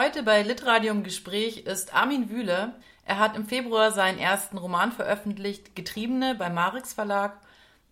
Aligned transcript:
Heute 0.00 0.22
bei 0.22 0.44
Litradio 0.44 0.92
im 0.92 1.02
Gespräch 1.02 1.66
ist 1.66 1.92
Armin 1.92 2.30
Wühle. 2.30 2.72
Er 3.04 3.18
hat 3.18 3.34
im 3.34 3.46
Februar 3.46 3.90
seinen 3.90 4.20
ersten 4.20 4.56
Roman 4.56 4.92
veröffentlicht, 4.92 5.74
Getriebene 5.74 6.36
beim 6.36 6.54
Marix 6.54 6.92
Verlag. 6.92 7.36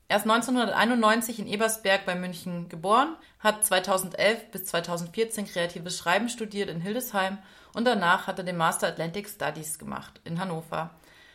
Er 0.07 0.19
ist 0.19 0.23
1991 0.23 1.41
in 1.41 1.49
Ebersberg 1.49 2.07
bei 2.07 2.15
München 2.15 2.69
geboren, 2.69 3.17
hat 3.41 3.65
2011 3.65 4.53
bis 4.53 4.67
2014 4.67 5.47
kreatives 5.47 5.99
Schreiben 5.99 6.29
studiert 6.29 6.71
in 6.71 6.81
Hildesheim 6.81 7.39
und 7.75 7.87
danach 7.87 8.29
hat 8.29 8.39
er 8.39 8.45
den 8.45 8.57
Master 8.57 8.87
Atlantic 8.87 9.29
Studies 9.29 9.81
gemacht 9.81 10.21
in 10.23 10.39
Hannover. 10.39 10.91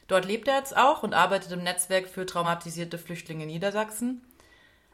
Dort 0.07 0.23
lebt 0.23 0.47
er 0.47 0.55
jetzt 0.55 0.77
auch 0.77 1.03
und 1.03 1.13
arbeitet 1.13 1.51
im 1.51 1.63
Netzwerk 1.63 2.07
für 2.07 2.25
traumatisierte 2.25 2.97
Flüchtlinge 2.97 3.43
in 3.43 3.49
Niedersachsen. 3.49 4.21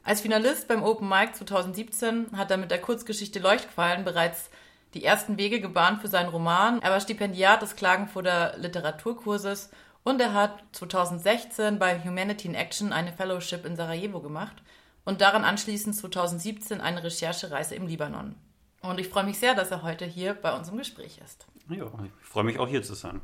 Als 0.02 0.22
Finalist 0.22 0.66
beim 0.66 0.82
Open 0.82 1.08
Mic 1.08 1.34
2017 1.34 2.36
hat 2.36 2.50
er 2.50 2.56
mit 2.56 2.72
der 2.72 2.80
Kurzgeschichte 2.80 3.38
Leuchtquallen 3.38 4.04
bereits 4.04 4.50
die 4.94 5.04
ersten 5.04 5.38
Wege 5.38 5.60
gebahnt 5.60 6.00
für 6.00 6.08
seinen 6.08 6.30
Roman. 6.30 6.80
Er 6.82 6.90
war 6.90 7.00
Stipendiat 7.00 7.62
des 7.62 7.76
Klagenfurter 7.76 8.56
Literaturkurses 8.56 9.70
und 10.04 10.20
er 10.20 10.32
hat 10.32 10.62
2016 10.72 11.78
bei 11.78 12.02
Humanity 12.02 12.48
in 12.48 12.54
Action 12.54 12.92
eine 12.92 13.12
Fellowship 13.12 13.64
in 13.66 13.76
Sarajevo 13.76 14.20
gemacht 14.20 14.62
und 15.04 15.20
daran 15.20 15.44
anschließend 15.44 15.96
2017 15.96 16.80
eine 16.80 17.02
Recherchereise 17.02 17.74
im 17.74 17.86
Libanon. 17.86 18.34
Und 18.80 19.00
ich 19.00 19.08
freue 19.08 19.24
mich 19.24 19.38
sehr, 19.38 19.54
dass 19.54 19.70
er 19.70 19.82
heute 19.82 20.04
hier 20.04 20.34
bei 20.34 20.56
uns 20.56 20.68
im 20.68 20.78
Gespräch 20.78 21.20
ist. 21.24 21.46
Ja, 21.68 21.86
ich 22.04 22.26
freue 22.26 22.44
mich 22.44 22.58
auch 22.58 22.68
hier 22.68 22.82
zu 22.82 22.94
sein. 22.94 23.20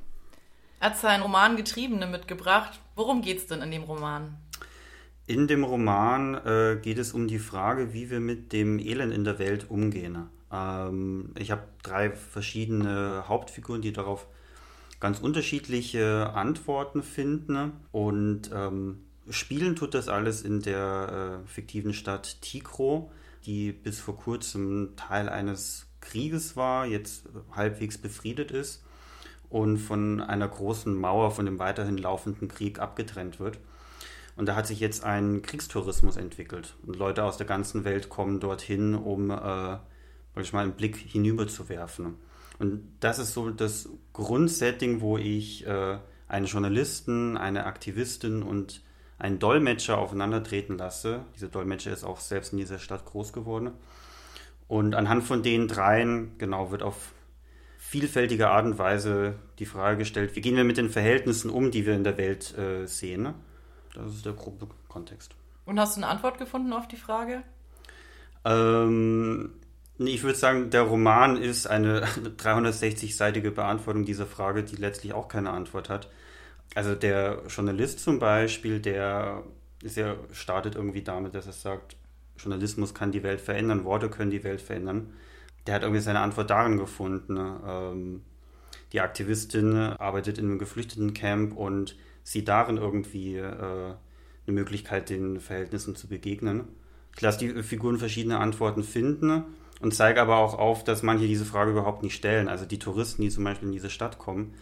Er 0.81 0.91
hat 0.91 0.99
seinen 0.99 1.23
Roman 1.23 1.57
Getriebene 1.57 2.07
mitgebracht. 2.07 2.81
Worum 2.97 3.23
geht 3.23 3.39
es 3.39 3.47
denn 3.47 3.63
in 3.63 3.71
dem 3.71 3.85
Roman? 3.85 4.37
In 5.27 5.49
dem 5.49 5.65
Roman 5.65 6.35
äh, 6.35 6.79
geht 6.83 6.99
es 6.99 7.15
um 7.15 7.29
die 7.29 7.39
Frage, 7.39 7.95
wie 7.95 8.11
wir 8.11 8.21
mit 8.21 8.53
dem 8.53 8.79
Elend 8.79 9.15
in 9.15 9.25
der 9.25 9.39
Welt 9.39 9.71
umgehen. 9.71 10.29
Ähm, 10.55 11.31
ich 11.39 11.51
habe 11.51 11.63
drei 11.83 12.11
verschiedene 12.11 13.25
Hauptfiguren, 13.29 13.83
die 13.83 13.93
darauf 13.93 14.27
ganz 15.01 15.19
unterschiedliche 15.19 16.31
Antworten 16.35 17.03
finden. 17.03 17.73
Und 17.93 18.51
ähm, 18.55 19.01
spielen 19.29 19.77
tut 19.77 19.95
das 19.95 20.09
alles 20.09 20.43
in 20.43 20.63
der 20.63 21.43
äh, 21.45 21.49
fiktiven 21.49 21.93
Stadt 21.93 22.41
Tikro, 22.41 23.11
die 23.45 23.73
bis 23.73 24.01
vor 24.01 24.17
kurzem 24.17 24.95
Teil 24.97 25.29
eines 25.29 25.87
Krieges 26.01 26.57
war, 26.57 26.87
jetzt 26.87 27.29
halbwegs 27.53 27.99
befriedet 27.99 28.51
ist 28.51 28.83
und 29.49 29.79
von 29.79 30.21
einer 30.21 30.49
großen 30.49 30.95
Mauer 30.95 31.31
von 31.31 31.47
dem 31.47 31.59
weiterhin 31.59 31.97
laufenden 31.97 32.49
Krieg 32.49 32.79
abgetrennt 32.79 33.41
wird. 33.41 33.59
Und 34.37 34.47
da 34.47 34.57
hat 34.57 34.67
sich 34.67 34.81
jetzt 34.81 35.05
ein 35.05 35.43
Kriegstourismus 35.43 36.17
entwickelt. 36.17 36.75
Und 36.85 36.97
Leute 36.97 37.25
aus 37.25 37.37
der 37.37 37.47
ganzen 37.47 37.85
Welt 37.85 38.09
kommen 38.09 38.41
dorthin, 38.41 38.95
um 38.95 39.31
äh, 39.31 39.77
mal 40.53 40.63
einen 40.63 40.73
Blick 40.73 40.97
hinüber 40.97 41.47
zu 41.49 41.69
werfen. 41.69 42.17
Und 42.59 42.89
das 43.01 43.19
ist 43.19 43.35
so 43.35 43.51
das 43.51 43.89
Grundsetting, 44.13 45.01
wo 45.01 45.19
ich 45.19 45.67
äh, 45.67 45.99
einen 46.29 46.47
Journalisten, 46.47 47.37
eine 47.37 47.67
Aktivistin 47.67 48.43
und 48.43 48.83
einen 49.19 49.39
Dolmetscher 49.39 49.99
aufeinandertreten 49.99 50.79
lasse. 50.79 51.25
Dieser 51.35 51.49
Dolmetscher 51.49 51.93
ist 51.93 52.05
auch 52.05 52.21
selbst 52.21 52.53
in 52.53 52.59
dieser 52.59 52.79
Stadt 52.79 53.05
groß 53.05 53.33
geworden. 53.33 53.73
Und 54.67 54.95
anhand 54.95 55.25
von 55.25 55.43
den 55.43 55.69
dreien, 55.69 56.33
genau, 56.39 56.71
wird 56.71 56.83
auf 56.83 57.13
vielfältige 57.79 58.51
Art 58.51 58.65
und 58.65 58.79
Weise 58.79 59.37
die 59.59 59.67
Frage 59.67 59.99
gestellt, 59.99 60.35
wie 60.35 60.41
gehen 60.41 60.57
wir 60.57 60.65
mit 60.65 60.79
den 60.79 60.91
Verhältnissen 60.91 61.51
um, 61.51 61.71
die 61.71 61.87
wir 61.87 61.95
in 61.95 62.03
der 62.03 62.17
Welt 62.17 62.57
äh, 62.57 62.87
sehen. 62.87 63.35
Das 63.95 64.07
ist 64.07 64.27
der 64.27 64.33
grobe 64.33 64.69
Kontext. 64.89 65.35
Und 65.67 65.79
hast 65.79 65.97
du 65.97 66.01
eine 66.01 66.11
Antwort 66.11 66.39
gefunden 66.39 66.73
auf 66.73 66.89
die 66.89 66.97
Frage? 66.97 67.43
Ähm, 68.45 69.53
ich 69.99 70.23
würde 70.25 70.39
sagen, 70.39 70.71
der 70.71 70.83
Roman 70.83 71.37
ist 71.37 71.67
eine 71.67 72.05
360-seitige 72.39 73.51
Beantwortung 73.51 74.05
dieser 74.05 74.27
Frage, 74.27 74.65
die 74.65 74.77
letztlich 74.77 75.13
auch 75.13 75.29
keine 75.29 75.51
Antwort 75.51 75.89
hat. 75.89 76.11
Also 76.75 76.95
der 76.95 77.43
Journalist 77.49 78.01
zum 78.01 78.19
Beispiel, 78.19 78.81
der 78.81 79.45
ist 79.83 79.97
ja, 79.97 80.17
startet 80.33 80.75
irgendwie 80.75 81.03
damit, 81.03 81.35
dass 81.35 81.47
er 81.47 81.53
sagt, 81.53 81.97
Journalismus 82.37 82.95
kann 82.95 83.13
die 83.13 83.23
Welt 83.23 83.41
verändern, 83.41 83.85
Worte 83.85 84.09
können 84.09 84.33
die 84.33 84.43
Welt 84.43 84.61
verändern. 84.61 85.13
Der 85.67 85.77
hat 85.77 85.83
irgendwie 85.83 86.01
seine 86.01 86.21
Antwort 86.21 86.51
darin 86.51 86.79
gefunden. 86.79 87.39
Ähm, 87.65 88.23
die 88.93 89.01
Aktivistin 89.01 89.77
arbeitet 89.77 90.39
in 90.39 90.47
einem 90.47 90.59
Geflüchtetencamp 90.59 91.57
und 91.57 91.97
sieht 92.25 92.49
darin 92.49 92.77
irgendwie 92.77 93.37
äh, 93.37 93.43
eine 93.47 93.95
Möglichkeit, 94.47 95.11
den 95.11 95.39
Verhältnissen 95.39 95.95
zu 95.95 96.09
begegnen. 96.09 96.65
Ich 97.15 97.21
lasse 97.21 97.39
die 97.39 97.63
Figuren 97.63 97.99
verschiedene 97.99 98.39
Antworten 98.39 98.83
finden 98.83 99.45
und 99.85 99.93
zeige 99.93 100.23
aber 100.23 100.39
auch 100.39 100.59
auf, 100.59 100.83
dass 100.83 101.03
manche 101.03 101.27
diese 101.27 101.45
Frage 101.45 101.73
überhaupt 101.73 102.03
nicht 102.03 102.15
stellen. 102.15 102.49
Also 102.49 102.65
die 102.65 102.79
Touristen, 102.79 103.21
die 103.21 103.29
zum 103.29 103.45
Beispiel 103.45 103.69
in 103.69 103.75
diese 103.75 103.91
Stadt 103.91 104.19
kommen, 104.19 104.55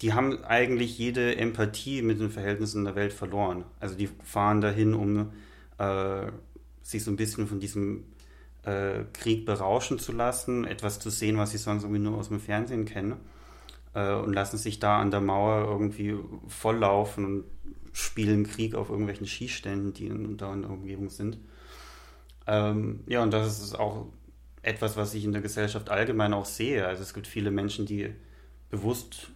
die 0.00 0.12
haben 0.12 0.44
eigentlich 0.44 0.96
jede 0.96 1.34
Empathie 1.34 2.02
mit 2.02 2.20
den 2.20 2.30
Verhältnissen 2.30 2.84
der 2.84 2.94
Welt 2.94 3.12
verloren. 3.12 3.64
Also 3.80 3.96
die 3.96 4.08
fahren 4.22 4.60
dahin, 4.60 4.94
um 4.94 5.32
äh, 5.78 6.30
sich 6.82 7.02
so 7.02 7.10
ein 7.10 7.16
bisschen 7.16 7.48
von 7.48 7.58
diesem 7.58 8.04
äh, 8.62 9.00
Krieg 9.12 9.44
berauschen 9.44 9.98
zu 9.98 10.12
lassen, 10.12 10.64
etwas 10.64 11.00
zu 11.00 11.10
sehen, 11.10 11.36
was 11.36 11.50
sie 11.50 11.58
sonst 11.58 11.82
irgendwie 11.82 12.00
nur 12.00 12.16
aus 12.16 12.28
dem 12.28 12.38
Fernsehen 12.38 12.84
kennen 12.84 13.16
äh, 13.94 14.14
und 14.14 14.34
lassen 14.34 14.56
sich 14.56 14.78
da 14.78 15.00
an 15.00 15.10
der 15.10 15.20
Mauer 15.20 15.68
irgendwie 15.68 16.14
volllaufen 16.46 17.24
und 17.24 17.44
spielen 17.92 18.46
Krieg 18.46 18.76
auf 18.76 18.88
irgendwelchen 18.88 19.26
Skiständen, 19.26 19.94
die 19.94 20.06
in, 20.06 20.36
da 20.36 20.54
in 20.54 20.62
der 20.62 20.70
Umgebung 20.70 21.08
sind. 21.08 21.38
Ähm, 22.46 23.00
ja, 23.08 23.24
und 23.24 23.32
das 23.32 23.60
ist 23.60 23.76
auch 23.76 24.06
etwas, 24.68 24.96
was 24.96 25.14
ich 25.14 25.24
in 25.24 25.32
der 25.32 25.42
Gesellschaft 25.42 25.90
allgemein 25.90 26.34
auch 26.34 26.44
sehe. 26.44 26.86
Also 26.86 27.02
es 27.02 27.14
gibt 27.14 27.26
viele 27.26 27.50
Menschen, 27.50 27.86
die 27.86 28.14
bewusst 28.70 29.30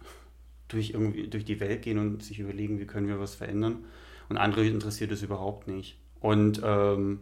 durch, 0.67 0.91
irgendwie, 0.91 1.27
durch 1.27 1.43
die 1.43 1.59
Welt 1.59 1.81
gehen 1.81 1.97
und 1.97 2.23
sich 2.23 2.39
überlegen, 2.39 2.79
wie 2.79 2.85
können 2.85 3.07
wir 3.07 3.19
was 3.19 3.35
verändern. 3.35 3.85
Und 4.29 4.37
andere 4.37 4.65
interessiert 4.65 5.11
es 5.11 5.23
überhaupt 5.23 5.67
nicht. 5.67 5.97
Und 6.19 6.61
ähm, 6.63 7.21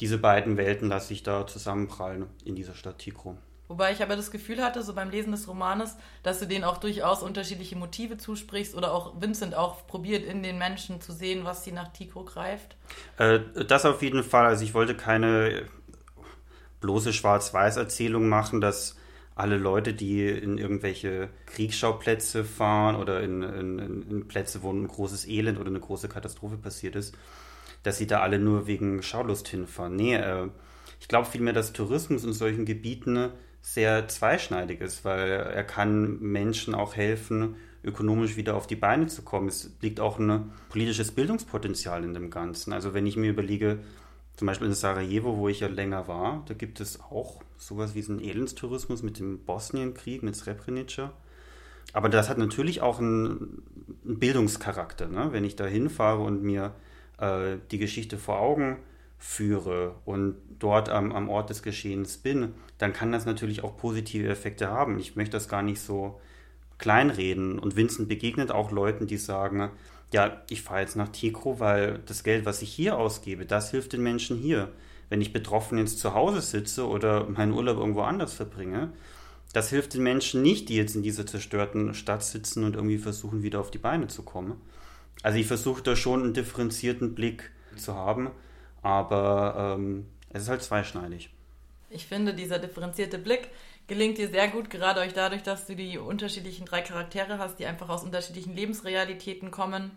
diese 0.00 0.18
beiden 0.18 0.56
Welten 0.56 0.88
lasse 0.88 1.12
ich 1.12 1.22
da 1.22 1.46
zusammenprallen 1.46 2.26
in 2.44 2.54
dieser 2.54 2.74
Stadt 2.74 2.98
Tikro. 2.98 3.36
Wobei 3.68 3.92
ich 3.92 4.02
aber 4.02 4.16
das 4.16 4.30
Gefühl 4.30 4.62
hatte, 4.62 4.82
so 4.82 4.94
beim 4.94 5.08
Lesen 5.10 5.32
des 5.32 5.48
Romanes, 5.48 5.96
dass 6.22 6.40
du 6.40 6.46
denen 6.46 6.64
auch 6.64 6.76
durchaus 6.76 7.22
unterschiedliche 7.22 7.74
Motive 7.74 8.18
zusprichst 8.18 8.74
oder 8.74 8.92
auch 8.92 9.20
Vincent 9.20 9.54
auch 9.54 9.86
probiert, 9.86 10.24
in 10.24 10.42
den 10.42 10.58
Menschen 10.58 11.00
zu 11.00 11.12
sehen, 11.12 11.44
was 11.44 11.64
sie 11.64 11.72
nach 11.72 11.92
Tikro 11.92 12.24
greift. 12.24 12.76
Äh, 13.16 13.40
das 13.66 13.86
auf 13.86 14.02
jeden 14.02 14.24
Fall. 14.24 14.44
Also 14.46 14.64
ich 14.64 14.74
wollte 14.74 14.94
keine 14.94 15.62
bloße 16.82 17.14
Schwarz-Weiß-Erzählung 17.14 18.28
machen, 18.28 18.60
dass 18.60 18.96
alle 19.34 19.56
Leute, 19.56 19.94
die 19.94 20.28
in 20.28 20.58
irgendwelche 20.58 21.30
Kriegsschauplätze 21.46 22.44
fahren 22.44 22.96
oder 22.96 23.22
in, 23.22 23.42
in, 23.42 23.78
in, 23.78 24.28
Plätze, 24.28 24.62
wo 24.62 24.70
ein 24.70 24.86
großes 24.86 25.26
Elend 25.26 25.58
oder 25.58 25.70
eine 25.70 25.80
große 25.80 26.08
Katastrophe 26.08 26.58
passiert 26.58 26.96
ist, 26.96 27.16
dass 27.82 27.96
sie 27.96 28.06
da 28.06 28.20
alle 28.20 28.38
nur 28.38 28.66
wegen 28.66 29.02
Schaulust 29.02 29.48
hinfahren. 29.48 29.96
Nee, 29.96 30.16
äh, 30.16 30.48
ich 31.00 31.08
glaube 31.08 31.26
vielmehr, 31.26 31.54
dass 31.54 31.72
Tourismus 31.72 32.24
in 32.24 32.34
solchen 32.34 32.66
Gebieten 32.66 33.30
sehr 33.62 34.08
zweischneidig 34.08 34.80
ist, 34.80 35.04
weil 35.04 35.30
er 35.30 35.64
kann 35.64 36.20
Menschen 36.20 36.74
auch 36.74 36.96
helfen, 36.96 37.56
ökonomisch 37.84 38.36
wieder 38.36 38.54
auf 38.54 38.66
die 38.66 38.76
Beine 38.76 39.06
zu 39.06 39.22
kommen. 39.22 39.48
Es 39.48 39.70
liegt 39.80 39.98
auch 39.98 40.18
ein 40.18 40.52
politisches 40.68 41.12
Bildungspotenzial 41.12 42.04
in 42.04 42.14
dem 42.14 42.30
Ganzen. 42.30 42.72
Also 42.72 42.92
wenn 42.92 43.06
ich 43.06 43.16
mir 43.16 43.30
überlege, 43.30 43.78
zum 44.36 44.46
Beispiel 44.46 44.68
in 44.68 44.74
Sarajevo, 44.74 45.36
wo 45.36 45.48
ich 45.48 45.60
ja 45.60 45.68
länger 45.68 46.08
war, 46.08 46.42
da 46.46 46.54
gibt 46.54 46.80
es 46.80 47.00
auch 47.00 47.42
sowas 47.58 47.94
wie 47.94 48.04
einen 48.04 48.20
Elendstourismus 48.20 49.02
mit 49.02 49.18
dem 49.18 49.38
Bosnienkrieg, 49.40 50.22
mit 50.22 50.36
Srebrenica. 50.36 51.12
Aber 51.92 52.08
das 52.08 52.28
hat 52.28 52.38
natürlich 52.38 52.80
auch 52.80 52.98
einen, 52.98 53.62
einen 54.04 54.18
Bildungscharakter. 54.18 55.08
Ne? 55.08 55.28
Wenn 55.32 55.44
ich 55.44 55.56
da 55.56 55.66
hinfahre 55.66 56.22
und 56.22 56.42
mir 56.42 56.74
äh, 57.18 57.56
die 57.70 57.78
Geschichte 57.78 58.18
vor 58.18 58.40
Augen 58.40 58.78
führe 59.18 59.94
und 60.04 60.36
dort 60.58 60.88
am, 60.88 61.12
am 61.12 61.28
Ort 61.28 61.50
des 61.50 61.62
Geschehens 61.62 62.16
bin, 62.16 62.54
dann 62.78 62.92
kann 62.92 63.12
das 63.12 63.26
natürlich 63.26 63.62
auch 63.62 63.76
positive 63.76 64.28
Effekte 64.28 64.68
haben. 64.68 64.98
Ich 64.98 65.14
möchte 65.14 65.36
das 65.36 65.48
gar 65.48 65.62
nicht 65.62 65.80
so 65.80 66.20
kleinreden. 66.78 67.58
Und 67.58 67.76
Vincent 67.76 68.08
begegnet 68.08 68.50
auch 68.50 68.72
Leuten, 68.72 69.06
die 69.06 69.18
sagen, 69.18 69.70
ja, 70.12 70.42
ich 70.48 70.62
fahre 70.62 70.80
jetzt 70.80 70.96
nach 70.96 71.08
Tikro, 71.08 71.58
weil 71.58 72.00
das 72.06 72.22
Geld, 72.22 72.44
was 72.44 72.62
ich 72.62 72.72
hier 72.72 72.96
ausgebe, 72.98 73.46
das 73.46 73.70
hilft 73.70 73.92
den 73.92 74.02
Menschen 74.02 74.36
hier. 74.36 74.70
Wenn 75.08 75.20
ich 75.20 75.32
betroffen 75.32 75.78
jetzt 75.78 75.98
zu 75.98 76.14
Hause 76.14 76.40
sitze 76.40 76.86
oder 76.86 77.24
meinen 77.28 77.52
Urlaub 77.52 77.78
irgendwo 77.78 78.02
anders 78.02 78.34
verbringe, 78.34 78.92
das 79.52 79.70
hilft 79.70 79.94
den 79.94 80.02
Menschen 80.02 80.42
nicht, 80.42 80.68
die 80.68 80.76
jetzt 80.76 80.96
in 80.96 81.02
dieser 81.02 81.26
zerstörten 81.26 81.92
Stadt 81.94 82.22
sitzen 82.24 82.64
und 82.64 82.76
irgendwie 82.76 82.98
versuchen, 82.98 83.42
wieder 83.42 83.60
auf 83.60 83.70
die 83.70 83.78
Beine 83.78 84.06
zu 84.06 84.22
kommen. 84.22 84.60
Also 85.22 85.38
ich 85.38 85.46
versuche 85.46 85.82
da 85.82 85.94
schon 85.96 86.22
einen 86.22 86.34
differenzierten 86.34 87.14
Blick 87.14 87.50
zu 87.76 87.94
haben, 87.94 88.30
aber 88.82 89.76
ähm, 89.78 90.06
es 90.30 90.44
ist 90.44 90.48
halt 90.48 90.62
zweischneidig. 90.62 91.30
Ich 91.90 92.06
finde, 92.06 92.32
dieser 92.32 92.58
differenzierte 92.58 93.18
Blick 93.18 93.50
gelingt 93.92 94.16
dir 94.16 94.28
sehr 94.28 94.48
gut, 94.48 94.70
gerade 94.70 95.00
euch 95.00 95.12
dadurch, 95.12 95.42
dass 95.42 95.66
du 95.66 95.76
die 95.76 95.98
unterschiedlichen 95.98 96.64
drei 96.64 96.80
Charaktere 96.80 97.38
hast, 97.38 97.58
die 97.58 97.66
einfach 97.66 97.90
aus 97.90 98.04
unterschiedlichen 98.04 98.56
Lebensrealitäten 98.56 99.50
kommen. 99.50 99.90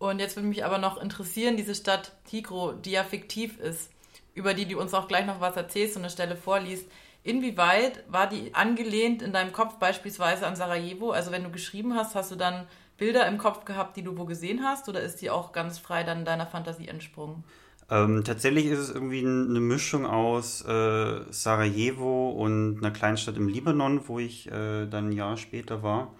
Und 0.00 0.18
jetzt 0.18 0.34
würde 0.34 0.48
mich 0.48 0.64
aber 0.64 0.78
noch 0.78 1.00
interessieren, 1.00 1.56
diese 1.56 1.76
Stadt 1.76 2.10
Tigro, 2.24 2.72
die 2.72 2.90
ja 2.90 3.04
fiktiv 3.04 3.60
ist, 3.60 3.92
über 4.34 4.52
die 4.52 4.66
du 4.66 4.80
uns 4.80 4.94
auch 4.94 5.06
gleich 5.06 5.26
noch 5.26 5.40
was 5.40 5.56
erzählst 5.56 5.96
und 5.96 6.02
eine 6.02 6.10
Stelle 6.10 6.36
vorliest, 6.36 6.86
Inwieweit 7.22 8.04
war 8.06 8.28
die 8.28 8.54
angelehnt 8.54 9.22
in 9.22 9.32
deinem 9.32 9.52
Kopf 9.52 9.76
beispielsweise 9.76 10.46
an 10.46 10.56
Sarajevo? 10.56 11.10
Also 11.10 11.30
wenn 11.30 11.42
du 11.42 11.50
geschrieben 11.50 11.94
hast, 11.94 12.14
hast 12.14 12.30
du 12.30 12.36
dann 12.36 12.66
Bilder 12.98 13.26
im 13.26 13.38
Kopf 13.38 13.64
gehabt, 13.64 13.96
die 13.96 14.02
du 14.02 14.18
wo 14.18 14.26
gesehen 14.26 14.62
hast, 14.62 14.90
oder 14.90 15.00
ist 15.00 15.22
die 15.22 15.30
auch 15.30 15.52
ganz 15.52 15.78
frei 15.78 16.04
dann 16.04 16.26
deiner 16.26 16.46
Fantasie 16.46 16.86
entsprungen? 16.86 17.42
Ähm, 17.90 18.24
tatsächlich 18.24 18.66
ist 18.66 18.78
es 18.78 18.90
irgendwie 18.90 19.20
eine 19.20 19.60
Mischung 19.60 20.06
aus 20.06 20.64
äh, 20.64 21.20
Sarajevo 21.30 22.30
und 22.30 22.78
einer 22.78 22.90
Kleinstadt 22.90 23.36
im 23.36 23.48
Libanon, 23.48 24.08
wo 24.08 24.18
ich 24.18 24.50
äh, 24.50 24.86
dann 24.86 25.08
ein 25.08 25.12
Jahr 25.12 25.36
später 25.36 25.82
war. 25.82 26.14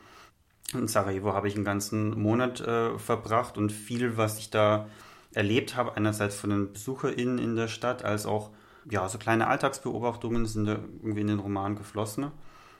In 0.74 0.88
Sarajevo 0.88 1.32
habe 1.32 1.48
ich 1.48 1.54
einen 1.54 1.64
ganzen 1.64 2.20
Monat 2.20 2.60
äh, 2.60 2.98
verbracht 2.98 3.56
und 3.58 3.72
viel, 3.72 4.16
was 4.16 4.38
ich 4.38 4.50
da 4.50 4.88
erlebt 5.32 5.76
habe, 5.76 5.96
einerseits 5.96 6.36
von 6.36 6.50
den 6.50 6.72
BesucherInnen 6.72 7.38
in 7.38 7.56
der 7.56 7.68
Stadt, 7.68 8.04
als 8.04 8.26
auch 8.26 8.50
ja, 8.90 9.08
so 9.08 9.18
kleine 9.18 9.46
Alltagsbeobachtungen 9.48 10.46
sind 10.46 10.66
da 10.66 10.72
irgendwie 11.02 11.22
in 11.22 11.28
den 11.28 11.38
Roman 11.38 11.76
geflossen. 11.76 12.30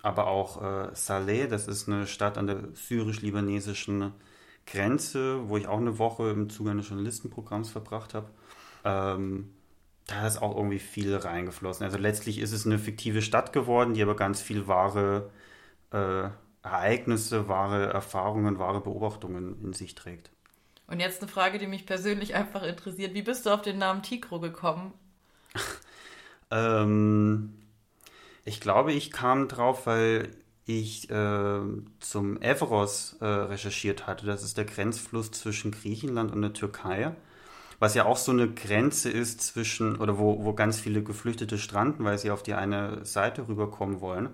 Aber 0.02 0.26
auch 0.26 0.62
äh, 0.62 0.90
Saleh, 0.94 1.46
das 1.48 1.66
ist 1.66 1.88
eine 1.88 2.06
Stadt 2.06 2.37
an 2.37 2.46
der 2.46 2.58
syrisch-libanesischen 2.75 4.12
Grenze, 4.66 5.48
wo 5.48 5.56
ich 5.56 5.66
auch 5.66 5.78
eine 5.78 5.98
Woche 5.98 6.30
im 6.30 6.50
Zuge 6.50 6.70
eines 6.70 6.88
Journalistenprogramms 6.88 7.70
verbracht 7.70 8.14
habe. 8.14 8.28
Ähm, 8.84 9.50
da 10.06 10.26
ist 10.26 10.42
auch 10.42 10.54
irgendwie 10.54 10.78
viel 10.78 11.16
reingeflossen. 11.16 11.84
Also 11.84 11.98
letztlich 11.98 12.38
ist 12.38 12.52
es 12.52 12.66
eine 12.66 12.78
fiktive 12.78 13.22
Stadt 13.22 13.52
geworden, 13.52 13.94
die 13.94 14.02
aber 14.02 14.16
ganz 14.16 14.42
viel 14.42 14.66
wahre 14.66 15.31
äh, 15.92 16.28
Ereignisse, 16.62 17.48
wahre 17.48 17.92
Erfahrungen, 17.92 18.58
wahre 18.58 18.81
Beobachtungen 18.81 19.62
in 19.62 19.72
sich 19.72 19.94
trägt. 19.94 20.31
Und 20.86 21.00
jetzt 21.00 21.22
eine 21.22 21.31
Frage, 21.31 21.58
die 21.58 21.66
mich 21.66 21.86
persönlich 21.86 22.34
einfach 22.34 22.62
interessiert. 22.62 23.14
Wie 23.14 23.22
bist 23.22 23.46
du 23.46 23.50
auf 23.50 23.62
den 23.62 23.78
Namen 23.78 24.02
Tigro 24.02 24.40
gekommen? 24.40 24.92
ähm, 26.50 27.54
ich 28.44 28.60
glaube, 28.60 28.92
ich 28.92 29.10
kam 29.10 29.48
drauf, 29.48 29.87
weil 29.87 30.30
ich 30.66 31.10
äh, 31.10 31.60
zum 32.00 32.40
Evros 32.40 33.16
äh, 33.20 33.26
recherchiert 33.26 34.06
hatte. 34.06 34.26
Das 34.26 34.42
ist 34.42 34.58
der 34.58 34.64
Grenzfluss 34.64 35.30
zwischen 35.30 35.70
Griechenland 35.70 36.32
und 36.32 36.42
der 36.42 36.52
Türkei. 36.52 37.14
Was 37.79 37.94
ja 37.94 38.05
auch 38.05 38.17
so 38.17 38.32
eine 38.32 38.50
Grenze 38.50 39.11
ist 39.11 39.41
zwischen, 39.41 39.97
oder 39.97 40.19
wo, 40.19 40.44
wo 40.44 40.53
ganz 40.53 40.81
viele 40.81 41.03
Geflüchtete 41.03 41.59
stranden, 41.59 42.05
weil 42.05 42.19
sie 42.19 42.31
auf 42.31 42.43
die 42.43 42.55
eine 42.55 43.05
Seite 43.05 43.49
rüberkommen 43.49 44.00
wollen. 44.00 44.31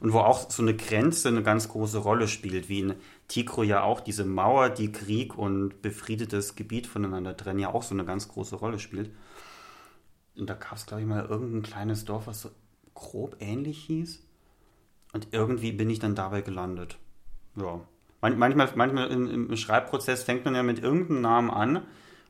Und 0.00 0.12
wo 0.12 0.18
auch 0.18 0.50
so 0.50 0.62
eine 0.62 0.74
Grenze 0.74 1.28
eine 1.28 1.42
ganz 1.42 1.68
große 1.68 1.98
Rolle 1.98 2.28
spielt, 2.28 2.68
wie 2.68 2.80
in 2.80 2.94
Tigro 3.28 3.62
ja 3.62 3.82
auch 3.82 4.00
diese 4.00 4.24
Mauer, 4.24 4.68
die 4.68 4.92
Krieg 4.92 5.38
und 5.38 5.80
befriedetes 5.82 6.56
Gebiet 6.56 6.86
voneinander 6.86 7.36
trennen, 7.36 7.60
ja 7.60 7.72
auch 7.72 7.82
so 7.82 7.94
eine 7.94 8.04
ganz 8.04 8.28
große 8.28 8.56
Rolle 8.56 8.78
spielt. 8.78 9.10
Und 10.36 10.50
da 10.50 10.54
gab 10.54 10.74
es, 10.74 10.86
glaube 10.86 11.02
ich, 11.02 11.08
mal 11.08 11.24
irgendein 11.24 11.62
kleines 11.62 12.04
Dorf, 12.04 12.26
was 12.26 12.42
so 12.42 12.50
grob 12.94 13.36
ähnlich 13.40 13.84
hieß. 13.84 14.22
Und 15.12 15.28
irgendwie 15.30 15.72
bin 15.72 15.88
ich 15.88 16.00
dann 16.00 16.16
dabei 16.16 16.42
gelandet. 16.42 16.98
Ja. 17.56 17.80
manchmal 18.20 18.72
manchmal 18.74 19.10
im 19.10 19.56
Schreibprozess 19.56 20.24
fängt 20.24 20.44
man 20.44 20.56
ja 20.56 20.64
mit 20.64 20.80
irgendeinem 20.80 21.20
Namen 21.20 21.50
an 21.50 21.82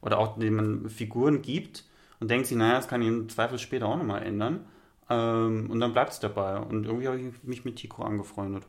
oder 0.04 0.18
auch 0.18 0.38
dem 0.38 0.54
man 0.54 0.90
Figuren 0.90 1.42
gibt 1.42 1.84
und 2.20 2.30
denkt 2.30 2.46
sich, 2.46 2.56
naja, 2.56 2.74
das 2.74 2.88
kann 2.88 3.02
ich 3.02 3.08
im 3.08 3.28
Zweifel 3.28 3.58
später 3.58 3.86
auch 3.86 3.96
nochmal 3.96 4.22
ändern. 4.22 4.66
Ähm, 5.08 5.70
und 5.70 5.80
dann 5.80 5.92
bleibt 5.92 6.12
es 6.12 6.20
dabei. 6.20 6.58
Und 6.58 6.84
irgendwie 6.84 7.08
habe 7.08 7.18
ich 7.18 7.42
mich 7.42 7.64
mit 7.64 7.76
Tico 7.76 8.02
angefreundet. 8.02 8.64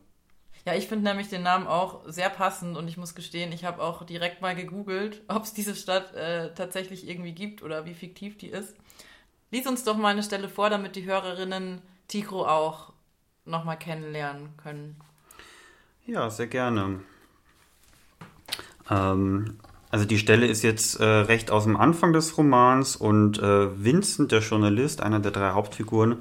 Ja, 0.66 0.74
ich 0.74 0.88
finde 0.88 1.04
nämlich 1.04 1.28
den 1.30 1.44
Namen 1.44 1.68
auch 1.68 2.02
sehr 2.08 2.30
passend 2.30 2.76
und 2.76 2.88
ich 2.88 2.98
muss 2.98 3.14
gestehen, 3.14 3.52
ich 3.52 3.66
habe 3.66 3.84
auch 3.84 4.04
direkt 4.04 4.42
mal 4.42 4.56
gegoogelt, 4.56 5.22
ob 5.28 5.44
es 5.44 5.54
diese 5.54 5.76
Stadt 5.76 6.14
äh, 6.16 6.54
tatsächlich 6.56 7.08
irgendwie 7.08 7.34
gibt 7.34 7.62
oder 7.62 7.86
wie 7.86 7.94
fiktiv 7.94 8.38
die 8.38 8.48
ist. 8.48 8.76
Lies 9.52 9.68
uns 9.68 9.84
doch 9.84 9.98
mal 9.98 10.10
eine 10.10 10.24
Stelle 10.24 10.50
vor, 10.50 10.70
damit 10.70 10.96
die 10.96 11.06
Hörerinnen 11.06 11.82
Tigro 12.08 12.48
auch 12.48 12.94
nochmal 13.46 13.78
kennenlernen 13.78 14.50
können. 14.58 14.96
Ja, 16.08 16.30
sehr 16.30 16.48
gerne. 16.48 17.02
Ähm, 18.90 19.58
also 19.95 20.03
die 20.03 20.18
Stelle 20.18 20.45
ist 20.45 20.62
jetzt 20.62 21.00
äh, 21.00 21.06
recht 21.06 21.51
aus 21.51 21.63
dem 21.63 21.77
Anfang 21.77 22.12
des 22.12 22.38
Romans 22.38 22.97
und 22.97 23.39
äh, 23.39 23.81
Vincent, 23.81 24.30
der 24.33 24.42
Journalist, 24.42 25.00
einer 25.00 25.21
der 25.21 25.31
drei 25.31 25.51
Hauptfiguren, 25.51 26.18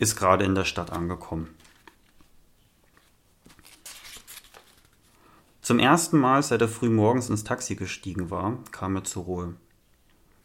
ist 0.00 0.16
gerade 0.16 0.44
in 0.44 0.56
der 0.56 0.64
Stadt 0.64 0.90
angekommen. 0.90 1.46
Zum 5.60 5.78
ersten 5.78 6.18
Mal, 6.18 6.42
seit 6.42 6.62
er 6.62 6.68
früh 6.68 6.88
morgens 6.88 7.30
ins 7.30 7.44
Taxi 7.44 7.76
gestiegen 7.76 8.32
war, 8.32 8.58
kam 8.72 8.96
er 8.96 9.04
zur 9.04 9.22
Ruhe. 9.22 9.54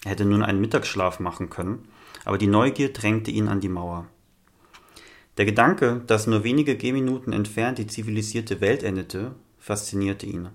Er 0.06 0.12
hätte 0.12 0.26
nun 0.26 0.44
einen 0.44 0.62
Mittagsschlaf 0.62 1.20
machen 1.20 1.50
können, 1.50 1.88
aber 2.26 2.38
die 2.38 2.46
Neugier 2.46 2.94
drängte 2.94 3.32
ihn 3.32 3.48
an 3.48 3.60
die 3.60 3.70
Mauer. 3.70 4.06
Der 5.38 5.46
Gedanke, 5.46 6.04
dass 6.06 6.28
nur 6.28 6.44
wenige 6.44 6.78
Gehminuten 6.78 7.34
entfernt 7.34 7.80
die 7.80 7.88
zivilisierte 7.88 8.62
Welt 8.62 8.84
endete, 8.84 9.34
faszinierte 9.58 10.28
ihn. 10.28 10.50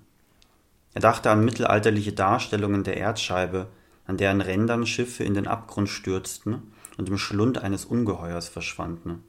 Er 0.95 1.01
dachte 1.01 1.31
an 1.31 1.45
mittelalterliche 1.45 2.13
Darstellungen 2.13 2.85
der 2.85 2.97
Erdscheibe, 2.97 3.69
an 4.07 4.17
deren 4.17 4.41
Rändern 4.41 4.87
Schiffe 4.87 5.25
in 5.25 5.35
den 5.35 5.47
Abgrund 5.47 5.89
stürzten 5.89 6.73
und 6.99 7.09
im 7.09 7.19
Schlund 7.19 7.59
eines 7.59 7.85
Ungeheuers 7.85 8.49
verschwanden. 8.49 9.25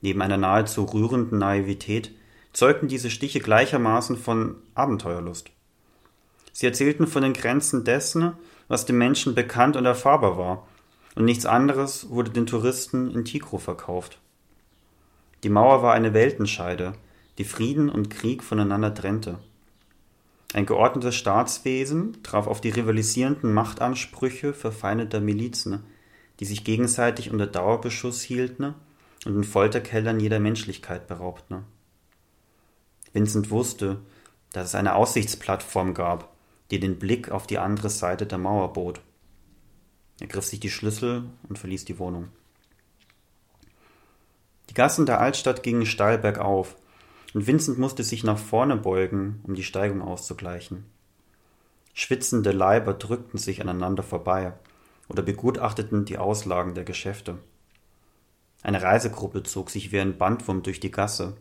Neben 0.00 0.22
einer 0.22 0.36
nahezu 0.36 0.84
rührenden 0.84 1.38
Naivität 1.38 2.14
zeugten 2.52 2.88
diese 2.88 3.10
Stiche 3.10 3.40
gleichermaßen 3.40 4.16
von 4.16 4.56
Abenteuerlust. 4.74 5.50
Sie 6.52 6.66
erzählten 6.66 7.06
von 7.06 7.22
den 7.22 7.32
Grenzen 7.32 7.84
dessen, 7.84 8.32
was 8.68 8.86
dem 8.86 8.96
Menschen 8.96 9.34
bekannt 9.34 9.76
und 9.76 9.84
erfahrbar 9.84 10.38
war, 10.38 10.68
und 11.16 11.24
nichts 11.24 11.46
anderes 11.46 12.10
wurde 12.10 12.30
den 12.30 12.46
Touristen 12.46 13.10
in 13.10 13.24
Tigro 13.24 13.58
verkauft. 13.58 14.18
Die 15.42 15.48
Mauer 15.48 15.82
war 15.82 15.94
eine 15.94 16.14
Weltenscheide, 16.14 16.94
die 17.38 17.44
Frieden 17.44 17.88
und 17.88 18.10
Krieg 18.10 18.42
voneinander 18.42 18.94
trennte. 18.94 19.38
Ein 20.54 20.66
geordnetes 20.66 21.16
Staatswesen 21.16 22.22
traf 22.22 22.46
auf 22.46 22.60
die 22.60 22.70
rivalisierenden 22.70 23.52
Machtansprüche 23.52 24.54
verfeindeter 24.54 25.20
Milizen, 25.20 25.82
die 26.38 26.44
sich 26.44 26.62
gegenseitig 26.62 27.32
unter 27.32 27.48
Dauerbeschuss 27.48 28.22
hielten 28.22 28.76
und 29.26 29.34
in 29.34 29.42
Folterkellern 29.42 30.20
jeder 30.20 30.38
Menschlichkeit 30.38 31.08
beraubten. 31.08 31.64
Vincent 33.12 33.50
wusste, 33.50 33.98
dass 34.52 34.68
es 34.68 34.74
eine 34.76 34.94
Aussichtsplattform 34.94 35.92
gab, 35.92 36.32
die 36.70 36.78
den 36.78 37.00
Blick 37.00 37.32
auf 37.32 37.48
die 37.48 37.58
andere 37.58 37.90
Seite 37.90 38.24
der 38.24 38.38
Mauer 38.38 38.72
bot. 38.74 39.00
Er 40.20 40.28
griff 40.28 40.44
sich 40.44 40.60
die 40.60 40.70
Schlüssel 40.70 41.24
und 41.48 41.58
verließ 41.58 41.84
die 41.84 41.98
Wohnung. 41.98 42.28
Die 44.70 44.74
Gassen 44.74 45.04
der 45.04 45.20
Altstadt 45.20 45.64
gingen 45.64 45.84
steil 45.84 46.16
bergauf, 46.16 46.76
und 47.34 47.48
Vincent 47.48 47.78
musste 47.78 48.04
sich 48.04 48.24
nach 48.24 48.38
vorne 48.38 48.76
beugen, 48.76 49.40
um 49.42 49.54
die 49.54 49.64
Steigung 49.64 50.00
auszugleichen. 50.00 50.86
Schwitzende 51.92 52.52
Leiber 52.52 52.94
drückten 52.94 53.38
sich 53.38 53.60
aneinander 53.60 54.04
vorbei 54.04 54.54
oder 55.08 55.22
begutachteten 55.22 56.04
die 56.04 56.16
Auslagen 56.16 56.74
der 56.74 56.84
Geschäfte. 56.84 57.38
Eine 58.62 58.80
Reisegruppe 58.80 59.42
zog 59.42 59.68
sich 59.70 59.92
wie 59.92 60.00
ein 60.00 60.16
Bandwurm 60.16 60.62
durch 60.62 60.80
die 60.80 60.90
Gasse, 60.90 61.36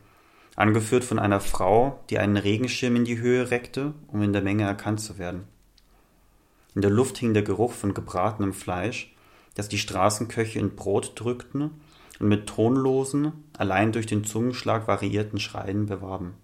angeführt 0.55 1.03
von 1.03 1.19
einer 1.19 1.39
Frau, 1.39 1.99
die 2.09 2.19
einen 2.19 2.37
Regenschirm 2.37 2.95
in 2.95 3.05
die 3.05 3.19
Höhe 3.19 3.49
reckte, 3.51 3.93
um 4.07 4.21
in 4.21 4.33
der 4.33 4.41
Menge 4.41 4.63
erkannt 4.63 4.99
zu 4.99 5.17
werden. 5.17 5.47
In 6.75 6.81
der 6.81 6.91
Luft 6.91 7.19
hing 7.19 7.33
der 7.33 7.43
Geruch 7.43 7.71
von 7.71 7.93
gebratenem 7.93 8.53
Fleisch, 8.53 9.15
das 9.53 9.69
die 9.69 9.77
Straßenköche 9.77 10.59
in 10.59 10.75
Brot 10.75 11.13
drückten 11.15 11.69
und 12.19 12.27
mit 12.27 12.47
tonlosen, 12.47 13.33
allein 13.57 13.91
durch 13.91 14.05
den 14.05 14.23
Zungenschlag 14.23 14.87
variierten 14.87 15.39
Schreien 15.39 15.85
bewarben. 15.87 16.35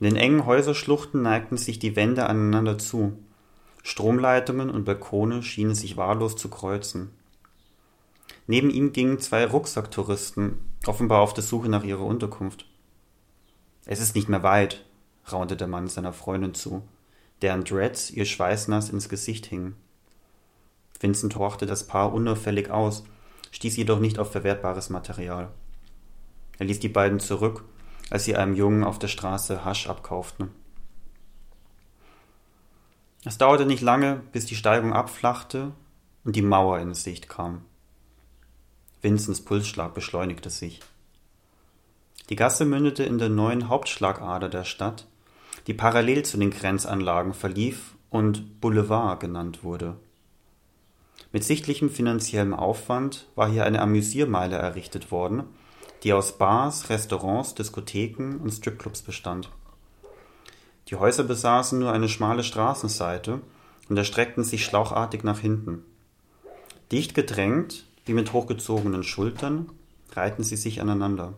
In 0.00 0.04
den 0.04 0.16
engen 0.16 0.46
Häuserschluchten 0.46 1.22
neigten 1.22 1.56
sich 1.56 1.78
die 1.78 1.96
Wände 1.96 2.26
aneinander 2.26 2.78
zu. 2.78 3.18
Stromleitungen 3.82 4.70
und 4.70 4.84
Balkone 4.84 5.42
schienen 5.42 5.74
sich 5.74 5.96
wahllos 5.96 6.36
zu 6.36 6.48
kreuzen. 6.48 7.10
Neben 8.46 8.70
ihm 8.70 8.92
gingen 8.92 9.18
zwei 9.18 9.46
Rucksacktouristen, 9.46 10.58
offenbar 10.86 11.20
auf 11.20 11.34
der 11.34 11.44
Suche 11.44 11.68
nach 11.68 11.84
ihrer 11.84 12.04
Unterkunft. 12.04 12.66
Es 13.84 14.00
ist 14.00 14.14
nicht 14.14 14.28
mehr 14.28 14.42
weit, 14.42 14.84
raunte 15.32 15.56
der 15.56 15.66
Mann 15.66 15.88
seiner 15.88 16.12
Freundin 16.12 16.54
zu 16.54 16.82
deren 17.42 17.64
Dreads 17.64 18.10
ihr 18.10 18.24
schweißnass 18.24 18.90
ins 18.90 19.08
Gesicht 19.08 19.46
hingen. 19.46 19.76
Vincent 20.98 21.36
horchte 21.36 21.66
das 21.66 21.86
Paar 21.86 22.12
unauffällig 22.12 22.70
aus, 22.70 23.04
stieß 23.56 23.78
jedoch 23.78 24.00
nicht 24.00 24.18
auf 24.18 24.32
verwertbares 24.32 24.90
Material. 24.90 25.48
Er 26.58 26.66
ließ 26.66 26.78
die 26.78 26.90
beiden 26.90 27.20
zurück, 27.20 27.64
als 28.10 28.26
sie 28.26 28.36
einem 28.36 28.54
Jungen 28.54 28.84
auf 28.84 28.98
der 28.98 29.08
Straße 29.08 29.64
Hasch 29.64 29.88
abkauften. 29.88 30.50
Es 33.24 33.38
dauerte 33.38 33.64
nicht 33.64 33.80
lange, 33.80 34.20
bis 34.32 34.44
die 34.44 34.56
Steigung 34.56 34.92
abflachte 34.92 35.72
und 36.22 36.36
die 36.36 36.42
Mauer 36.42 36.80
in 36.80 36.92
Sicht 36.92 37.30
kam. 37.30 37.62
Vincents 39.00 39.42
Pulsschlag 39.42 39.94
beschleunigte 39.94 40.50
sich. 40.50 40.80
Die 42.28 42.36
Gasse 42.36 42.66
mündete 42.66 43.04
in 43.04 43.16
der 43.16 43.30
neuen 43.30 43.70
Hauptschlagader 43.70 44.50
der 44.50 44.64
Stadt, 44.64 45.06
die 45.66 45.74
parallel 45.74 46.26
zu 46.26 46.36
den 46.36 46.50
Grenzanlagen 46.50 47.32
verlief 47.32 47.96
und 48.10 48.60
Boulevard 48.60 49.18
genannt 49.18 49.64
wurde. 49.64 49.96
Mit 51.36 51.44
sichtlichem 51.44 51.90
finanziellem 51.90 52.54
Aufwand 52.54 53.28
war 53.34 53.50
hier 53.50 53.66
eine 53.66 53.82
Amüsiermeile 53.82 54.56
errichtet 54.56 55.10
worden, 55.10 55.44
die 56.02 56.14
aus 56.14 56.38
Bars, 56.38 56.88
Restaurants, 56.88 57.54
Diskotheken 57.54 58.38
und 58.42 58.52
Stripclubs 58.52 59.02
bestand. 59.02 59.50
Die 60.88 60.96
Häuser 60.96 61.24
besaßen 61.24 61.78
nur 61.78 61.92
eine 61.92 62.08
schmale 62.08 62.42
Straßenseite 62.42 63.42
und 63.90 63.98
erstreckten 63.98 64.44
sich 64.44 64.64
schlauchartig 64.64 65.24
nach 65.24 65.38
hinten. 65.38 65.84
Dicht 66.90 67.14
gedrängt, 67.14 67.84
wie 68.06 68.14
mit 68.14 68.32
hochgezogenen 68.32 69.02
Schultern, 69.02 69.70
reihten 70.12 70.42
sie 70.42 70.56
sich 70.56 70.80
aneinander. 70.80 71.34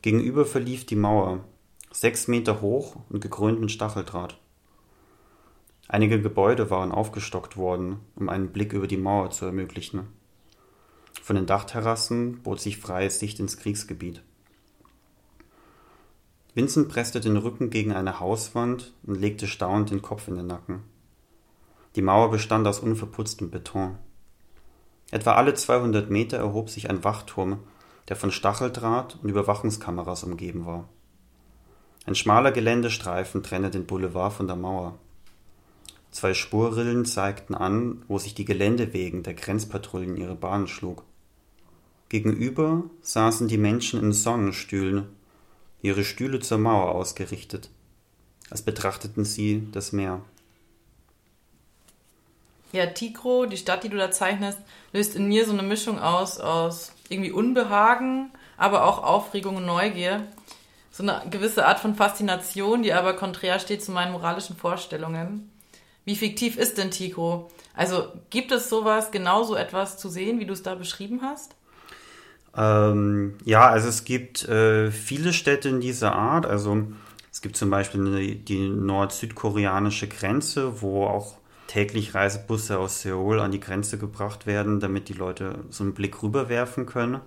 Gegenüber 0.00 0.46
verlief 0.46 0.86
die 0.86 0.96
Mauer, 0.96 1.44
sechs 1.90 2.28
Meter 2.28 2.62
hoch 2.62 2.96
und 3.10 3.20
gekrönt 3.20 3.60
mit 3.60 3.72
Stacheldraht. 3.72 4.38
Einige 5.88 6.20
Gebäude 6.20 6.68
waren 6.70 6.92
aufgestockt 6.92 7.56
worden, 7.56 8.00
um 8.14 8.28
einen 8.28 8.52
Blick 8.52 8.74
über 8.74 8.86
die 8.86 8.98
Mauer 8.98 9.30
zu 9.30 9.46
ermöglichen. 9.46 10.06
Von 11.22 11.36
den 11.36 11.46
Dachterrassen 11.46 12.42
bot 12.42 12.60
sich 12.60 12.76
freie 12.76 13.10
Sicht 13.10 13.40
ins 13.40 13.56
Kriegsgebiet. 13.56 14.22
Vincent 16.54 16.88
presste 16.88 17.20
den 17.20 17.38
Rücken 17.38 17.70
gegen 17.70 17.92
eine 17.92 18.20
Hauswand 18.20 18.92
und 19.04 19.18
legte 19.18 19.46
staunend 19.46 19.90
den 19.90 20.02
Kopf 20.02 20.28
in 20.28 20.36
den 20.36 20.46
Nacken. 20.46 20.82
Die 21.96 22.02
Mauer 22.02 22.30
bestand 22.30 22.66
aus 22.66 22.80
unverputztem 22.80 23.50
Beton. 23.50 23.96
Etwa 25.10 25.34
alle 25.34 25.54
200 25.54 26.10
Meter 26.10 26.36
erhob 26.36 26.68
sich 26.68 26.90
ein 26.90 27.02
Wachturm, 27.02 27.60
der 28.08 28.16
von 28.16 28.30
Stacheldraht 28.30 29.18
und 29.22 29.28
Überwachungskameras 29.30 30.24
umgeben 30.24 30.66
war. 30.66 30.88
Ein 32.04 32.14
schmaler 32.14 32.52
Geländestreifen 32.52 33.42
trennte 33.42 33.70
den 33.70 33.86
Boulevard 33.86 34.32
von 34.34 34.46
der 34.46 34.56
Mauer. 34.56 34.98
Zwei 36.10 36.34
Spurrillen 36.34 37.04
zeigten 37.04 37.54
an, 37.54 38.02
wo 38.08 38.18
sich 38.18 38.34
die 38.34 38.44
Geländewegen 38.44 39.22
der 39.22 39.34
Grenzpatrouillen 39.34 40.16
ihre 40.16 40.34
Bahnen 40.34 40.66
schlug. 40.66 41.04
Gegenüber 42.08 42.84
saßen 43.02 43.48
die 43.48 43.58
Menschen 43.58 44.00
in 44.00 44.12
Sonnenstühlen, 44.12 45.06
ihre 45.82 46.04
Stühle 46.04 46.40
zur 46.40 46.58
Mauer 46.58 46.92
ausgerichtet, 46.94 47.68
als 48.50 48.62
betrachteten 48.62 49.24
sie 49.24 49.68
das 49.72 49.92
Meer. 49.92 50.22
Ja, 52.72 52.86
Tigro, 52.86 53.46
die 53.46 53.56
Stadt, 53.56 53.84
die 53.84 53.88
du 53.88 53.96
da 53.96 54.10
zeichnest, 54.10 54.58
löst 54.92 55.16
in 55.16 55.28
mir 55.28 55.46
so 55.46 55.52
eine 55.52 55.62
Mischung 55.62 55.98
aus, 55.98 56.38
aus 56.38 56.92
irgendwie 57.08 57.32
Unbehagen, 57.32 58.30
aber 58.56 58.84
auch 58.84 59.02
Aufregung 59.02 59.56
und 59.56 59.66
Neugier. 59.66 60.26
So 60.90 61.02
eine 61.02 61.22
gewisse 61.30 61.66
Art 61.66 61.80
von 61.80 61.94
Faszination, 61.94 62.82
die 62.82 62.92
aber 62.92 63.14
konträr 63.14 63.58
steht 63.58 63.82
zu 63.82 63.92
meinen 63.92 64.12
moralischen 64.12 64.56
Vorstellungen. 64.56 65.50
Wie 66.04 66.16
fiktiv 66.16 66.56
ist 66.56 66.78
denn 66.78 66.90
Tigro? 66.90 67.50
Also 67.74 68.08
gibt 68.30 68.50
es 68.52 68.68
sowas, 68.68 69.10
genauso 69.10 69.54
etwas 69.54 69.98
zu 69.98 70.08
sehen, 70.08 70.40
wie 70.40 70.46
du 70.46 70.52
es 70.52 70.62
da 70.62 70.74
beschrieben 70.74 71.20
hast? 71.22 71.54
Ähm, 72.56 73.34
ja, 73.44 73.68
also 73.68 73.88
es 73.88 74.04
gibt 74.04 74.48
äh, 74.48 74.90
viele 74.90 75.32
Städte 75.32 75.68
in 75.68 75.80
dieser 75.80 76.14
Art. 76.14 76.46
Also 76.46 76.82
es 77.30 77.40
gibt 77.40 77.56
zum 77.56 77.70
Beispiel 77.70 78.34
die 78.34 78.68
nord-südkoreanische 78.68 80.08
Grenze, 80.08 80.80
wo 80.80 81.06
auch 81.06 81.36
täglich 81.68 82.14
Reisebusse 82.14 82.78
aus 82.78 83.02
Seoul 83.02 83.38
an 83.40 83.52
die 83.52 83.60
Grenze 83.60 83.98
gebracht 83.98 84.46
werden, 84.46 84.80
damit 84.80 85.08
die 85.08 85.14
Leute 85.14 85.60
so 85.70 85.84
einen 85.84 85.94
Blick 85.94 86.22
rüberwerfen 86.22 86.86
können. 86.86 87.20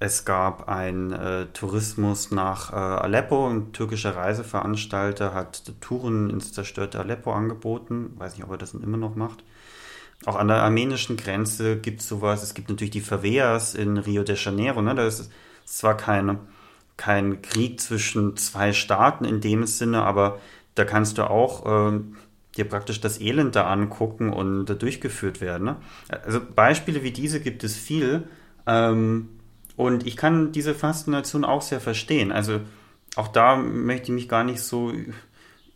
Es 0.00 0.24
gab 0.24 0.68
einen 0.68 1.12
äh, 1.12 1.46
Tourismus 1.46 2.30
nach 2.30 2.72
äh, 2.72 2.76
Aleppo. 2.76 3.48
Ein 3.48 3.72
türkischer 3.72 4.14
Reiseveranstalter 4.14 5.34
hat 5.34 5.72
Touren 5.80 6.30
ins 6.30 6.52
zerstörte 6.52 7.00
Aleppo 7.00 7.32
angeboten. 7.32 8.12
Weiß 8.16 8.36
nicht, 8.36 8.44
ob 8.44 8.52
er 8.52 8.58
das 8.58 8.74
immer 8.74 8.96
noch 8.96 9.16
macht. 9.16 9.42
Auch 10.24 10.36
an 10.36 10.48
der 10.48 10.62
armenischen 10.62 11.16
Grenze 11.16 11.78
gibt 11.78 12.00
es 12.00 12.08
sowas. 12.08 12.44
Es 12.44 12.54
gibt 12.54 12.68
natürlich 12.68 12.92
die 12.92 13.00
Favelas 13.00 13.74
in 13.74 13.98
Rio 13.98 14.22
de 14.22 14.36
Janeiro. 14.36 14.82
Ne? 14.82 14.94
Da 14.94 15.04
ist 15.04 15.30
zwar 15.64 15.96
kein, 15.96 16.38
kein 16.96 17.42
Krieg 17.42 17.80
zwischen 17.80 18.36
zwei 18.36 18.72
Staaten 18.72 19.24
in 19.24 19.40
dem 19.40 19.66
Sinne, 19.66 20.02
aber 20.02 20.38
da 20.76 20.84
kannst 20.84 21.18
du 21.18 21.28
auch 21.28 21.92
äh, 21.92 22.00
dir 22.56 22.68
praktisch 22.68 23.00
das 23.00 23.20
Elend 23.20 23.56
da 23.56 23.68
angucken 23.68 24.32
und 24.32 24.66
da 24.66 24.74
durchgeführt 24.74 25.40
werden. 25.40 25.64
Ne? 25.64 25.76
Also 26.24 26.40
Beispiele 26.40 27.02
wie 27.02 27.12
diese 27.12 27.40
gibt 27.40 27.64
es 27.64 27.76
viel. 27.76 28.28
Ähm, 28.64 29.30
und 29.78 30.08
ich 30.08 30.16
kann 30.16 30.50
diese 30.50 30.74
Faszination 30.74 31.44
auch 31.44 31.62
sehr 31.62 31.80
verstehen. 31.80 32.32
Also 32.32 32.60
auch 33.14 33.28
da 33.28 33.54
möchte 33.54 34.06
ich 34.06 34.12
mich 34.12 34.28
gar 34.28 34.42
nicht 34.42 34.60
so 34.60 34.92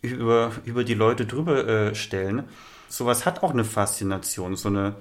über, 0.01 0.51
über 0.65 0.83
die 0.83 0.95
Leute 0.95 1.25
drüber 1.25 1.69
äh, 1.69 1.95
stellen. 1.95 2.43
Sowas 2.89 3.25
hat 3.27 3.45
auch 3.45 3.53
eine 3.53 3.65
Faszination, 3.65 4.57
so 4.57 4.71
eine, 4.71 4.97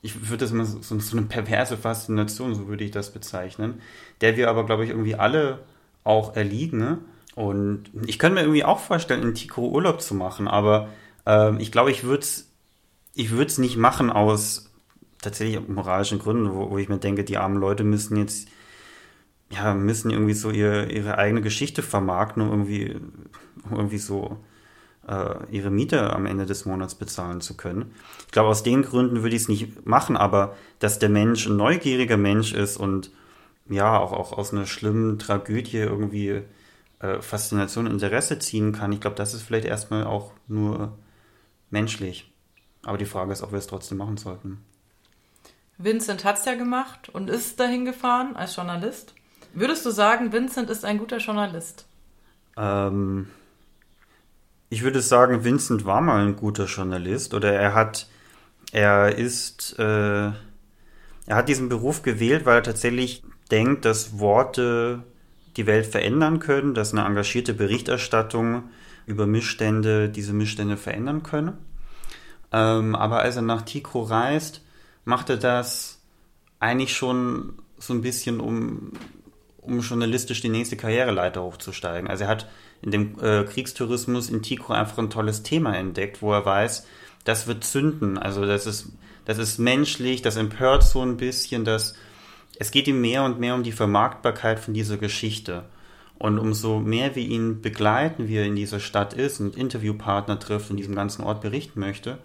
ich 0.00 0.30
würde 0.30 0.46
das 0.46 0.52
mal 0.52 0.64
so, 0.64 0.98
so 0.98 1.16
eine 1.18 1.26
perverse 1.26 1.76
Faszination, 1.76 2.54
so 2.54 2.68
würde 2.68 2.84
ich 2.84 2.90
das 2.90 3.12
bezeichnen, 3.12 3.82
der 4.22 4.38
wir 4.38 4.48
aber, 4.48 4.64
glaube 4.64 4.84
ich, 4.84 4.90
irgendwie 4.90 5.16
alle 5.16 5.58
auch 6.02 6.34
erliegen. 6.34 6.78
Ne? 6.78 6.98
Und 7.34 7.90
ich 8.06 8.18
könnte 8.18 8.36
mir 8.36 8.40
irgendwie 8.40 8.64
auch 8.64 8.78
vorstellen, 8.78 9.24
in 9.24 9.34
Tico 9.34 9.68
Urlaub 9.68 10.00
zu 10.00 10.14
machen, 10.14 10.48
aber 10.48 10.88
ähm, 11.26 11.60
ich 11.60 11.70
glaube, 11.70 11.90
ich 11.90 12.02
würde 12.02 12.22
es 12.22 12.50
ich 13.14 13.30
würd's 13.30 13.58
nicht 13.58 13.76
machen 13.76 14.10
aus 14.10 14.67
tatsächlich 15.22 15.66
moralischen 15.68 16.18
Gründen, 16.18 16.52
wo, 16.52 16.70
wo 16.70 16.78
ich 16.78 16.88
mir 16.88 16.98
denke, 16.98 17.24
die 17.24 17.38
armen 17.38 17.58
Leute 17.58 17.84
müssen 17.84 18.16
jetzt 18.16 18.48
ja, 19.50 19.74
müssen 19.74 20.10
irgendwie 20.10 20.34
so 20.34 20.50
ihr, 20.50 20.90
ihre 20.90 21.18
eigene 21.18 21.40
Geschichte 21.40 21.82
vermarkten, 21.82 22.42
um 22.42 22.50
irgendwie, 22.50 23.00
irgendwie 23.70 23.98
so 23.98 24.38
äh, 25.06 25.36
ihre 25.50 25.70
Miete 25.70 26.12
am 26.12 26.26
Ende 26.26 26.46
des 26.46 26.66
Monats 26.66 26.94
bezahlen 26.94 27.40
zu 27.40 27.56
können. 27.56 27.92
Ich 28.26 28.32
glaube, 28.32 28.50
aus 28.50 28.62
den 28.62 28.82
Gründen 28.82 29.22
würde 29.22 29.36
ich 29.36 29.42
es 29.42 29.48
nicht 29.48 29.86
machen, 29.86 30.16
aber 30.16 30.54
dass 30.80 30.98
der 30.98 31.08
Mensch 31.08 31.46
ein 31.46 31.56
neugieriger 31.56 32.18
Mensch 32.18 32.52
ist 32.52 32.76
und 32.76 33.10
ja, 33.70 33.98
auch, 33.98 34.12
auch 34.12 34.32
aus 34.32 34.52
einer 34.52 34.66
schlimmen 34.66 35.18
Tragödie 35.18 35.78
irgendwie 35.78 36.42
äh, 37.00 37.20
Faszination 37.20 37.86
und 37.86 37.92
Interesse 37.92 38.38
ziehen 38.38 38.72
kann, 38.72 38.92
ich 38.92 39.00
glaube, 39.00 39.16
das 39.16 39.34
ist 39.34 39.42
vielleicht 39.42 39.66
erstmal 39.66 40.04
auch 40.04 40.32
nur 40.46 40.98
menschlich. 41.70 42.32
Aber 42.82 42.98
die 42.98 43.04
Frage 43.06 43.32
ist, 43.32 43.42
ob 43.42 43.52
wir 43.52 43.58
es 43.58 43.66
trotzdem 43.66 43.98
machen 43.98 44.16
sollten. 44.16 44.64
Vincent 45.78 46.24
hat 46.24 46.38
es 46.38 46.44
ja 46.44 46.54
gemacht 46.54 47.08
und 47.08 47.30
ist 47.30 47.58
dahin 47.60 47.84
gefahren 47.84 48.34
als 48.34 48.56
Journalist. 48.56 49.14
Würdest 49.54 49.86
du 49.86 49.90
sagen, 49.90 50.32
Vincent 50.32 50.68
ist 50.70 50.84
ein 50.84 50.98
guter 50.98 51.18
Journalist? 51.18 51.86
Ähm, 52.56 53.28
ich 54.70 54.82
würde 54.82 55.00
sagen, 55.00 55.44
Vincent 55.44 55.84
war 55.84 56.00
mal 56.00 56.26
ein 56.26 56.36
guter 56.36 56.66
Journalist 56.66 57.32
oder 57.32 57.52
er 57.52 57.74
hat, 57.74 58.08
er 58.72 59.16
ist, 59.16 59.78
äh, 59.78 59.82
er 60.32 60.36
hat 61.28 61.48
diesen 61.48 61.68
Beruf 61.68 62.02
gewählt, 62.02 62.44
weil 62.44 62.56
er 62.56 62.62
tatsächlich 62.64 63.22
denkt, 63.50 63.84
dass 63.84 64.18
Worte 64.18 65.04
die 65.56 65.66
Welt 65.66 65.86
verändern 65.86 66.40
können, 66.40 66.74
dass 66.74 66.92
eine 66.92 67.04
engagierte 67.04 67.54
Berichterstattung 67.54 68.64
über 69.06 69.26
Missstände 69.26 70.08
diese 70.08 70.32
Missstände 70.32 70.76
verändern 70.76 71.22
können. 71.22 71.56
Ähm, 72.52 72.94
aber 72.94 73.20
als 73.20 73.36
er 73.36 73.42
nach 73.42 73.62
Tikro 73.62 74.02
reist, 74.02 74.62
macht 75.08 75.30
er 75.30 75.38
das 75.38 76.02
eigentlich 76.60 76.94
schon 76.94 77.54
so 77.78 77.94
ein 77.94 78.02
bisschen, 78.02 78.40
um, 78.40 78.92
um 79.62 79.80
journalistisch 79.80 80.42
die 80.42 80.50
nächste 80.50 80.76
Karriereleiter 80.76 81.42
hochzusteigen. 81.42 82.10
Also 82.10 82.24
er 82.24 82.30
hat 82.30 82.46
in 82.82 82.90
dem 82.90 83.18
äh, 83.18 83.44
Kriegstourismus 83.44 84.28
in 84.28 84.42
Tikro 84.42 84.74
einfach 84.74 84.98
ein 84.98 85.08
tolles 85.08 85.42
Thema 85.42 85.74
entdeckt, 85.74 86.20
wo 86.20 86.34
er 86.34 86.44
weiß, 86.44 86.86
das 87.24 87.46
wird 87.46 87.64
zünden. 87.64 88.18
Also 88.18 88.44
das 88.44 88.66
ist, 88.66 88.92
das 89.24 89.38
ist 89.38 89.56
menschlich, 89.56 90.20
das 90.20 90.36
empört 90.36 90.82
so 90.82 91.00
ein 91.00 91.16
bisschen, 91.16 91.64
dass 91.64 91.94
es 92.58 92.70
geht 92.70 92.86
ihm 92.86 93.00
mehr 93.00 93.24
und 93.24 93.40
mehr 93.40 93.54
um 93.54 93.62
die 93.62 93.72
Vermarktbarkeit 93.72 94.60
von 94.60 94.74
dieser 94.74 94.98
Geschichte. 94.98 95.64
Und 96.18 96.38
umso 96.38 96.80
mehr 96.80 97.14
wir 97.14 97.22
ihn 97.22 97.62
begleiten, 97.62 98.28
wie 98.28 98.36
er 98.36 98.44
in 98.44 98.56
dieser 98.56 98.80
Stadt 98.80 99.14
ist 99.14 99.40
und 99.40 99.56
Interviewpartner 99.56 100.38
trifft 100.38 100.70
und 100.70 100.76
diesem 100.76 100.96
ganzen 100.96 101.22
Ort 101.22 101.40
berichten 101.40 101.80
möchte, 101.80 102.18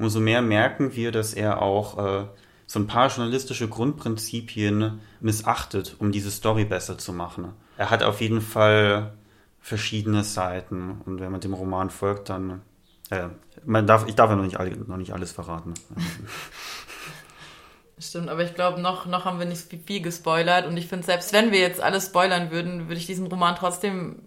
umso 0.00 0.20
mehr 0.20 0.42
merken 0.42 0.96
wir, 0.96 1.12
dass 1.12 1.34
er 1.34 1.62
auch 1.62 1.98
äh, 1.98 2.26
so 2.66 2.78
ein 2.78 2.86
paar 2.86 3.08
journalistische 3.08 3.68
Grundprinzipien 3.68 5.00
missachtet, 5.20 5.96
um 5.98 6.12
diese 6.12 6.30
Story 6.30 6.64
besser 6.64 6.98
zu 6.98 7.12
machen. 7.12 7.52
Er 7.76 7.90
hat 7.90 8.02
auf 8.02 8.20
jeden 8.20 8.40
Fall 8.40 9.12
verschiedene 9.60 10.24
Seiten 10.24 11.02
und 11.04 11.20
wenn 11.20 11.30
man 11.30 11.40
dem 11.40 11.54
Roman 11.54 11.90
folgt, 11.90 12.30
dann 12.30 12.62
äh, 13.10 13.28
man 13.64 13.86
darf, 13.86 14.08
ich 14.08 14.14
darf 14.14 14.30
ja 14.30 14.36
noch 14.36 14.44
nicht, 14.44 14.88
noch 14.88 14.96
nicht 14.96 15.12
alles 15.12 15.32
verraten. 15.32 15.74
Stimmt, 17.98 18.30
aber 18.30 18.42
ich 18.42 18.54
glaube, 18.54 18.80
noch, 18.80 19.04
noch 19.04 19.26
haben 19.26 19.38
wir 19.38 19.46
nicht 19.46 19.66
viel 19.86 20.00
gespoilert 20.00 20.66
und 20.66 20.76
ich 20.78 20.86
finde, 20.86 21.04
selbst 21.04 21.34
wenn 21.34 21.52
wir 21.52 21.60
jetzt 21.60 21.82
alles 21.82 22.06
spoilern 22.06 22.50
würden, 22.50 22.88
würde 22.88 22.98
ich 22.98 23.06
diesen 23.06 23.26
Roman 23.26 23.56
trotzdem 23.56 24.22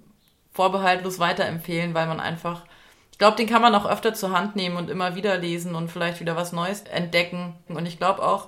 vorbehaltlos 0.52 1.18
weiterempfehlen, 1.18 1.96
weil 1.96 2.06
man 2.06 2.20
einfach, 2.20 2.66
ich 3.14 3.20
glaube, 3.20 3.38
den 3.38 3.46
kann 3.46 3.62
man 3.62 3.76
auch 3.76 3.86
öfter 3.86 4.16
zur 4.16 4.32
Hand 4.32 4.56
nehmen 4.56 4.76
und 4.76 4.90
immer 4.90 5.16
wieder 5.16 5.38
lesen 5.38 5.76
und 5.76 5.92
vielleicht 5.92 6.20
wieder 6.20 6.36
was 6.36 6.52
Neues 6.52 6.82
entdecken. 6.82 7.54
Und 7.68 7.86
ich 7.86 8.00
glaube 8.00 8.24
auch, 8.24 8.48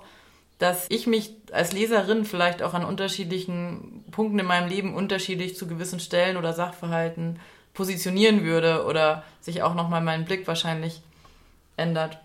dass 0.58 0.88
ich 0.90 1.06
mich 1.06 1.36
als 1.52 1.72
Leserin 1.72 2.26
vielleicht 2.26 2.64
auch 2.64 2.74
an 2.74 2.84
unterschiedlichen 2.84 4.04
Punkten 4.10 4.40
in 4.40 4.48
meinem 4.48 4.68
Leben 4.68 4.96
unterschiedlich 4.96 5.56
zu 5.56 5.68
gewissen 5.68 6.00
Stellen 6.00 6.36
oder 6.36 6.52
Sachverhalten 6.52 7.40
positionieren 7.76 8.44
würde 8.44 8.86
oder 8.86 9.24
sich 9.40 9.62
auch 9.62 9.76
nochmal 9.76 10.02
mein 10.02 10.26
Blick 10.26 10.48
wahrscheinlich 10.48 11.04
ändert. 11.78 12.18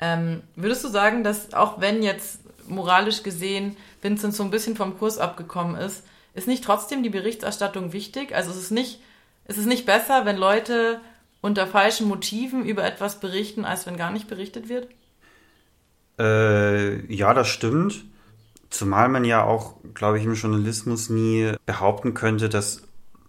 Ähm, 0.00 0.42
würdest 0.56 0.82
du 0.82 0.88
sagen, 0.88 1.24
dass 1.24 1.52
auch 1.52 1.78
wenn 1.78 2.02
jetzt 2.02 2.40
moralisch 2.66 3.22
gesehen 3.22 3.76
Vincent 4.00 4.34
so 4.34 4.42
ein 4.42 4.50
bisschen 4.50 4.76
vom 4.76 4.98
Kurs 4.98 5.18
abgekommen 5.18 5.76
ist, 5.76 6.04
ist 6.32 6.48
nicht 6.48 6.64
trotzdem 6.64 7.02
die 7.02 7.10
Berichterstattung 7.10 7.92
wichtig? 7.92 8.34
Also 8.34 8.50
es 8.50 8.56
ist 8.56 8.70
nicht, 8.70 9.00
es 9.44 9.58
ist 9.58 9.66
nicht 9.66 9.84
besser, 9.84 10.24
wenn 10.24 10.38
Leute 10.38 11.02
unter 11.40 11.66
falschen 11.66 12.08
Motiven 12.08 12.64
über 12.64 12.84
etwas 12.84 13.20
berichten, 13.20 13.64
als 13.64 13.86
wenn 13.86 13.96
gar 13.96 14.10
nicht 14.10 14.28
berichtet 14.28 14.68
wird? 14.68 14.88
Äh, 16.18 17.12
ja, 17.12 17.32
das 17.34 17.48
stimmt. 17.48 18.04
Zumal 18.68 19.08
man 19.08 19.24
ja 19.24 19.42
auch, 19.44 19.76
glaube 19.94 20.18
ich, 20.18 20.24
im 20.24 20.34
Journalismus 20.34 21.10
nie 21.10 21.54
behaupten 21.66 22.14
könnte, 22.14 22.48
dass 22.48 22.82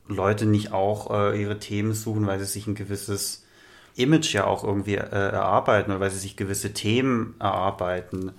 Leute 0.07 0.45
nicht 0.45 0.71
auch 0.71 1.09
äh, 1.09 1.41
ihre 1.41 1.57
Themen 1.57 1.93
suchen, 1.93 2.27
weil 2.27 2.39
sie 2.39 2.45
sich 2.45 2.67
ein 2.67 2.75
gewisses 2.75 3.45
Image 3.95 4.33
ja 4.33 4.45
auch 4.45 4.63
irgendwie 4.63 4.95
äh, 4.95 4.99
erarbeiten 4.99 5.91
oder 5.91 5.99
weil 5.99 6.11
sie 6.11 6.19
sich 6.19 6.37
gewisse 6.37 6.73
Themen 6.73 7.35
erarbeiten. 7.39 8.31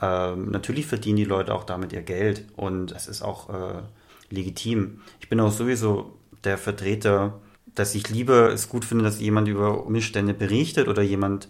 Ähm, 0.00 0.50
natürlich 0.50 0.86
verdienen 0.86 1.16
die 1.16 1.24
Leute 1.24 1.54
auch 1.54 1.64
damit 1.64 1.92
ihr 1.92 2.02
Geld 2.02 2.44
und 2.56 2.92
es 2.92 3.08
ist 3.08 3.22
auch 3.22 3.48
äh, 3.50 3.82
legitim. 4.30 5.00
Ich 5.20 5.28
bin 5.28 5.40
auch 5.40 5.50
sowieso 5.50 6.12
der 6.44 6.58
Vertreter, 6.58 7.40
dass 7.78 7.94
ich 7.94 8.08
lieber 8.08 8.52
es 8.52 8.68
gut 8.68 8.84
finde, 8.84 9.04
dass 9.04 9.20
jemand 9.20 9.48
über 9.48 9.86
Umstände 9.86 10.34
berichtet 10.34 10.88
oder 10.88 11.02
jemand 11.02 11.48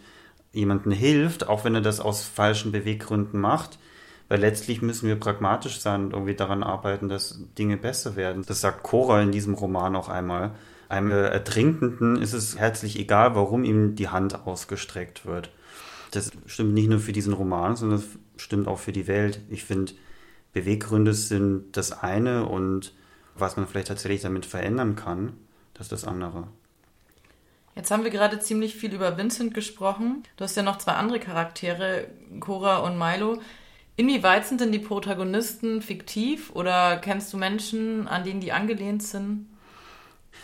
jemandem 0.53 0.93
hilft, 0.93 1.49
auch 1.49 1.65
wenn 1.65 1.75
er 1.75 1.81
das 1.81 2.01
aus 2.01 2.25
falschen 2.25 2.73
Beweggründen 2.73 3.41
macht. 3.41 3.79
Weil 4.29 4.41
letztlich 4.41 4.83
müssen 4.83 5.09
wir 5.09 5.17
pragmatisch 5.17 5.81
sein 5.81 6.05
und 6.05 6.13
irgendwie 6.13 6.35
daran 6.35 6.63
arbeiten, 6.63 7.09
dass 7.09 7.41
Dinge 7.57 7.79
besser 7.79 8.15
werden. 8.15 8.45
Das 8.47 8.61
sagt 8.61 8.83
Cora 8.83 9.23
in 9.23 9.33
diesem 9.33 9.55
Roman 9.55 9.97
auch 9.97 10.11
einmal. 10.11 10.55
Einem 10.91 11.11
Ertrinkenden 11.11 12.21
ist 12.21 12.35
es 12.35 12.59
herzlich 12.59 12.99
egal, 12.99 13.35
warum 13.35 13.65
ihm 13.65 13.95
die 13.95 14.09
Hand 14.09 14.47
ausgestreckt 14.47 15.25
wird. 15.25 15.51
Das 16.11 16.31
stimmt 16.45 16.75
nicht 16.75 16.91
nur 16.91 17.01
für 17.01 17.13
diesen 17.13 17.33
Roman, 17.33 17.77
sondern 17.77 18.01
das 18.01 18.43
stimmt 18.43 18.69
auch 18.69 18.79
für 18.79 18.93
die 18.93 19.07
Welt. 19.07 19.41
Ich 19.49 19.65
finde, 19.65 19.93
Beweggründe 20.53 21.15
sind 21.15 21.77
das 21.77 21.93
eine 21.93 22.47
und 22.47 22.95
was 23.35 23.57
man 23.57 23.67
vielleicht 23.67 23.89
tatsächlich 23.89 24.23
damit 24.23 24.45
verändern 24.45 24.97
kann, 24.97 25.35
das 25.79 25.87
ist 25.87 25.93
das 25.93 26.05
andere. 26.05 26.49
Jetzt 27.75 27.93
haben 27.93 28.03
wir 28.03 28.11
gerade 28.11 28.41
ziemlich 28.41 28.75
viel 28.75 28.93
über 28.93 29.17
Vincent 29.17 29.55
gesprochen. 29.55 30.25
Du 30.37 30.43
hast 30.43 30.57
ja 30.57 30.65
noch 30.65 30.79
zwei 30.79 30.93
andere 30.93 31.21
Charaktere, 31.21 32.09
Cora 32.41 32.79
und 32.79 32.99
Milo. 32.99 33.41
Inwieweit 33.95 34.47
sind 34.47 34.61
denn 34.61 34.73
die 34.73 34.81
Protagonisten 34.81 35.81
fiktiv 35.81 36.51
oder 36.55 36.97
kennst 36.97 37.33
du 37.33 37.37
Menschen, 37.37 38.09
an 38.09 38.25
denen 38.25 38.41
die 38.41 38.53
angelehnt 38.53 39.03
sind? 39.03 39.47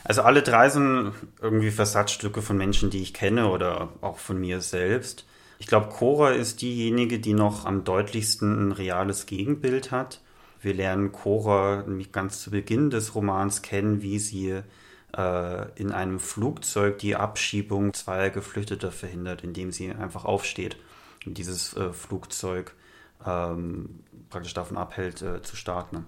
Also 0.05 0.23
alle 0.23 0.43
drei 0.43 0.69
sind 0.69 1.13
irgendwie 1.41 1.71
Versatzstücke 1.71 2.43
von 2.43 2.57
Menschen, 2.57 2.91
die 2.91 3.03
ich 3.03 3.15
kenne 3.15 3.49
oder 3.49 3.91
auch 4.01 4.19
von 4.19 4.41
mir 4.41 4.61
selbst. 4.61 5.27
Ich 5.59 5.67
glaube, 5.67 5.89
Cora 5.89 6.31
ist 6.31 6.63
diejenige, 6.63 7.19
die 7.19 7.35
noch 7.35 7.65
am 7.65 7.85
deutlichsten 7.85 8.69
ein 8.69 8.73
reales 8.73 9.27
Gegenbild 9.27 9.91
hat. 9.91 10.21
Wir 10.61 10.75
lernen 10.75 11.13
Cora 11.13 11.85
nämlich 11.87 12.13
ganz 12.13 12.43
zu 12.43 12.51
Beginn 12.51 12.91
des 12.91 13.15
Romans 13.15 13.63
kennen, 13.63 14.03
wie 14.03 14.19
sie 14.19 14.63
in 15.17 15.93
einem 15.93 16.19
Flugzeug 16.19 16.99
die 16.99 17.15
Abschiebung 17.15 17.95
zweier 17.95 18.31
Geflüchteter 18.31 18.91
verhindert, 18.91 19.45
indem 19.45 19.71
sie 19.71 19.93
einfach 19.93 20.25
aufsteht 20.25 20.77
und 21.27 21.39
dieses 21.39 21.77
äh, 21.77 21.93
Flugzeug 21.93 22.75
ähm, 23.25 24.01
praktisch 24.31 24.55
davon 24.55 24.77
abhält, 24.77 25.23
äh, 25.23 25.43
zu 25.43 25.57
starten. 25.57 26.07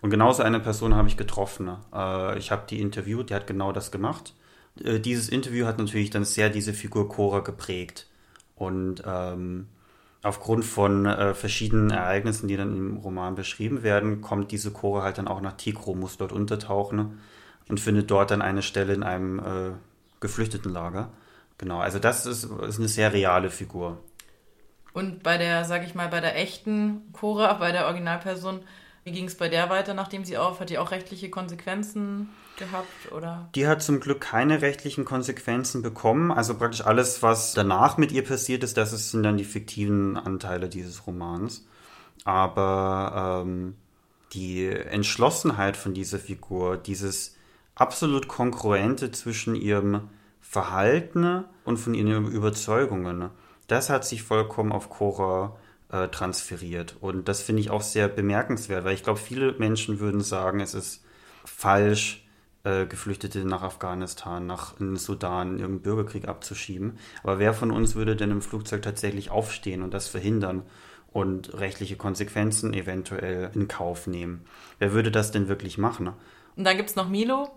Und 0.00 0.10
genauso 0.10 0.42
eine 0.42 0.60
Person 0.60 0.94
habe 0.94 1.08
ich 1.08 1.16
getroffen. 1.16 1.76
Äh, 1.92 2.38
ich 2.38 2.50
habe 2.50 2.66
die 2.68 2.80
interviewt, 2.80 3.30
die 3.30 3.34
hat 3.34 3.46
genau 3.46 3.72
das 3.72 3.90
gemacht. 3.90 4.34
Äh, 4.82 5.00
dieses 5.00 5.28
Interview 5.28 5.66
hat 5.66 5.78
natürlich 5.78 6.10
dann 6.10 6.24
sehr 6.24 6.50
diese 6.50 6.72
Figur 6.72 7.08
Cora 7.08 7.40
geprägt. 7.40 8.06
Und 8.54 9.02
ähm, 9.04 9.68
aufgrund 10.22 10.64
von 10.64 11.06
äh, 11.06 11.34
verschiedenen 11.34 11.90
Ereignissen, 11.90 12.48
die 12.48 12.56
dann 12.56 12.76
im 12.76 12.96
Roman 12.98 13.34
beschrieben 13.34 13.82
werden, 13.82 14.20
kommt 14.20 14.52
diese 14.52 14.70
Cora 14.70 15.02
halt 15.02 15.18
dann 15.18 15.28
auch 15.28 15.40
nach 15.40 15.56
Tigro, 15.56 15.94
muss 15.94 16.16
dort 16.16 16.32
untertauchen 16.32 17.18
und 17.68 17.80
findet 17.80 18.10
dort 18.10 18.30
dann 18.30 18.42
eine 18.42 18.62
Stelle 18.62 18.94
in 18.94 19.02
einem 19.02 19.38
äh, 19.38 19.70
Geflüchtetenlager. 20.20 21.10
Genau, 21.58 21.80
also 21.80 21.98
das 21.98 22.26
ist, 22.26 22.44
ist 22.44 22.78
eine 22.78 22.88
sehr 22.88 23.12
reale 23.12 23.50
Figur. 23.50 23.98
Und 24.92 25.22
bei 25.22 25.38
der, 25.38 25.64
sag 25.64 25.84
ich 25.84 25.94
mal, 25.94 26.08
bei 26.08 26.20
der 26.20 26.36
echten 26.36 27.12
Cora, 27.12 27.52
bei 27.54 27.72
der 27.72 27.86
Originalperson, 27.86 28.60
wie 29.04 29.12
ging 29.12 29.26
es 29.26 29.36
bei 29.36 29.48
der 29.48 29.70
weiter, 29.70 29.94
nachdem 29.94 30.24
sie 30.24 30.36
auf? 30.36 30.60
Hat 30.60 30.70
die 30.70 30.78
auch 30.78 30.90
rechtliche 30.90 31.30
Konsequenzen 31.30 32.28
gehabt? 32.58 33.12
Oder? 33.12 33.48
Die 33.54 33.66
hat 33.66 33.82
zum 33.82 34.00
Glück 34.00 34.20
keine 34.20 34.60
rechtlichen 34.60 35.04
Konsequenzen 35.04 35.82
bekommen. 35.82 36.30
Also 36.30 36.58
praktisch 36.58 36.84
alles, 36.84 37.22
was 37.22 37.54
danach 37.54 37.96
mit 37.96 38.12
ihr 38.12 38.24
passiert 38.24 38.62
ist, 38.64 38.76
das 38.76 38.90
sind 39.10 39.22
dann 39.22 39.36
die 39.36 39.44
fiktiven 39.44 40.16
Anteile 40.16 40.68
dieses 40.68 41.06
Romans. 41.06 41.66
Aber 42.24 43.44
ähm, 43.46 43.76
die 44.32 44.68
Entschlossenheit 44.68 45.76
von 45.76 45.94
dieser 45.94 46.18
Figur, 46.18 46.76
dieses 46.76 47.37
absolut 47.78 48.28
Kongruente 48.28 49.10
zwischen 49.12 49.54
ihrem 49.54 50.08
Verhalten 50.40 51.44
und 51.64 51.78
von 51.78 51.94
ihren 51.94 52.26
Überzeugungen, 52.26 53.30
das 53.66 53.90
hat 53.90 54.04
sich 54.04 54.22
vollkommen 54.22 54.72
auf 54.72 54.90
Cora 54.90 55.56
äh, 55.90 56.08
transferiert. 56.08 56.96
Und 57.00 57.28
das 57.28 57.42
finde 57.42 57.60
ich 57.60 57.70
auch 57.70 57.82
sehr 57.82 58.08
bemerkenswert, 58.08 58.84
weil 58.84 58.94
ich 58.94 59.02
glaube, 59.02 59.20
viele 59.20 59.52
Menschen 59.54 60.00
würden 60.00 60.22
sagen, 60.22 60.60
es 60.60 60.74
ist 60.74 61.04
falsch, 61.44 62.26
äh, 62.64 62.86
Geflüchtete 62.86 63.44
nach 63.44 63.62
Afghanistan, 63.62 64.46
nach 64.46 64.80
in 64.80 64.96
Sudan, 64.96 65.52
in 65.52 65.58
irgendeinen 65.60 65.82
Bürgerkrieg 65.82 66.26
abzuschieben. 66.26 66.98
Aber 67.22 67.38
wer 67.38 67.54
von 67.54 67.70
uns 67.70 67.94
würde 67.94 68.16
denn 68.16 68.30
im 68.30 68.42
Flugzeug 68.42 68.82
tatsächlich 68.82 69.30
aufstehen 69.30 69.82
und 69.82 69.94
das 69.94 70.08
verhindern 70.08 70.62
und 71.12 71.54
rechtliche 71.54 71.96
Konsequenzen 71.96 72.74
eventuell 72.74 73.50
in 73.54 73.68
Kauf 73.68 74.06
nehmen? 74.06 74.44
Wer 74.78 74.92
würde 74.92 75.12
das 75.12 75.30
denn 75.30 75.48
wirklich 75.48 75.78
machen? 75.78 76.10
Und 76.56 76.64
dann 76.64 76.76
gibt 76.76 76.90
es 76.90 76.96
noch 76.96 77.08
Milo, 77.08 77.48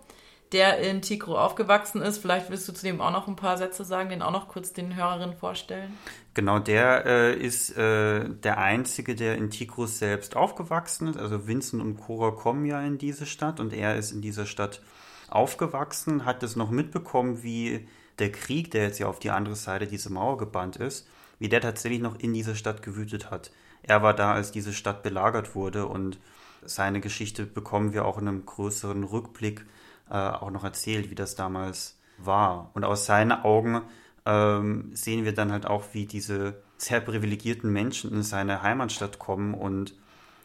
der 0.52 0.78
in 0.78 1.02
Tigro 1.02 1.38
aufgewachsen 1.38 2.02
ist. 2.02 2.18
Vielleicht 2.18 2.50
willst 2.50 2.68
du 2.68 2.72
zu 2.72 2.84
dem 2.84 3.00
auch 3.00 3.10
noch 3.10 3.28
ein 3.28 3.36
paar 3.36 3.56
Sätze 3.56 3.84
sagen, 3.84 4.10
den 4.10 4.22
auch 4.22 4.30
noch 4.30 4.48
kurz 4.48 4.72
den 4.72 4.94
Hörerinnen 4.96 5.36
vorstellen. 5.36 5.96
Genau, 6.34 6.58
der 6.58 7.06
äh, 7.06 7.34
ist 7.34 7.76
äh, 7.76 8.28
der 8.28 8.58
Einzige, 8.58 9.14
der 9.14 9.36
in 9.36 9.50
Tigro 9.50 9.86
selbst 9.86 10.36
aufgewachsen 10.36 11.08
ist. 11.08 11.18
Also 11.18 11.46
Vincent 11.46 11.82
und 11.82 11.98
Cora 11.98 12.30
kommen 12.30 12.66
ja 12.66 12.80
in 12.82 12.98
diese 12.98 13.26
Stadt 13.26 13.60
und 13.60 13.72
er 13.72 13.96
ist 13.96 14.12
in 14.12 14.20
dieser 14.20 14.46
Stadt 14.46 14.82
aufgewachsen, 15.28 16.24
hat 16.24 16.42
es 16.42 16.56
noch 16.56 16.70
mitbekommen, 16.70 17.42
wie 17.42 17.88
der 18.18 18.30
Krieg, 18.30 18.70
der 18.70 18.84
jetzt 18.84 18.98
ja 18.98 19.08
auf 19.08 19.18
die 19.18 19.30
andere 19.30 19.56
Seite 19.56 19.86
dieser 19.86 20.10
Mauer 20.10 20.36
gebannt 20.36 20.76
ist, 20.76 21.08
wie 21.38 21.48
der 21.48 21.60
tatsächlich 21.60 22.00
noch 22.00 22.18
in 22.18 22.34
dieser 22.34 22.54
Stadt 22.54 22.82
gewütet 22.82 23.30
hat. 23.30 23.50
Er 23.82 24.02
war 24.02 24.14
da, 24.14 24.32
als 24.32 24.52
diese 24.52 24.72
Stadt 24.72 25.02
belagert 25.02 25.54
wurde 25.54 25.86
und 25.86 26.18
seine 26.64 27.00
Geschichte 27.00 27.46
bekommen 27.46 27.92
wir 27.92 28.04
auch 28.04 28.18
in 28.18 28.28
einem 28.28 28.46
größeren 28.46 29.04
Rückblick 29.04 29.64
äh, 30.10 30.14
auch 30.14 30.50
noch 30.50 30.64
erzählt, 30.64 31.10
wie 31.10 31.14
das 31.14 31.34
damals 31.34 31.98
war. 32.18 32.70
Und 32.74 32.84
aus 32.84 33.06
seinen 33.06 33.32
Augen 33.32 33.82
ähm, 34.26 34.90
sehen 34.94 35.24
wir 35.24 35.34
dann 35.34 35.52
halt 35.52 35.66
auch, 35.66 35.84
wie 35.92 36.06
diese 36.06 36.62
sehr 36.78 37.00
privilegierten 37.00 37.72
Menschen 37.72 38.12
in 38.12 38.22
seine 38.22 38.62
Heimatstadt 38.62 39.18
kommen 39.18 39.54
und 39.54 39.94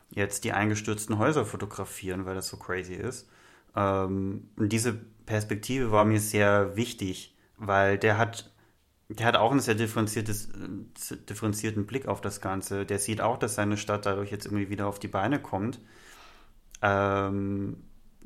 jetzt 0.10 0.44
die 0.44 0.54
eingestürzten 0.54 1.18
Häuser 1.18 1.46
fotografieren, 1.46 2.26
weil 2.26 2.36
das 2.36 2.48
so 2.48 2.58
crazy 2.58 2.94
ist. 2.94 3.30
Ähm, 3.76 4.50
und 4.56 4.70
diese 4.70 4.94
Perspektive 5.26 5.92
war 5.92 6.06
mir 6.06 6.20
sehr 6.20 6.76
wichtig, 6.76 7.36
weil 7.58 7.98
der 7.98 8.18
hat, 8.18 8.52
der 9.10 9.26
hat 9.26 9.36
auch 9.36 9.52
einen 9.52 9.60
sehr 9.60 9.76
differenziertes, 9.76 10.50
äh, 10.50 11.18
differenzierten 11.30 11.86
Blick 11.86 12.08
auf 12.08 12.22
das 12.22 12.42
Ganze. 12.42 12.86
Der 12.86 13.00
sieht 13.00 13.22
auch, 13.22 13.38
dass 13.38 13.56
seine 13.56 13.78
Stadt 13.78 14.06
dadurch 14.06 14.32
jetzt 14.32 14.46
irgendwie 14.46 14.70
wieder 14.70 14.88
auf 14.88 15.00
die 15.00 15.08
Beine 15.08 15.40
kommt. 15.40 15.80
Ähm, 16.82 17.84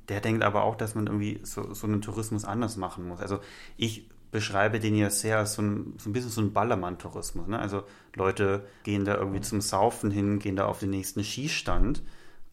der 0.09 0.21
denkt 0.21 0.43
aber 0.43 0.63
auch, 0.63 0.75
dass 0.75 0.95
man 0.95 1.07
irgendwie 1.07 1.39
so, 1.43 1.73
so 1.73 1.87
einen 1.87 2.01
Tourismus 2.01 2.45
anders 2.45 2.77
machen 2.77 3.07
muss. 3.07 3.19
Also 3.19 3.39
ich 3.77 4.09
beschreibe 4.31 4.79
den 4.79 4.95
ja 4.95 5.09
sehr 5.09 5.37
als 5.37 5.53
so 5.53 5.61
ein, 5.61 5.93
so 5.97 6.09
ein 6.09 6.13
bisschen 6.13 6.29
so 6.29 6.41
ein 6.41 6.53
Ballermann-Tourismus. 6.53 7.47
Ne? 7.47 7.59
Also 7.59 7.83
Leute 8.15 8.65
gehen 8.83 9.05
da 9.05 9.15
irgendwie 9.15 9.41
zum 9.41 9.61
Saufen 9.61 10.09
hin, 10.09 10.39
gehen 10.39 10.55
da 10.55 10.65
auf 10.65 10.79
den 10.79 10.89
nächsten 10.89 11.23
Skistand. 11.23 12.01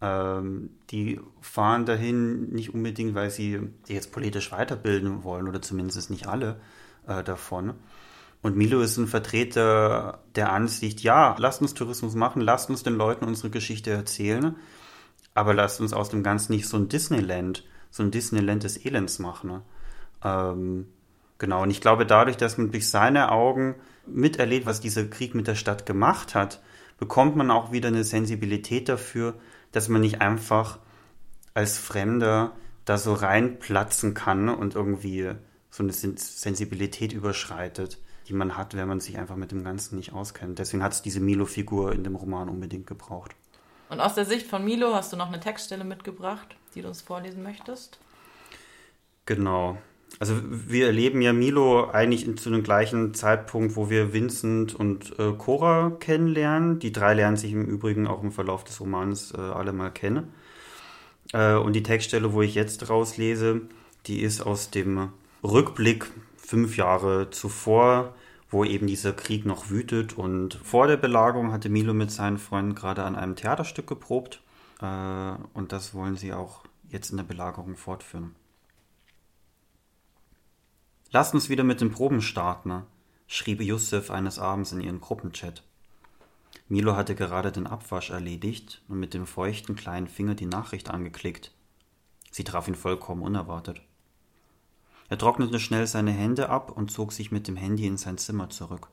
Ähm, 0.01 0.71
die 0.91 1.21
fahren 1.41 1.87
dahin 1.87 2.51
nicht 2.51 2.75
unbedingt, 2.75 3.15
weil 3.15 3.31
sie 3.31 3.61
sich 3.85 3.95
jetzt 3.95 4.13
politisch 4.13 4.53
weiterbilden 4.53 5.25
wollen 5.25 5.49
oder 5.49 5.63
zumindest 5.63 6.11
nicht 6.11 6.27
alle 6.27 6.61
äh, 7.07 7.23
davon. 7.23 7.75
Und 8.41 8.57
Milo 8.57 8.81
ist 8.81 8.97
ein 8.97 9.09
Vertreter 9.09 10.21
der 10.37 10.53
Ansicht, 10.53 11.01
ja, 11.01 11.35
lasst 11.39 11.61
uns 11.61 11.75
Tourismus 11.75 12.15
machen, 12.15 12.41
lasst 12.41 12.71
uns 12.71 12.85
den 12.85 12.95
Leuten 12.95 13.25
unsere 13.25 13.51
Geschichte 13.51 13.91
erzählen 13.91 14.55
aber 15.39 15.55
lasst 15.55 15.81
uns 15.81 15.93
aus 15.93 16.11
dem 16.11 16.25
Ganzen 16.25 16.53
nicht 16.53 16.67
so 16.67 16.77
ein 16.77 16.89
Disneyland, 16.89 17.65
so 17.91 18.03
ein 18.03 18.11
Disneyland 18.11 18.65
des 18.65 18.85
Elends 18.85 19.21
machen. 19.21 19.51
Ne? 19.51 19.63
Ähm, 20.25 20.89
genau, 21.39 21.63
und 21.63 21.71
ich 21.71 21.81
glaube, 21.81 22.07
dadurch, 22.07 22.37
dass 22.37 22.59
man 22.59 22.73
durch 22.73 22.89
seine 22.89 23.31
Augen 23.31 23.77
miterlebt, 24.07 24.67
was 24.67 24.81
dieser 24.81 25.05
Krieg 25.05 25.37
mit 25.37 25.47
der 25.47 25.55
Stadt 25.55 25.87
gemacht 25.87 26.35
hat, 26.35 26.61
bekommt 26.99 27.37
man 27.37 27.53
auch 27.53 27.71
wieder 27.71 27.87
eine 27.87 28.03
Sensibilität 28.03 28.89
dafür, 28.89 29.35
dass 29.71 29.89
man 29.89 30.01
nicht 30.01 30.21
einfach 30.21 30.81
als 31.55 31.79
Fremder 31.79 32.57
da 32.85 32.99
so 32.99 33.13
reinplatzen 33.13 34.15
kann 34.15 34.49
und 34.49 34.75
irgendwie 34.75 35.31
so 35.71 35.85
eine 35.85 35.93
Sensibilität 35.93 37.13
überschreitet, 37.13 37.99
die 38.27 38.33
man 38.33 38.57
hat, 38.57 38.75
wenn 38.75 38.89
man 38.89 38.99
sich 38.99 39.19
einfach 39.19 39.37
mit 39.37 39.53
dem 39.53 39.63
Ganzen 39.63 39.97
nicht 39.97 40.13
auskennt. 40.13 40.59
Deswegen 40.59 40.83
hat 40.83 40.95
es 40.95 41.03
diese 41.03 41.21
Milo-Figur 41.21 41.93
in 41.93 42.03
dem 42.03 42.17
Roman 42.17 42.49
unbedingt 42.49 42.89
gebraucht. 42.89 43.37
Und 43.89 44.01
aus 44.01 44.15
der 44.15 44.25
Sicht 44.25 44.47
von 44.47 44.65
Milo 44.65 44.95
hast 44.95 45.13
du 45.13 45.17
noch 45.17 45.29
eine 45.29 45.41
Textstelle 45.41 45.85
mitgebracht, 45.85 46.57
die 46.75 46.83
du 46.83 46.89
uns 46.89 47.03
vorlesen 47.03 47.43
möchtest? 47.43 47.99
Genau. 49.27 49.79
Also 50.21 50.35
wir 50.43 50.87
erleben 50.87 51.21
ja 51.21 51.33
Milo 51.33 51.91
eigentlich 51.91 52.39
zu 52.39 52.51
dem 52.51 52.63
gleichen 52.63 53.15
Zeitpunkt, 53.15 53.77
wo 53.77 53.89
wir 53.89 54.13
Vincent 54.13 54.75
und 54.75 55.19
äh, 55.19 55.33
Cora 55.33 55.93
kennenlernen. 56.01 56.79
Die 56.81 56.93
drei 56.93 57.15
lernen 57.15 57.37
sich 57.37 57.53
im 57.53 57.65
Übrigen 57.65 58.07
auch 58.07 58.23
im 58.23 58.33
Verlauf 58.33 58.65
des 58.65 58.81
Romans 58.81 59.33
äh, 59.33 59.41
alle 59.41 59.73
mal 59.73 59.91
kennen. 59.91 60.33
Äh, 61.33 61.55
und 61.55 61.75
die 61.75 61.83
Textstelle, 61.83 62.33
wo 62.33 62.43
ich 62.43 62.55
jetzt 62.55 62.89
rauslese, 62.89 63.63
die 64.07 64.23
ist 64.23 64.41
aus 64.41 64.71
dem 64.71 65.13
Rückblick 65.45 66.11
fünf 66.37 66.77
Jahre 66.77 67.31
zuvor, 67.31 68.15
wo 68.51 68.65
eben 68.65 68.87
dieser 68.87 69.13
Krieg 69.13 69.45
noch 69.45 69.71
wütet. 69.71 70.17
Und 70.17 70.55
vor 70.55 70.87
der 70.87 70.97
Belagerung 70.97 71.53
hatte 71.53 71.69
Milo 71.69 71.95
mit 71.95 72.11
seinen 72.11 72.39
Freunden 72.39 72.75
gerade 72.75 73.05
an 73.05 73.17
einem 73.17 73.37
Theaterstück 73.37 73.87
geprobt. 73.87 74.43
Äh, 74.81 75.33
und 75.55 75.73
das 75.73 75.95
wollen 75.95 76.17
sie 76.17 76.33
auch 76.33 76.65
jetzt 76.89 77.11
in 77.11 77.17
der 77.17 77.25
Belagerung 77.25 77.77
fortführen. 77.77 78.35
Lasst 81.11 81.35
uns 81.35 81.49
wieder 81.49 81.65
mit 81.65 81.81
den 81.81 81.91
Proben 81.91 82.21
starten, 82.21 82.83
schrieb 83.27 83.63
Yusuf 83.63 84.11
eines 84.11 84.39
Abends 84.39 84.73
in 84.73 84.81
ihren 84.81 85.01
Gruppenchat. 85.01 85.63
Milo 86.69 86.97
hatte 86.97 87.15
gerade 87.15 87.51
den 87.51 87.67
Abwasch 87.67 88.11
erledigt 88.11 88.83
und 88.89 89.01
mit 89.01 89.15
dem 89.15 89.27
feuchten 89.27 89.75
kleinen 89.75 90.07
Finger 90.07 90.35
die 90.35 90.47
Nachricht 90.47 90.91
angeklickt. 90.91 91.53
Sie 92.31 92.45
traf 92.45 92.69
ihn 92.69 92.75
vollkommen 92.75 93.23
unerwartet. 93.23 93.81
Er 95.09 95.19
trocknete 95.19 95.59
schnell 95.59 95.87
seine 95.87 96.11
Hände 96.11 96.51
ab 96.51 96.71
und 96.71 96.91
zog 96.91 97.13
sich 97.13 97.31
mit 97.31 97.49
dem 97.49 97.57
Handy 97.57 97.87
in 97.87 97.97
sein 97.97 98.19
Zimmer 98.19 98.51
zurück. 98.51 98.89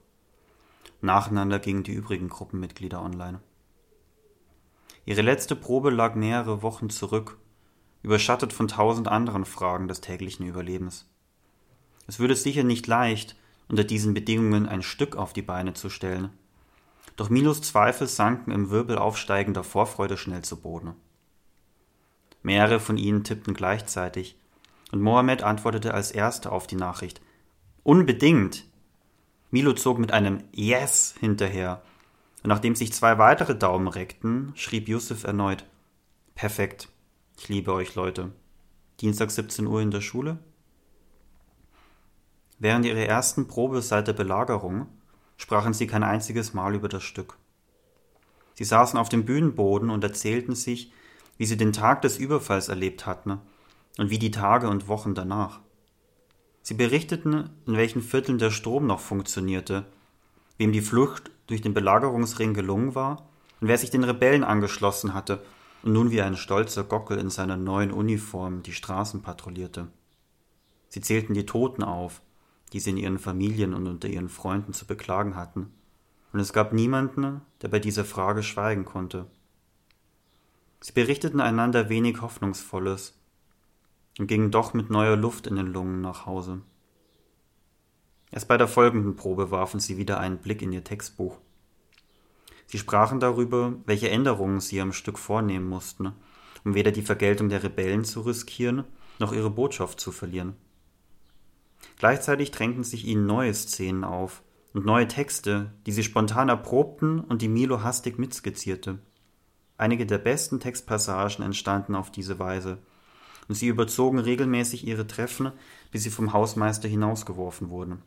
Nacheinander 1.01 1.59
gingen 1.59 1.83
die 1.83 1.93
übrigen 1.93 2.29
Gruppenmitglieder 2.29 3.01
online. 3.01 3.41
Ihre 5.05 5.21
letzte 5.21 5.55
Probe 5.55 5.91
lag 5.91 6.15
mehrere 6.15 6.61
Wochen 6.61 6.89
zurück, 6.89 7.37
überschattet 8.01 8.53
von 8.53 8.67
tausend 8.67 9.07
anderen 9.07 9.45
Fragen 9.45 9.87
des 9.87 10.01
täglichen 10.01 10.45
Überlebens. 10.45 11.07
Es 12.07 12.19
würde 12.19 12.35
sicher 12.35 12.63
nicht 12.63 12.87
leicht, 12.87 13.35
unter 13.67 13.83
diesen 13.83 14.13
Bedingungen 14.13 14.67
ein 14.67 14.83
Stück 14.83 15.15
auf 15.15 15.33
die 15.33 15.41
Beine 15.41 15.73
zu 15.73 15.89
stellen. 15.89 16.29
Doch 17.17 17.29
Milos 17.29 17.61
Zweifel 17.61 18.07
sanken 18.07 18.51
im 18.51 18.69
Wirbel 18.69 18.97
aufsteigender 18.97 19.63
Vorfreude 19.63 20.17
schnell 20.17 20.43
zu 20.43 20.59
Boden. 20.59 20.93
Mehrere 22.43 22.79
von 22.79 22.97
ihnen 22.97 23.23
tippten 23.23 23.53
gleichzeitig, 23.53 24.37
und 24.91 25.01
Mohammed 25.01 25.43
antwortete 25.43 25.93
als 25.93 26.11
erster 26.11 26.51
auf 26.51 26.67
die 26.67 26.75
Nachricht. 26.75 27.21
Unbedingt. 27.83 28.65
Milo 29.51 29.73
zog 29.73 29.99
mit 29.99 30.11
einem 30.11 30.43
Yes 30.51 31.15
hinterher, 31.19 31.81
und 32.43 32.49
nachdem 32.49 32.75
sich 32.75 32.93
zwei 32.93 33.17
weitere 33.17 33.55
Daumen 33.55 33.87
reckten, 33.87 34.51
schrieb 34.55 34.87
Yusuf 34.87 35.23
erneut 35.23 35.65
Perfekt. 36.35 36.89
Ich 37.37 37.49
liebe 37.49 37.73
euch, 37.73 37.95
Leute. 37.95 38.31
Dienstag 39.01 39.31
17 39.31 39.65
Uhr 39.67 39.81
in 39.81 39.91
der 39.91 40.01
Schule? 40.01 40.37
Während 42.59 42.85
ihrer 42.85 42.99
ersten 42.99 43.47
Probe 43.47 43.81
seit 43.81 44.07
der 44.07 44.13
Belagerung 44.13 44.87
sprachen 45.37 45.73
sie 45.73 45.87
kein 45.87 46.03
einziges 46.03 46.53
Mal 46.53 46.75
über 46.75 46.87
das 46.87 47.03
Stück. 47.03 47.37
Sie 48.53 48.63
saßen 48.63 48.97
auf 48.97 49.09
dem 49.09 49.25
Bühnenboden 49.25 49.89
und 49.89 50.03
erzählten 50.03 50.55
sich, 50.55 50.93
wie 51.37 51.45
sie 51.45 51.57
den 51.57 51.73
Tag 51.73 52.01
des 52.01 52.17
Überfalls 52.17 52.69
erlebt 52.69 53.05
hatten 53.05 53.41
und 53.97 54.09
wie 54.09 54.19
die 54.19 54.31
Tage 54.31 54.69
und 54.69 54.87
Wochen 54.87 55.15
danach. 55.15 55.61
Sie 56.61 56.73
berichteten, 56.73 57.49
in 57.65 57.77
welchen 57.77 58.01
Vierteln 58.01 58.37
der 58.37 58.51
Strom 58.51 58.87
noch 58.87 58.99
funktionierte, 58.99 59.85
wem 60.57 60.71
die 60.71 60.81
Flucht 60.81 61.31
durch 61.47 61.61
den 61.61 61.73
Belagerungsring 61.73 62.53
gelungen 62.53 62.95
war 62.95 63.29
und 63.61 63.67
wer 63.67 63.77
sich 63.77 63.91
den 63.91 64.03
Rebellen 64.03 64.43
angeschlossen 64.43 65.13
hatte 65.13 65.43
und 65.83 65.93
nun 65.93 66.11
wie 66.11 66.21
ein 66.21 66.35
stolzer 66.35 66.83
Gockel 66.83 67.19
in 67.19 67.29
seiner 67.29 67.57
neuen 67.57 67.91
Uniform 67.91 68.63
die 68.63 68.73
Straßen 68.73 69.21
patrouillierte. 69.21 69.87
Sie 70.89 71.01
zählten 71.01 71.33
die 71.33 71.45
Toten 71.45 71.83
auf, 71.83 72.21
die 72.73 72.79
sie 72.79 72.89
in 72.91 72.97
ihren 72.97 73.19
Familien 73.19 73.73
und 73.73 73.87
unter 73.87 74.07
ihren 74.07 74.29
Freunden 74.29 74.73
zu 74.73 74.85
beklagen 74.85 75.35
hatten, 75.35 75.71
und 76.33 76.41
es 76.41 76.51
gab 76.51 76.73
niemanden, 76.73 77.41
der 77.61 77.69
bei 77.69 77.79
dieser 77.79 78.03
Frage 78.03 78.43
schweigen 78.43 78.83
konnte. 78.83 79.27
Sie 80.81 80.91
berichteten 80.91 81.39
einander 81.39 81.87
wenig 81.87 82.21
Hoffnungsvolles 82.21 83.13
und 84.19 84.27
gingen 84.27 84.51
doch 84.51 84.73
mit 84.73 84.89
neuer 84.89 85.15
Luft 85.15 85.47
in 85.47 85.55
den 85.55 85.67
Lungen 85.67 86.01
nach 86.01 86.25
Hause. 86.25 86.61
Erst 88.31 88.47
bei 88.47 88.57
der 88.57 88.67
folgenden 88.67 89.15
Probe 89.15 89.51
warfen 89.51 89.79
sie 89.79 89.97
wieder 89.97 90.19
einen 90.19 90.37
Blick 90.37 90.61
in 90.61 90.71
ihr 90.71 90.83
Textbuch. 90.83 91.37
Sie 92.67 92.77
sprachen 92.77 93.19
darüber, 93.19 93.75
welche 93.85 94.09
Änderungen 94.09 94.59
sie 94.59 94.81
am 94.81 94.93
Stück 94.93 95.19
vornehmen 95.19 95.69
mussten, 95.69 96.13
um 96.63 96.73
weder 96.73 96.91
die 96.91 97.03
Vergeltung 97.03 97.49
der 97.49 97.63
Rebellen 97.63 98.03
zu 98.03 98.21
riskieren, 98.21 98.83
noch 99.19 99.31
ihre 99.31 99.51
Botschaft 99.51 99.99
zu 99.99 100.11
verlieren. 100.11 100.55
Gleichzeitig 101.97 102.51
drängten 102.51 102.83
sich 102.83 103.05
ihnen 103.05 103.25
neue 103.25 103.53
Szenen 103.53 104.03
auf 104.03 104.43
und 104.73 104.85
neue 104.85 105.07
Texte, 105.07 105.71
die 105.85 105.91
sie 105.91 106.03
spontan 106.03 106.49
erprobten 106.49 107.19
und 107.19 107.41
die 107.41 107.47
Milo 107.47 107.83
hastig 107.83 108.17
mitskizzierte. 108.17 108.99
Einige 109.77 110.05
der 110.05 110.17
besten 110.17 110.59
Textpassagen 110.59 111.45
entstanden 111.45 111.95
auf 111.95 112.11
diese 112.11 112.39
Weise, 112.39 112.79
und 113.47 113.55
sie 113.55 113.67
überzogen 113.67 114.19
regelmäßig 114.19 114.87
ihre 114.87 115.07
Treffen, 115.07 115.51
bis 115.91 116.03
sie 116.03 116.09
vom 116.09 116.33
Hausmeister 116.33 116.87
hinausgeworfen 116.87 117.69
wurden. 117.69 118.01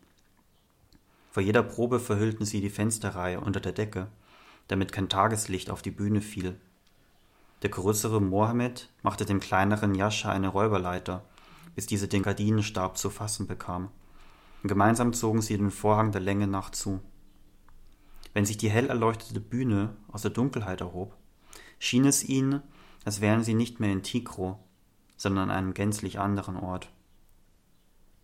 Vor 1.31 1.43
jeder 1.43 1.63
Probe 1.63 2.01
verhüllten 2.01 2.45
sie 2.45 2.61
die 2.61 2.71
Fensterreihe 2.71 3.41
unter 3.41 3.61
der 3.61 3.73
Decke, 3.73 4.09
damit 4.67 4.93
kein 4.93 5.09
Tageslicht 5.09 5.71
auf 5.71 5.83
die 5.83 5.91
Bühne 5.91 6.21
fiel. 6.21 6.57
Der 7.63 7.71
größere 7.71 8.21
Mohammed 8.21 8.89
machte 9.03 9.25
dem 9.25 9.41
kleineren 9.41 9.95
Jascha 9.95 10.31
eine 10.31 10.49
Räuberleiter 10.49 11.25
bis 11.79 11.87
diese 11.87 12.09
den 12.09 12.25
Gardinenstab 12.25 12.99
zu 12.99 13.09
fassen 13.09 13.47
bekam. 13.47 13.91
Und 14.65 14.69
gemeinsam 14.69 15.13
zogen 15.13 15.43
sie 15.43 15.57
den 15.57 15.71
Vorhang 15.71 16.11
der 16.11 16.21
Länge 16.21 16.49
nach 16.49 16.71
zu. 16.71 16.99
Wenn 18.35 18.45
sich 18.45 18.57
die 18.59 18.69
hell 18.69 18.89
erleuchtete 18.89 19.39
Bühne 19.39 19.95
aus 20.09 20.23
der 20.23 20.33
Dunkelheit 20.33 20.81
erhob, 20.81 21.15
schien 21.79 22.05
es 22.05 22.25
ihnen, 22.25 22.65
als 23.05 23.21
wären 23.21 23.45
sie 23.45 23.55
nicht 23.55 23.79
mehr 23.79 23.93
in 23.93 24.03
Tigro, 24.03 24.59
sondern 25.19 25.51
an 25.51 25.57
einem 25.57 25.75
gänzlich 25.75 26.19
anderen 26.19 26.57
Ort. 26.57 26.91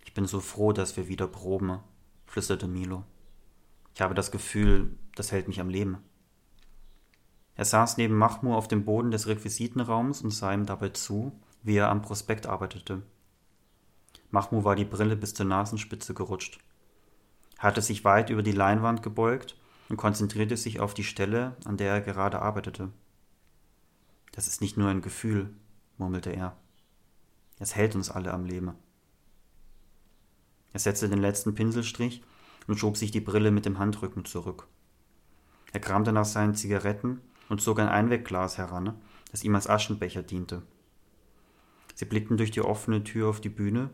Ich 0.04 0.14
bin 0.14 0.24
so 0.24 0.40
froh, 0.40 0.72
dass 0.72 0.96
wir 0.96 1.08
wieder 1.08 1.26
proben, 1.26 1.80
flüsterte 2.24 2.66
Milo. 2.66 3.04
Ich 3.94 4.00
habe 4.00 4.14
das 4.14 4.30
Gefühl, 4.30 4.96
das 5.14 5.30
hält 5.32 5.48
mich 5.48 5.60
am 5.60 5.68
Leben. 5.68 5.98
Er 7.56 7.64
saß 7.64 7.98
neben 7.98 8.16
Mahmur 8.16 8.56
auf 8.56 8.68
dem 8.68 8.84
Boden 8.84 9.10
des 9.10 9.26
Requisitenraums 9.26 10.22
und 10.22 10.30
sah 10.30 10.52
ihm 10.52 10.66
dabei 10.66 10.88
zu, 10.88 11.38
wie 11.62 11.76
er 11.76 11.90
am 11.90 12.02
Prospekt 12.02 12.46
arbeitete. 12.46 13.02
Mahmoud 14.30 14.64
war 14.64 14.74
die 14.74 14.84
Brille 14.84 15.16
bis 15.16 15.34
zur 15.34 15.46
Nasenspitze 15.46 16.14
gerutscht. 16.14 16.58
Er 17.58 17.64
hatte 17.64 17.82
sich 17.82 18.04
weit 18.04 18.30
über 18.30 18.42
die 18.42 18.52
Leinwand 18.52 19.02
gebeugt 19.02 19.56
und 19.88 19.96
konzentrierte 19.96 20.56
sich 20.56 20.80
auf 20.80 20.94
die 20.94 21.04
Stelle, 21.04 21.56
an 21.64 21.76
der 21.76 21.92
er 21.92 22.00
gerade 22.00 22.42
arbeitete. 22.42 22.90
Das 24.32 24.48
ist 24.48 24.60
nicht 24.60 24.76
nur 24.76 24.88
ein 24.88 25.02
Gefühl, 25.02 25.54
murmelte 25.96 26.30
er. 26.30 26.56
Es 27.58 27.76
hält 27.76 27.94
uns 27.94 28.10
alle 28.10 28.32
am 28.32 28.44
Leben. 28.44 28.72
Er 30.72 30.80
setzte 30.80 31.08
den 31.08 31.20
letzten 31.20 31.54
Pinselstrich 31.54 32.22
und 32.66 32.78
schob 32.78 32.96
sich 32.96 33.10
die 33.10 33.20
Brille 33.20 33.50
mit 33.50 33.64
dem 33.66 33.78
Handrücken 33.78 34.24
zurück. 34.24 34.66
Er 35.72 35.80
kramte 35.80 36.12
nach 36.12 36.24
seinen 36.24 36.54
Zigaretten 36.54 37.20
und 37.48 37.60
zog 37.60 37.78
ein 37.78 37.88
Einwegglas 37.88 38.58
heran, 38.58 38.94
das 39.30 39.44
ihm 39.44 39.54
als 39.54 39.68
Aschenbecher 39.68 40.22
diente. 40.22 40.62
Sie 41.94 42.04
blickten 42.04 42.36
durch 42.36 42.50
die 42.50 42.62
offene 42.62 43.04
Tür 43.04 43.28
auf 43.28 43.40
die 43.40 43.48
Bühne 43.48 43.90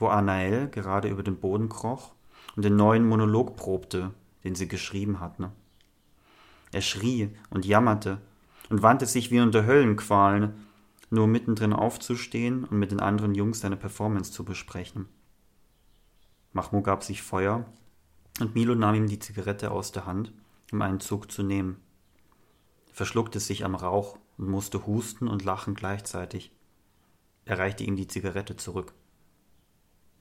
wo 0.00 0.08
Anael 0.08 0.68
gerade 0.68 1.08
über 1.08 1.22
den 1.22 1.36
Boden 1.36 1.68
kroch 1.68 2.12
und 2.56 2.64
den 2.64 2.74
neuen 2.74 3.06
Monolog 3.06 3.54
probte, 3.54 4.12
den 4.42 4.54
sie 4.56 4.66
geschrieben 4.66 5.20
hatten. 5.20 5.48
Er 6.72 6.80
schrie 6.80 7.36
und 7.50 7.66
jammerte 7.66 8.18
und 8.70 8.82
wandte 8.82 9.06
sich 9.06 9.30
wie 9.30 9.40
unter 9.40 9.66
Höllenqualen, 9.66 10.54
nur 11.10 11.26
mittendrin 11.26 11.72
aufzustehen 11.72 12.64
und 12.64 12.78
mit 12.78 12.92
den 12.92 13.00
anderen 13.00 13.34
Jungs 13.34 13.60
seine 13.60 13.76
Performance 13.76 14.32
zu 14.32 14.44
besprechen. 14.44 15.08
Mahmoud 16.52 16.84
gab 16.84 17.04
sich 17.04 17.22
Feuer 17.22 17.66
und 18.40 18.54
Milo 18.54 18.74
nahm 18.74 18.94
ihm 18.94 19.06
die 19.08 19.18
Zigarette 19.18 19.70
aus 19.70 19.92
der 19.92 20.06
Hand, 20.06 20.32
um 20.72 20.80
einen 20.82 21.00
Zug 21.00 21.30
zu 21.30 21.42
nehmen. 21.42 21.80
Er 22.88 22.94
verschluckte 22.94 23.40
sich 23.40 23.64
am 23.64 23.74
Rauch 23.74 24.18
und 24.38 24.48
musste 24.48 24.86
husten 24.86 25.28
und 25.28 25.44
lachen 25.44 25.74
gleichzeitig. 25.74 26.52
Er 27.44 27.58
reichte 27.58 27.84
ihm 27.84 27.96
die 27.96 28.08
Zigarette 28.08 28.56
zurück. 28.56 28.94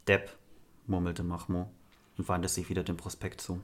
Depp, 0.08 0.36
murmelte 0.88 1.24
Mahmoud 1.24 1.68
und 2.18 2.28
wandte 2.28 2.50
sich 2.50 2.70
wieder 2.70 2.84
dem 2.84 2.98
Prospekt 2.98 3.42
zu. 3.42 3.62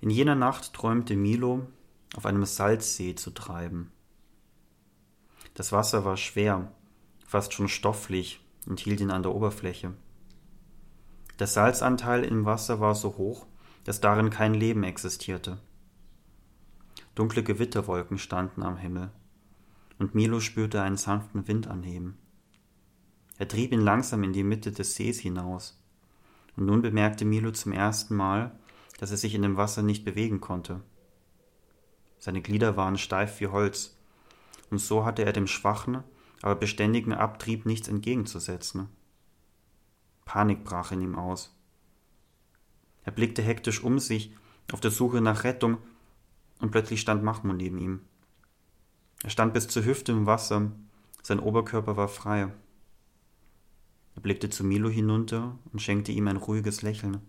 In 0.00 0.10
jener 0.10 0.34
Nacht 0.34 0.74
träumte 0.74 1.16
Milo, 1.16 1.66
auf 2.16 2.26
einem 2.26 2.44
Salzsee 2.44 3.14
zu 3.14 3.30
treiben. 3.30 3.90
Das 5.54 5.70
Wasser 5.70 6.04
war 6.04 6.16
schwer, 6.16 6.72
fast 7.26 7.52
schon 7.52 7.68
stofflich 7.68 8.40
und 8.66 8.80
hielt 8.80 9.00
ihn 9.00 9.10
an 9.10 9.22
der 9.22 9.34
Oberfläche. 9.34 9.94
Der 11.38 11.46
Salzanteil 11.46 12.24
im 12.24 12.44
Wasser 12.44 12.80
war 12.80 12.94
so 12.94 13.16
hoch, 13.16 13.46
dass 13.84 14.00
darin 14.00 14.30
kein 14.30 14.54
Leben 14.54 14.82
existierte. 14.82 15.58
Dunkle 17.14 17.42
Gewitterwolken 17.42 18.18
standen 18.18 18.62
am 18.62 18.76
Himmel, 18.76 19.10
und 19.98 20.14
Milo 20.14 20.40
spürte 20.40 20.82
einen 20.82 20.96
sanften 20.96 21.46
Wind 21.46 21.68
anheben. 21.68 22.18
Er 23.38 23.46
trieb 23.46 23.72
ihn 23.72 23.80
langsam 23.80 24.24
in 24.24 24.32
die 24.32 24.42
Mitte 24.42 24.72
des 24.72 24.94
Sees 24.94 25.20
hinaus, 25.20 25.80
und 26.56 26.66
nun 26.66 26.82
bemerkte 26.82 27.24
Milo 27.24 27.52
zum 27.52 27.72
ersten 27.72 28.16
Mal, 28.16 28.58
dass 28.98 29.10
er 29.10 29.16
sich 29.16 29.34
in 29.34 29.42
dem 29.42 29.56
Wasser 29.56 29.82
nicht 29.82 30.04
bewegen 30.04 30.40
konnte. 30.40 30.80
Seine 32.18 32.42
Glieder 32.42 32.76
waren 32.76 32.96
steif 32.96 33.40
wie 33.40 33.48
Holz, 33.48 33.93
und 34.70 34.78
so 34.78 35.04
hatte 35.04 35.24
er 35.24 35.32
dem 35.32 35.46
schwachen, 35.46 36.02
aber 36.42 36.54
beständigen 36.54 37.12
Abtrieb 37.12 37.66
nichts 37.66 37.88
entgegenzusetzen. 37.88 38.88
Panik 40.24 40.64
brach 40.64 40.92
in 40.92 41.00
ihm 41.00 41.16
aus. 41.16 41.54
Er 43.04 43.12
blickte 43.12 43.42
hektisch 43.42 43.82
um 43.82 43.98
sich, 43.98 44.34
auf 44.72 44.80
der 44.80 44.90
Suche 44.90 45.20
nach 45.20 45.44
Rettung, 45.44 45.78
und 46.60 46.70
plötzlich 46.70 47.00
stand 47.00 47.22
Mahmoud 47.22 47.56
neben 47.56 47.78
ihm. 47.78 48.00
Er 49.22 49.30
stand 49.30 49.54
bis 49.54 49.68
zur 49.68 49.84
Hüfte 49.84 50.12
im 50.12 50.26
Wasser, 50.26 50.72
sein 51.22 51.40
Oberkörper 51.40 51.96
war 51.96 52.08
frei. 52.08 52.52
Er 54.14 54.20
blickte 54.20 54.50
zu 54.50 54.64
Milo 54.64 54.88
hinunter 54.88 55.58
und 55.72 55.80
schenkte 55.80 56.12
ihm 56.12 56.28
ein 56.28 56.36
ruhiges 56.36 56.82
Lächeln. 56.82 57.20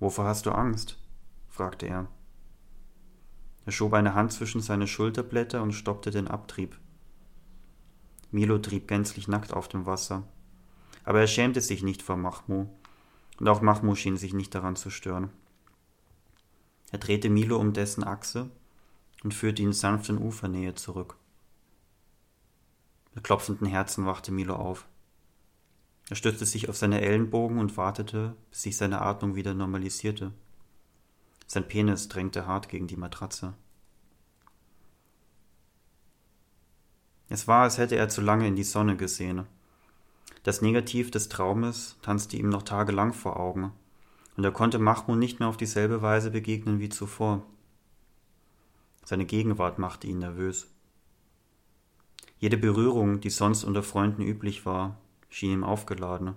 Wovor 0.00 0.24
hast 0.24 0.46
du 0.46 0.52
Angst? 0.52 0.98
fragte 1.48 1.86
er. 1.86 2.08
Er 3.64 3.72
schob 3.72 3.94
eine 3.94 4.14
Hand 4.14 4.32
zwischen 4.32 4.60
seine 4.60 4.86
Schulterblätter 4.86 5.62
und 5.62 5.72
stoppte 5.72 6.10
den 6.10 6.28
Abtrieb. 6.28 6.78
Milo 8.30 8.58
trieb 8.58 8.88
gänzlich 8.88 9.28
nackt 9.28 9.52
auf 9.52 9.68
dem 9.68 9.86
Wasser. 9.86 10.26
Aber 11.04 11.20
er 11.20 11.26
schämte 11.26 11.60
sich 11.60 11.82
nicht 11.82 12.02
vor 12.02 12.16
Mahmoud, 12.16 12.68
und 13.38 13.48
auch 13.48 13.60
Mahmoud 13.60 13.98
schien 13.98 14.16
sich 14.16 14.32
nicht 14.32 14.54
daran 14.54 14.76
zu 14.76 14.90
stören. 14.90 15.30
Er 16.90 16.98
drehte 16.98 17.30
Milo 17.30 17.58
um 17.58 17.72
dessen 17.72 18.04
Achse 18.04 18.50
und 19.24 19.34
führte 19.34 19.62
ihn 19.62 19.72
sanft 19.72 20.08
in 20.08 20.18
Ufernähe 20.18 20.74
zurück. 20.74 21.16
Mit 23.14 23.24
klopfenden 23.24 23.66
Herzen 23.66 24.06
wachte 24.06 24.32
Milo 24.32 24.56
auf. 24.56 24.86
Er 26.08 26.16
stützte 26.16 26.46
sich 26.46 26.68
auf 26.68 26.76
seine 26.76 27.00
Ellenbogen 27.00 27.58
und 27.58 27.76
wartete, 27.76 28.34
bis 28.50 28.62
sich 28.62 28.76
seine 28.76 29.00
Atmung 29.00 29.34
wieder 29.34 29.54
normalisierte. 29.54 30.32
Sein 31.52 31.68
Penis 31.68 32.08
drängte 32.08 32.46
hart 32.46 32.70
gegen 32.70 32.86
die 32.86 32.96
Matratze. 32.96 33.52
Es 37.28 37.46
war, 37.46 37.64
als 37.64 37.76
hätte 37.76 37.94
er 37.94 38.08
zu 38.08 38.22
lange 38.22 38.48
in 38.48 38.56
die 38.56 38.64
Sonne 38.64 38.96
gesehen. 38.96 39.44
Das 40.44 40.62
Negativ 40.62 41.10
des 41.10 41.28
Traumes 41.28 41.98
tanzte 42.00 42.38
ihm 42.38 42.48
noch 42.48 42.62
tagelang 42.62 43.12
vor 43.12 43.38
Augen, 43.38 43.70
und 44.38 44.44
er 44.44 44.50
konnte 44.50 44.78
Mahmoud 44.78 45.18
nicht 45.18 45.40
mehr 45.40 45.48
auf 45.50 45.58
dieselbe 45.58 46.00
Weise 46.00 46.30
begegnen 46.30 46.80
wie 46.80 46.88
zuvor. 46.88 47.44
Seine 49.04 49.26
Gegenwart 49.26 49.78
machte 49.78 50.06
ihn 50.06 50.20
nervös. 50.20 50.68
Jede 52.38 52.56
Berührung, 52.56 53.20
die 53.20 53.28
sonst 53.28 53.64
unter 53.64 53.82
Freunden 53.82 54.22
üblich 54.22 54.64
war, 54.64 54.96
schien 55.28 55.52
ihm 55.52 55.64
aufgeladen. 55.64 56.34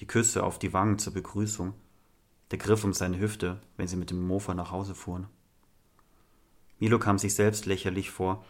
Die 0.00 0.06
Küsse 0.08 0.42
auf 0.42 0.58
die 0.58 0.72
Wangen 0.72 0.98
zur 0.98 1.14
Begrüßung, 1.14 1.74
der 2.50 2.58
Griff 2.58 2.84
um 2.84 2.92
seine 2.92 3.18
Hüfte, 3.18 3.60
wenn 3.76 3.88
sie 3.88 3.96
mit 3.96 4.10
dem 4.10 4.26
Mofa 4.26 4.54
nach 4.54 4.70
Hause 4.70 4.94
fuhren. 4.94 5.26
Milo 6.78 6.98
kam 6.98 7.18
sich 7.18 7.34
selbst 7.34 7.66
lächerlich 7.66 8.10
vor 8.10 8.44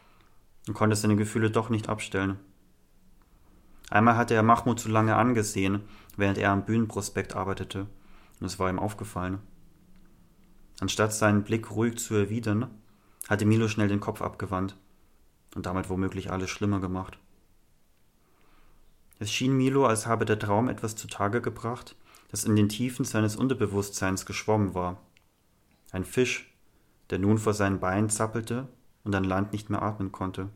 und 0.67 0.75
konnte 0.75 0.97
seine 0.97 1.17
Gefühle 1.17 1.51
doch 1.51 1.69
nicht 1.69 1.89
abstellen. 1.89 2.39
Einmal 3.91 4.17
hatte 4.17 4.35
er 4.35 4.43
Mahmoud 4.43 4.81
zu 4.81 4.89
lange 4.89 5.17
angesehen, 5.17 5.83
während 6.17 6.39
er 6.39 6.51
am 6.51 6.65
Bühnenprospekt 6.65 7.37
arbeitete, 7.37 7.87
und 8.41 8.47
es 8.47 8.59
war 8.59 8.71
ihm 8.71 8.79
aufgefallen. 8.79 9.39
Anstatt 10.81 11.13
seinen 11.13 11.45
Blick 11.45 11.71
ruhig 11.71 11.99
zu 11.99 12.15
erwidern, 12.15 12.71
hatte 13.29 13.47
Milo 13.47 13.69
schnell 13.69 13.89
den 13.89 14.01
Kopf 14.01 14.23
abgewandt 14.23 14.77
und 15.55 15.67
damit 15.67 15.89
womöglich 15.89 16.33
alles 16.33 16.51
schlimmer 16.51 16.81
gemacht. 16.81 17.19
Es 19.19 19.31
schien 19.31 19.57
Milo, 19.57 19.87
als 19.87 20.07
habe 20.07 20.25
der 20.25 20.39
Traum 20.39 20.69
etwas 20.69 20.97
zutage 20.97 21.41
gebracht, 21.41 21.95
das 22.35 22.43
in 22.43 22.57
den 22.57 22.69
Tiefen 22.69 23.05
seines 23.05 23.37
Unterbewusstseins 23.37 24.27
geschwommen 24.27 24.75
war. 24.75 25.01
Ein 25.93 26.05
Fisch, 26.05 26.53
der 27.11 27.21
nun 27.21 27.39
vor 27.39 27.55
seinen 27.55 27.79
Beinen 27.79 28.11
zappelte 28.11 28.67
und 29.05 29.15
an 29.15 29.23
Land 29.23 29.53
nicht 29.53 29.71
mehr 29.71 29.83
atmen 29.83 30.11
konnte. 30.11 30.49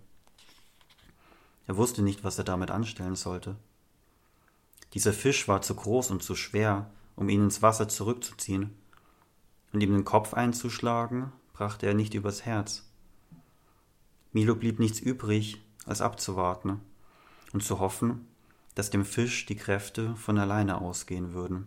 Er 1.69 1.77
wusste 1.77 2.03
nicht, 2.03 2.25
was 2.25 2.37
er 2.37 2.43
damit 2.43 2.73
anstellen 2.73 3.15
sollte. 3.15 3.55
Dieser 4.95 5.13
Fisch 5.13 5.47
war 5.47 5.63
zu 5.63 5.77
groß 5.77 6.11
und 6.11 6.21
zu 6.21 6.35
schwer, 6.35 6.91
um 7.15 7.29
ihn 7.29 7.45
ins 7.45 7.63
Wasser 7.63 7.89
zurückzuziehen, 7.89 8.75
und 9.73 9.81
ihm 9.81 9.93
den 9.93 10.05
Kopf 10.05 10.35
einzuschlagen, 10.35 11.31
brachte 11.53 11.87
er 11.87 11.95
nicht 11.95 12.15
übers 12.15 12.45
Herz. 12.45 12.91
Milo 14.33 14.57
blieb 14.57 14.81
nichts 14.81 14.99
übrig, 14.99 15.63
als 15.87 16.01
abzuwarten 16.01 16.81
und 17.53 17.63
zu 17.63 17.79
hoffen, 17.79 18.27
dass 18.79 18.91
dem 18.91 19.05
Fisch 19.05 19.45
die 19.45 19.57
Kräfte 19.57 20.15
von 20.15 20.39
alleine 20.39 20.81
ausgehen 20.81 21.33
würden. 21.33 21.67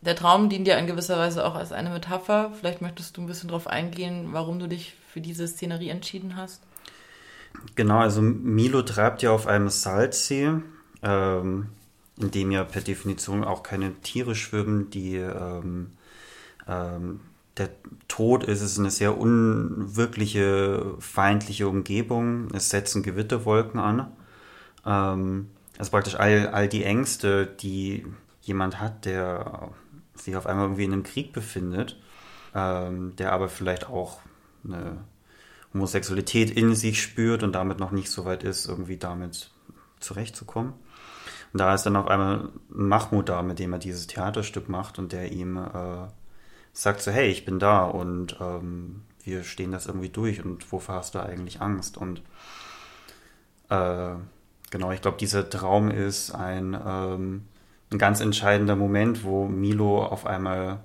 Der 0.00 0.16
Traum 0.16 0.48
dient 0.48 0.66
ja 0.66 0.78
in 0.78 0.86
gewisser 0.86 1.18
Weise 1.18 1.44
auch 1.44 1.54
als 1.54 1.72
eine 1.72 1.90
Metapher. 1.90 2.52
Vielleicht 2.58 2.80
möchtest 2.80 3.14
du 3.14 3.20
ein 3.20 3.26
bisschen 3.26 3.48
darauf 3.48 3.66
eingehen, 3.66 4.28
warum 4.32 4.58
du 4.58 4.66
dich 4.66 4.96
für 5.06 5.20
diese 5.20 5.46
Szenerie 5.46 5.90
entschieden 5.90 6.36
hast. 6.36 6.62
Genau, 7.74 7.98
also 7.98 8.22
Milo 8.22 8.80
treibt 8.80 9.20
ja 9.20 9.30
auf 9.30 9.46
einem 9.46 9.68
Salzsee, 9.68 10.52
ähm, 11.02 11.66
in 12.18 12.30
dem 12.30 12.50
ja 12.50 12.64
per 12.64 12.80
Definition 12.80 13.44
auch 13.44 13.62
keine 13.62 13.92
Tiere 14.00 14.34
schwimmen, 14.34 14.88
die 14.88 15.16
ähm, 15.16 15.90
ähm, 16.66 17.20
der 17.58 17.68
Tod 18.08 18.44
ist, 18.44 18.62
es 18.62 18.72
ist 18.72 18.78
eine 18.78 18.90
sehr 18.90 19.18
unwirkliche, 19.18 20.94
feindliche 20.98 21.68
Umgebung. 21.68 22.48
Es 22.54 22.70
setzen 22.70 23.02
Gewitterwolken 23.02 23.78
an. 23.78 24.10
Ähm, 24.86 25.50
also 25.78 25.90
praktisch 25.90 26.16
all, 26.16 26.48
all 26.48 26.68
die 26.68 26.84
Ängste, 26.84 27.46
die 27.46 28.06
jemand 28.42 28.80
hat, 28.80 29.04
der 29.04 29.70
sich 30.14 30.36
auf 30.36 30.46
einmal 30.46 30.66
irgendwie 30.66 30.84
in 30.84 30.92
einem 30.92 31.02
Krieg 31.02 31.32
befindet, 31.32 32.00
ähm, 32.54 33.16
der 33.16 33.32
aber 33.32 33.48
vielleicht 33.48 33.88
auch 33.88 34.20
eine 34.64 34.98
Homosexualität 35.72 36.50
in 36.50 36.74
sich 36.74 37.02
spürt 37.02 37.42
und 37.42 37.52
damit 37.52 37.80
noch 37.80 37.90
nicht 37.90 38.10
so 38.10 38.24
weit 38.24 38.44
ist, 38.44 38.66
irgendwie 38.66 38.96
damit 38.96 39.50
zurechtzukommen. 39.98 40.74
Und 41.52 41.60
da 41.60 41.74
ist 41.74 41.84
dann 41.84 41.96
auf 41.96 42.08
einmal 42.08 42.50
ein 42.74 42.88
Mahmoud 42.88 43.28
da, 43.28 43.42
mit 43.42 43.58
dem 43.58 43.72
er 43.72 43.78
dieses 43.78 44.06
Theaterstück 44.06 44.68
macht 44.68 44.98
und 44.98 45.12
der 45.12 45.32
ihm 45.32 45.56
äh, 45.56 46.08
sagt 46.72 47.00
so, 47.00 47.10
hey, 47.10 47.28
ich 47.28 47.44
bin 47.44 47.58
da 47.58 47.84
und 47.84 48.36
ähm, 48.40 49.02
wir 49.22 49.44
stehen 49.44 49.72
das 49.72 49.86
irgendwie 49.86 50.08
durch 50.08 50.44
und 50.44 50.70
wovor 50.70 50.96
hast 50.96 51.14
du 51.14 51.20
eigentlich 51.20 51.60
Angst? 51.60 51.96
Und 51.96 52.22
äh, 53.70 54.14
Genau, 54.74 54.90
ich 54.90 55.02
glaube, 55.02 55.18
dieser 55.18 55.48
Traum 55.48 55.88
ist 55.88 56.32
ein, 56.32 56.76
ähm, 56.84 57.46
ein 57.92 57.98
ganz 57.98 58.18
entscheidender 58.18 58.74
Moment, 58.74 59.22
wo 59.22 59.46
Milo 59.46 60.04
auf 60.04 60.26
einmal, 60.26 60.80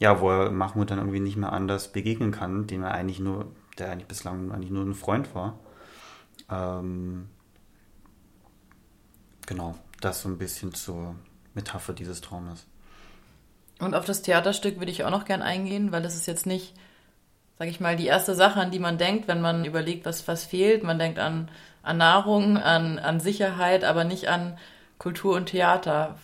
ja, 0.00 0.20
wo 0.20 0.28
er 0.28 0.50
Mahmoud 0.50 0.90
dann 0.90 0.98
irgendwie 0.98 1.20
nicht 1.20 1.36
mehr 1.36 1.52
anders 1.52 1.92
begegnen 1.92 2.32
kann, 2.32 2.66
dem 2.66 2.82
er 2.82 2.90
eigentlich 2.90 3.20
nur, 3.20 3.46
der 3.78 3.92
eigentlich 3.92 4.08
bislang 4.08 4.50
eigentlich 4.50 4.72
nur 4.72 4.84
ein 4.84 4.94
Freund 4.94 5.36
war. 5.36 5.56
Ähm, 6.50 7.28
genau, 9.46 9.76
das 10.00 10.22
so 10.22 10.28
ein 10.28 10.38
bisschen 10.38 10.74
zur 10.74 11.14
Metapher 11.54 11.92
dieses 11.92 12.20
Traumes. 12.20 12.66
Und 13.78 13.94
auf 13.94 14.04
das 14.04 14.22
Theaterstück 14.22 14.80
würde 14.80 14.90
ich 14.90 15.04
auch 15.04 15.12
noch 15.12 15.26
gern 15.26 15.42
eingehen, 15.42 15.92
weil 15.92 16.02
das 16.02 16.16
ist 16.16 16.26
jetzt 16.26 16.46
nicht, 16.46 16.74
sag 17.58 17.68
ich 17.68 17.80
mal, 17.80 17.96
die 17.96 18.06
erste 18.06 18.34
Sache, 18.34 18.60
an 18.60 18.70
die 18.70 18.78
man 18.78 18.98
denkt, 18.98 19.28
wenn 19.28 19.40
man 19.40 19.64
überlegt, 19.64 20.06
was, 20.06 20.26
was 20.28 20.44
fehlt. 20.44 20.82
Man 20.84 20.98
denkt 20.98 21.18
an 21.18 21.48
an 21.88 21.96
Nahrung, 21.96 22.58
an, 22.58 22.98
an 22.98 23.18
Sicherheit, 23.18 23.82
aber 23.82 24.04
nicht 24.04 24.28
an 24.28 24.58
Kultur 24.98 25.36
und 25.36 25.46
Theater. 25.46 26.18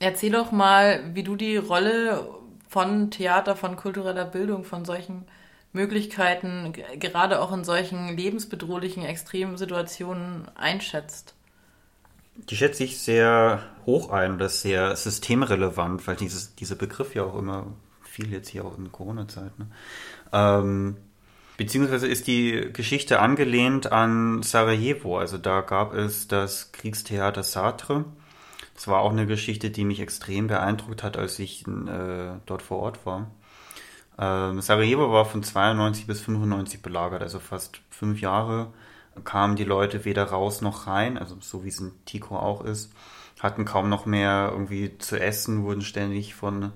Erzähl 0.00 0.32
doch 0.32 0.50
mal, 0.50 1.14
wie 1.14 1.22
du 1.22 1.36
die 1.36 1.56
Rolle 1.56 2.28
von 2.68 3.12
Theater, 3.12 3.54
von 3.54 3.76
kultureller 3.76 4.24
Bildung, 4.24 4.64
von 4.64 4.84
solchen 4.84 5.26
Möglichkeiten, 5.72 6.72
gerade 6.98 7.40
auch 7.40 7.52
in 7.52 7.62
solchen 7.62 8.16
lebensbedrohlichen, 8.16 9.04
extremen 9.04 9.56
Situationen 9.56 10.48
einschätzt. 10.56 11.34
Die 12.36 12.56
schätze 12.56 12.82
ich 12.82 12.98
sehr 12.98 13.62
hoch 13.86 14.10
ein 14.10 14.40
ist 14.40 14.62
sehr 14.62 14.96
systemrelevant, 14.96 16.04
weil 16.08 16.16
dieses, 16.16 16.56
dieser 16.56 16.74
Begriff 16.74 17.14
ja 17.14 17.22
auch 17.22 17.38
immer 17.38 17.68
viel 18.02 18.32
jetzt 18.32 18.48
hier 18.48 18.64
auch 18.64 18.76
in 18.76 18.90
Corona-Zeit. 18.90 19.56
Ne? 19.58 19.66
Ähm, 20.34 20.96
Beziehungsweise 21.56 22.08
ist 22.08 22.26
die 22.26 22.68
Geschichte 22.72 23.20
angelehnt 23.20 23.92
an 23.92 24.42
Sarajevo. 24.42 25.18
Also 25.18 25.38
da 25.38 25.60
gab 25.60 25.94
es 25.94 26.26
das 26.26 26.72
Kriegstheater 26.72 27.44
Sartre. 27.44 28.04
Das 28.74 28.88
war 28.88 29.00
auch 29.00 29.12
eine 29.12 29.26
Geschichte, 29.26 29.70
die 29.70 29.84
mich 29.84 30.00
extrem 30.00 30.48
beeindruckt 30.48 31.04
hat, 31.04 31.16
als 31.16 31.38
ich 31.38 31.64
äh, 31.66 32.32
dort 32.44 32.62
vor 32.62 32.78
Ort 32.78 33.06
war. 33.06 33.30
Ähm, 34.18 34.60
Sarajevo 34.60 35.12
war 35.12 35.26
von 35.26 35.44
92 35.44 36.08
bis 36.08 36.20
95 36.22 36.82
belagert, 36.82 37.22
also 37.22 37.38
fast 37.38 37.80
fünf 37.90 38.20
Jahre 38.20 38.72
kamen 39.22 39.54
die 39.54 39.64
Leute 39.64 40.04
weder 40.04 40.24
raus 40.24 40.60
noch 40.60 40.88
rein, 40.88 41.18
also 41.18 41.36
so 41.40 41.64
wie 41.64 41.68
es 41.68 41.78
in 41.78 41.92
Tico 42.04 42.36
auch 42.36 42.64
ist, 42.64 42.92
hatten 43.40 43.64
kaum 43.64 43.88
noch 43.88 44.06
mehr 44.06 44.48
irgendwie 44.52 44.98
zu 44.98 45.20
essen, 45.20 45.62
wurden 45.62 45.82
ständig 45.82 46.34
von 46.34 46.72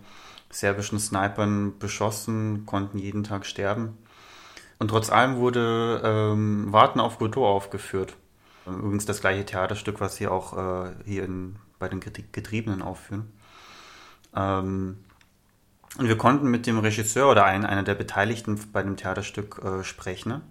serbischen 0.50 0.98
Snipern 0.98 1.78
beschossen, 1.78 2.66
konnten 2.66 2.98
jeden 2.98 3.24
Tag 3.24 3.46
sterben. 3.46 3.98
Und 4.78 4.88
trotz 4.88 5.11
allem 5.11 5.37
wurde 5.37 6.00
ähm, 6.04 6.72
Warten 6.72 7.00
auf 7.00 7.18
Godot 7.18 7.44
aufgeführt. 7.44 8.16
Übrigens 8.66 9.06
das 9.06 9.20
gleiche 9.20 9.44
Theaterstück, 9.44 10.00
was 10.00 10.16
sie 10.16 10.28
auch 10.28 10.56
äh, 10.56 10.90
hier 11.04 11.24
in, 11.24 11.56
bei 11.78 11.88
den 11.88 12.00
Getriebenen 12.00 12.82
aufführen. 12.82 13.32
Ähm, 14.34 14.98
und 15.96 16.06
wir 16.06 16.18
konnten 16.18 16.48
mit 16.48 16.66
dem 16.66 16.78
Regisseur 16.78 17.30
oder 17.30 17.44
ein, 17.44 17.64
einer 17.64 17.82
der 17.82 17.94
Beteiligten 17.94 18.61
bei 18.72 18.82
dem 18.82 18.96
Theaterstück 18.96 19.61
äh, 19.64 19.84
sprechen. 19.84 20.42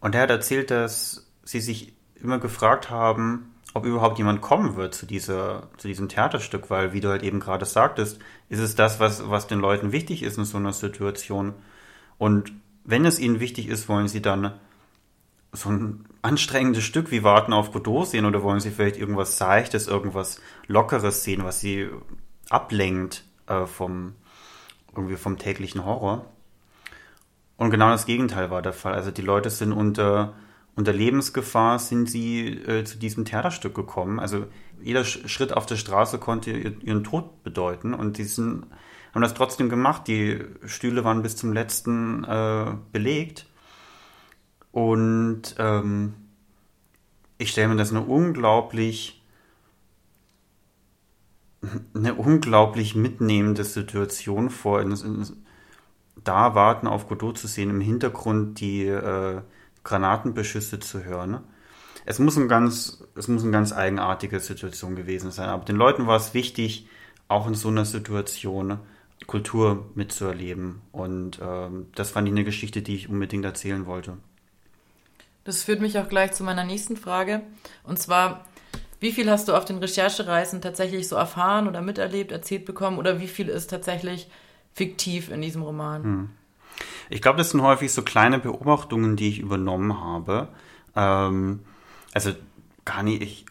Und 0.00 0.14
er 0.14 0.22
hat 0.22 0.30
erzählt, 0.30 0.70
dass 0.70 1.26
sie 1.42 1.60
sich 1.60 1.95
immer 2.20 2.38
gefragt 2.38 2.90
haben, 2.90 3.54
ob 3.74 3.84
überhaupt 3.84 4.18
jemand 4.18 4.40
kommen 4.40 4.76
wird 4.76 4.94
zu, 4.94 5.06
dieser, 5.06 5.68
zu 5.76 5.88
diesem 5.88 6.08
Theaterstück, 6.08 6.70
weil, 6.70 6.92
wie 6.92 7.00
du 7.00 7.10
halt 7.10 7.22
eben 7.22 7.40
gerade 7.40 7.66
sagtest, 7.66 8.18
ist 8.48 8.60
es 8.60 8.74
das, 8.74 9.00
was, 9.00 9.28
was 9.28 9.46
den 9.46 9.60
Leuten 9.60 9.92
wichtig 9.92 10.22
ist 10.22 10.38
in 10.38 10.44
so 10.44 10.56
einer 10.56 10.72
Situation. 10.72 11.52
Und 12.16 12.52
wenn 12.84 13.04
es 13.04 13.18
ihnen 13.18 13.40
wichtig 13.40 13.68
ist, 13.68 13.88
wollen 13.88 14.08
sie 14.08 14.22
dann 14.22 14.54
so 15.52 15.70
ein 15.70 16.06
anstrengendes 16.22 16.84
Stück 16.84 17.10
wie 17.10 17.22
Warten 17.22 17.52
auf 17.52 17.72
Godot 17.72 18.08
sehen 18.08 18.24
oder 18.24 18.42
wollen 18.42 18.60
sie 18.60 18.70
vielleicht 18.70 18.96
irgendwas 18.96 19.38
Seichtes, 19.38 19.88
irgendwas 19.88 20.40
Lockeres 20.66 21.24
sehen, 21.24 21.44
was 21.44 21.60
sie 21.60 21.88
ablenkt 22.48 23.24
äh, 23.46 23.66
vom, 23.66 24.14
irgendwie 24.94 25.16
vom 25.16 25.38
täglichen 25.38 25.84
Horror. 25.84 26.26
Und 27.56 27.70
genau 27.70 27.90
das 27.90 28.06
Gegenteil 28.06 28.50
war 28.50 28.62
der 28.62 28.72
Fall. 28.72 28.94
Also 28.94 29.10
die 29.10 29.22
Leute 29.22 29.50
sind 29.50 29.72
unter, 29.72 30.34
unter 30.76 30.92
Lebensgefahr 30.92 31.78
sind 31.78 32.08
sie 32.08 32.48
äh, 32.48 32.84
zu 32.84 32.98
diesem 32.98 33.24
Theaterstück 33.24 33.74
gekommen. 33.74 34.20
Also 34.20 34.46
jeder 34.80 35.04
Schritt 35.04 35.54
auf 35.54 35.64
der 35.64 35.76
Straße 35.76 36.18
konnte 36.18 36.50
ihren 36.50 37.02
Tod 37.02 37.42
bedeuten 37.42 37.94
und 37.94 38.18
die 38.18 38.24
sind, 38.24 38.66
haben 39.14 39.22
das 39.22 39.32
trotzdem 39.32 39.70
gemacht. 39.70 40.06
Die 40.06 40.44
Stühle 40.66 41.02
waren 41.02 41.22
bis 41.22 41.36
zum 41.36 41.54
letzten 41.54 42.24
äh, 42.24 42.74
belegt. 42.92 43.46
Und 44.70 45.54
ähm, 45.58 46.12
ich 47.38 47.50
stelle 47.50 47.68
mir 47.68 47.76
das 47.76 47.90
eine 47.90 48.02
unglaublich 48.02 49.22
eine 51.94 52.14
unglaublich 52.14 52.94
mitnehmende 52.94 53.64
Situation 53.64 54.50
vor. 54.50 54.84
Da 56.22 56.54
warten 56.54 56.86
auf 56.86 57.08
Godot 57.08 57.38
zu 57.38 57.46
sehen, 57.46 57.70
im 57.70 57.80
Hintergrund 57.80 58.60
die 58.60 58.86
äh, 58.86 59.40
Granatenbeschüsse 59.86 60.80
zu 60.80 61.04
hören. 61.04 61.40
Es 62.04 62.18
muss, 62.18 62.36
ein 62.36 62.48
ganz, 62.48 63.04
es 63.14 63.28
muss 63.28 63.42
eine 63.42 63.52
ganz 63.52 63.72
eigenartige 63.72 64.40
Situation 64.40 64.96
gewesen 64.96 65.30
sein. 65.30 65.48
Aber 65.48 65.64
den 65.64 65.76
Leuten 65.76 66.06
war 66.06 66.16
es 66.16 66.34
wichtig, 66.34 66.86
auch 67.28 67.46
in 67.46 67.54
so 67.54 67.68
einer 67.68 67.84
Situation 67.84 68.78
Kultur 69.26 69.90
mitzuerleben. 69.94 70.82
Und 70.92 71.40
ähm, 71.42 71.86
das 71.94 72.10
fand 72.10 72.28
ich 72.28 72.32
eine 72.32 72.44
Geschichte, 72.44 72.82
die 72.82 72.96
ich 72.96 73.08
unbedingt 73.08 73.44
erzählen 73.44 73.86
wollte. 73.86 74.18
Das 75.44 75.62
führt 75.62 75.80
mich 75.80 75.98
auch 75.98 76.08
gleich 76.08 76.32
zu 76.32 76.42
meiner 76.42 76.64
nächsten 76.64 76.96
Frage. 76.96 77.42
Und 77.84 77.98
zwar, 77.98 78.44
wie 78.98 79.12
viel 79.12 79.30
hast 79.30 79.48
du 79.48 79.54
auf 79.54 79.64
den 79.64 79.78
Recherchereisen 79.78 80.60
tatsächlich 80.60 81.08
so 81.08 81.16
erfahren 81.16 81.68
oder 81.68 81.80
miterlebt, 81.80 82.32
erzählt 82.32 82.64
bekommen 82.64 82.98
oder 82.98 83.20
wie 83.20 83.28
viel 83.28 83.48
ist 83.48 83.70
tatsächlich 83.70 84.28
fiktiv 84.74 85.30
in 85.30 85.40
diesem 85.40 85.62
Roman? 85.62 86.02
Hm. 86.02 86.30
Ich 87.10 87.22
glaube, 87.22 87.38
das 87.38 87.50
sind 87.50 87.62
häufig 87.62 87.92
so 87.92 88.02
kleine 88.02 88.38
Beobachtungen, 88.38 89.16
die 89.16 89.28
ich 89.28 89.38
übernommen 89.38 90.00
habe. 90.00 90.48
Ähm, 90.94 91.60
also 92.12 92.32
gar 92.84 93.02
nicht, 93.02 93.22
ich, 93.22 93.46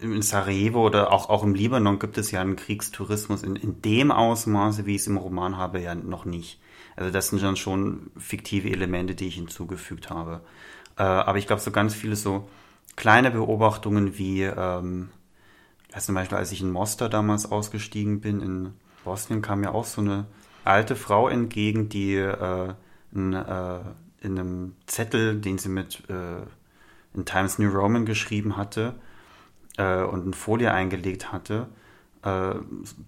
in 0.00 0.22
Sarajevo 0.22 0.84
oder 0.84 1.12
auch, 1.12 1.28
auch 1.28 1.42
im 1.42 1.54
Libanon 1.54 1.98
gibt 1.98 2.18
es 2.18 2.30
ja 2.30 2.40
einen 2.40 2.56
Kriegstourismus 2.56 3.42
in, 3.42 3.56
in 3.56 3.82
dem 3.82 4.10
Ausmaße, 4.10 4.86
wie 4.86 4.94
ich 4.94 5.02
es 5.02 5.06
im 5.06 5.16
Roman 5.16 5.56
habe, 5.56 5.80
ja 5.80 5.94
noch 5.94 6.24
nicht. 6.24 6.60
Also 6.96 7.10
das 7.10 7.28
sind 7.28 7.42
dann 7.42 7.56
schon 7.56 8.10
fiktive 8.16 8.70
Elemente, 8.70 9.14
die 9.14 9.26
ich 9.26 9.34
hinzugefügt 9.34 10.10
habe. 10.10 10.40
Äh, 10.96 11.02
aber 11.02 11.38
ich 11.38 11.46
glaube, 11.46 11.62
so 11.62 11.70
ganz 11.70 11.94
viele 11.94 12.16
so 12.16 12.48
kleine 12.96 13.30
Beobachtungen 13.30 14.18
wie, 14.18 14.42
ähm, 14.42 15.10
zum 15.96 16.14
Beispiel, 16.14 16.38
als 16.38 16.52
ich 16.52 16.62
in 16.62 16.70
Mostar 16.70 17.08
damals 17.08 17.50
ausgestiegen 17.50 18.20
bin, 18.20 18.40
in 18.40 18.72
Bosnien 19.04 19.42
kam 19.42 19.60
mir 19.60 19.74
auch 19.74 19.84
so 19.84 20.00
eine 20.00 20.26
alte 20.64 20.96
Frau 20.96 21.28
entgegen, 21.28 21.88
die 21.88 22.16
äh, 22.16 22.74
in, 23.12 23.32
äh, 23.32 23.80
in 24.20 24.38
einem 24.38 24.76
Zettel, 24.86 25.40
den 25.40 25.58
sie 25.58 25.68
mit 25.68 26.08
äh, 26.08 26.42
in 27.14 27.24
Times 27.24 27.58
New 27.58 27.70
Roman 27.70 28.06
geschrieben 28.06 28.56
hatte 28.56 28.94
äh, 29.76 30.02
und 30.02 30.24
eine 30.24 30.32
Folie 30.32 30.72
eingelegt 30.72 31.32
hatte, 31.32 31.68
äh, 32.22 32.54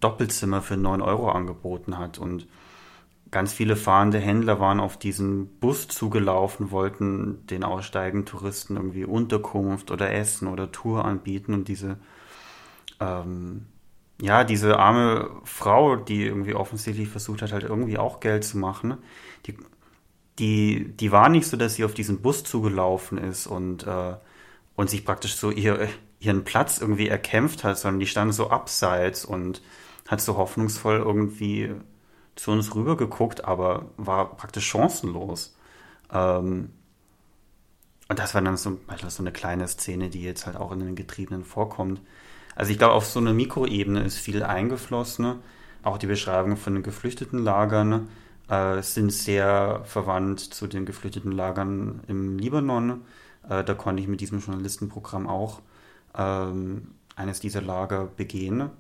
Doppelzimmer 0.01 0.63
für 0.63 0.77
9 0.77 1.03
Euro 1.03 1.31
angeboten 1.31 1.99
hat. 1.99 2.19
Und 2.19 2.47
ganz 3.31 3.53
viele 3.53 3.77
fahrende 3.77 4.19
Händler 4.19 4.61
waren 4.61 4.81
auf 4.81 4.97
diesen 4.97 5.47
Bus 5.59 5.89
zugelaufen, 5.89 6.71
wollten 6.71 7.47
den 7.47 7.65
aussteigenden 7.65 8.27
Touristen 8.27 8.77
irgendwie 8.77 9.05
Unterkunft 9.05 9.91
oder 9.91 10.13
Essen 10.13 10.49
oder 10.49 10.73
Tour 10.73 11.05
anbieten 11.05 11.53
und 11.53 11.69
diese 11.69 11.99
ähm, 13.01 13.67
ja, 14.21 14.43
diese 14.45 14.79
arme 14.79 15.31
Frau, 15.45 15.97
die 15.97 16.25
irgendwie 16.25 16.55
offensichtlich 16.55 17.09
versucht 17.09 17.43
hat, 17.43 17.53
halt 17.53 17.63
irgendwie 17.63 17.99
auch 17.99 18.21
Geld 18.21 18.45
zu 18.45 18.59
machen, 18.59 18.99
die, 20.39 20.93
die, 20.97 21.13
war 21.13 21.29
nicht 21.29 21.47
so, 21.47 21.57
dass 21.57 21.75
sie 21.75 21.85
auf 21.85 21.95
diesen 21.95 22.23
Bus 22.23 22.45
zugelaufen 22.45 23.19
ist 23.19 23.47
und, 23.47 23.87
äh, 23.87 24.17
und 24.77 24.91
sich 24.91 25.05
praktisch 25.05 25.37
so 25.37 25.51
ihr, 25.51 25.89
ihren 26.21 26.45
Platz 26.45 26.79
irgendwie 26.79 27.09
erkämpft 27.09 27.65
hat, 27.65 27.79
sondern 27.79 28.01
die 28.01 28.07
stand 28.07 28.35
so 28.35 28.51
abseits 28.51 29.25
und 29.25 29.63
hat 30.07 30.21
so 30.21 30.37
hoffnungsvoll 30.37 30.99
irgendwie 30.99 31.75
zu 32.37 32.53
uns 32.53 32.75
rübergeguckt, 32.75 33.45
aber 33.45 33.87
war 33.97 34.37
praktisch 34.37 34.67
chancenlos. 34.67 35.57
Ähm, 36.13 36.71
und 38.09 38.19
das 38.19 38.35
war 38.35 38.41
dann 38.41 38.57
so, 38.57 38.79
so 39.09 39.23
eine 39.23 39.33
kleine 39.33 39.69
Szene, 39.69 40.09
die 40.09 40.23
jetzt 40.23 40.47
halt 40.47 40.57
auch 40.57 40.73
in 40.73 40.81
den 40.81 40.97
Getriebenen 40.97 41.45
vorkommt. 41.45 42.01
Also 42.55 42.73
ich 42.73 42.79
glaube, 42.79 42.95
auf 42.95 43.07
so 43.07 43.21
einer 43.21 43.35
Mikroebene 43.35 44.03
ist 44.03 44.17
viel 44.17 44.43
eingeflossen. 44.43 45.41
Auch 45.83 45.99
die 45.99 46.07
Beschreibungen 46.07 46.57
von 46.57 46.75
den 46.75 46.83
geflüchteten 46.83 47.39
Lagern 47.39 48.09
äh, 48.49 48.83
sind 48.83 49.13
sehr 49.13 49.83
verwandt 49.85 50.41
zu 50.41 50.67
den 50.67 50.87
geflüchteten 50.87 51.33
Lagern 51.33 52.03
im 52.09 52.39
Libanon. 52.39 53.03
Äh, 53.49 53.65
da 53.65 53.75
konnte 53.75 54.03
ich 54.03 54.09
mit 54.09 54.21
diesem 54.21 54.41
Journalistenprogramm 54.41 55.27
auch 55.27 55.61
ähm, 56.17 56.95
eines 57.17 57.41
dieser 57.41 57.63
Lager 57.63 58.07
begehen. 58.07 58.71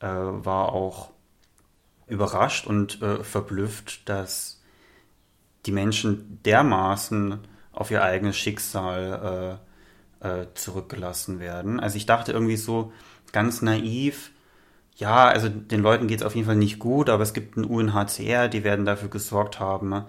Äh, 0.00 0.06
war 0.06 0.72
auch 0.72 1.10
überrascht 2.06 2.66
und 2.66 3.02
äh, 3.02 3.22
verblüfft, 3.24 4.08
dass 4.08 4.62
die 5.66 5.72
Menschen 5.72 6.40
dermaßen 6.44 7.40
auf 7.72 7.90
ihr 7.90 8.02
eigenes 8.02 8.36
Schicksal 8.36 9.58
äh, 10.22 10.40
äh, 10.40 10.46
zurückgelassen 10.54 11.40
werden. 11.40 11.80
Also 11.80 11.96
ich 11.96 12.06
dachte 12.06 12.32
irgendwie 12.32 12.56
so 12.56 12.92
ganz 13.32 13.62
naiv, 13.62 14.30
ja, 14.96 15.28
also 15.28 15.48
den 15.48 15.82
Leuten 15.82 16.06
geht 16.06 16.20
es 16.20 16.26
auf 16.26 16.34
jeden 16.34 16.46
Fall 16.46 16.56
nicht 16.56 16.78
gut, 16.78 17.10
aber 17.10 17.22
es 17.22 17.34
gibt 17.34 17.56
ein 17.56 17.64
UNHCR, 17.64 18.48
die 18.48 18.64
werden 18.64 18.86
dafür 18.86 19.10
gesorgt 19.10 19.60
haben, 19.60 20.04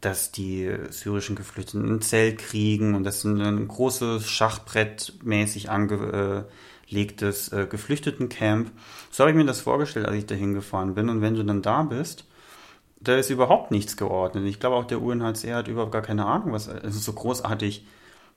dass 0.00 0.32
die 0.32 0.72
syrischen 0.90 1.36
Geflüchteten 1.36 1.96
ein 1.96 2.02
Zelt 2.02 2.38
kriegen 2.38 2.94
und 2.94 3.04
das 3.04 3.18
ist 3.18 3.24
ein 3.24 3.68
großes 3.68 4.28
Schachbrett 4.28 5.14
mäßig 5.22 5.70
ange, 5.70 6.46
äh, 6.48 6.92
legtes 6.92 7.52
äh, 7.52 7.66
Geflüchtetencamp. 7.68 8.70
So 9.10 9.22
habe 9.22 9.30
ich 9.30 9.36
mir 9.36 9.44
das 9.44 9.60
vorgestellt, 9.60 10.06
als 10.06 10.16
ich 10.16 10.26
da 10.26 10.34
hingefahren 10.34 10.94
bin. 10.94 11.08
Und 11.08 11.20
wenn 11.20 11.34
du 11.34 11.44
dann 11.44 11.62
da 11.62 11.82
bist, 11.82 12.26
da 13.00 13.16
ist 13.16 13.30
überhaupt 13.30 13.70
nichts 13.70 13.96
geordnet. 13.96 14.44
Ich 14.46 14.60
glaube 14.60 14.76
auch 14.76 14.84
der 14.84 15.02
UNHCR 15.02 15.56
hat 15.56 15.68
überhaupt 15.68 15.92
gar 15.92 16.02
keine 16.02 16.26
Ahnung, 16.26 16.52
was 16.52 16.68
also 16.68 16.98
so 16.98 17.12
großartig 17.12 17.86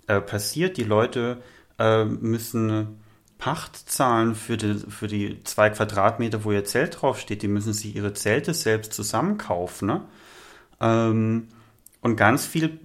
äh, 0.07 0.21
passiert. 0.21 0.77
Die 0.77 0.83
Leute 0.83 1.37
äh, 1.77 2.05
müssen 2.05 2.99
Pacht 3.45 3.75
zahlen 3.87 4.33
für 4.33 4.57
die, 4.57 4.73
für 4.89 5.05
die 5.05 5.43
zwei 5.43 5.69
Quadratmeter, 5.69 6.43
wo 6.45 6.51
ihr 6.51 6.65
Zelt 6.65 6.99
draufsteht. 6.99 7.43
Die 7.43 7.47
müssen 7.47 7.73
sich 7.73 7.95
ihre 7.95 8.11
Zelte 8.13 8.55
selbst 8.55 8.91
zusammenkaufen. 8.91 9.87
Ne? 9.87 10.01
Ähm, 10.81 11.49
und 12.01 12.15
ganz 12.15 12.47
viel 12.47 12.79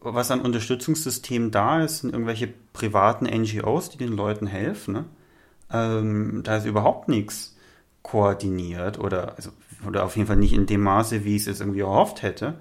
was 0.00 0.30
an 0.30 0.40
Unterstützungssystemen 0.40 1.50
da 1.50 1.84
ist, 1.84 1.98
sind 1.98 2.14
irgendwelche 2.14 2.48
privaten 2.72 3.26
NGOs, 3.26 3.90
die 3.90 3.98
den 3.98 4.16
Leuten 4.16 4.46
helfen. 4.46 4.94
Ne? 4.94 5.04
Ähm, 5.70 6.40
da 6.42 6.56
ist 6.56 6.64
überhaupt 6.64 7.10
nichts 7.10 7.54
koordiniert 8.00 8.98
oder, 8.98 9.36
also, 9.36 9.50
oder 9.86 10.06
auf 10.06 10.16
jeden 10.16 10.28
Fall 10.28 10.36
nicht 10.36 10.54
in 10.54 10.64
dem 10.64 10.80
Maße, 10.80 11.26
wie 11.26 11.36
ich 11.36 11.42
es 11.42 11.46
jetzt 11.46 11.60
irgendwie 11.60 11.80
erhofft 11.80 12.22
hätte. 12.22 12.54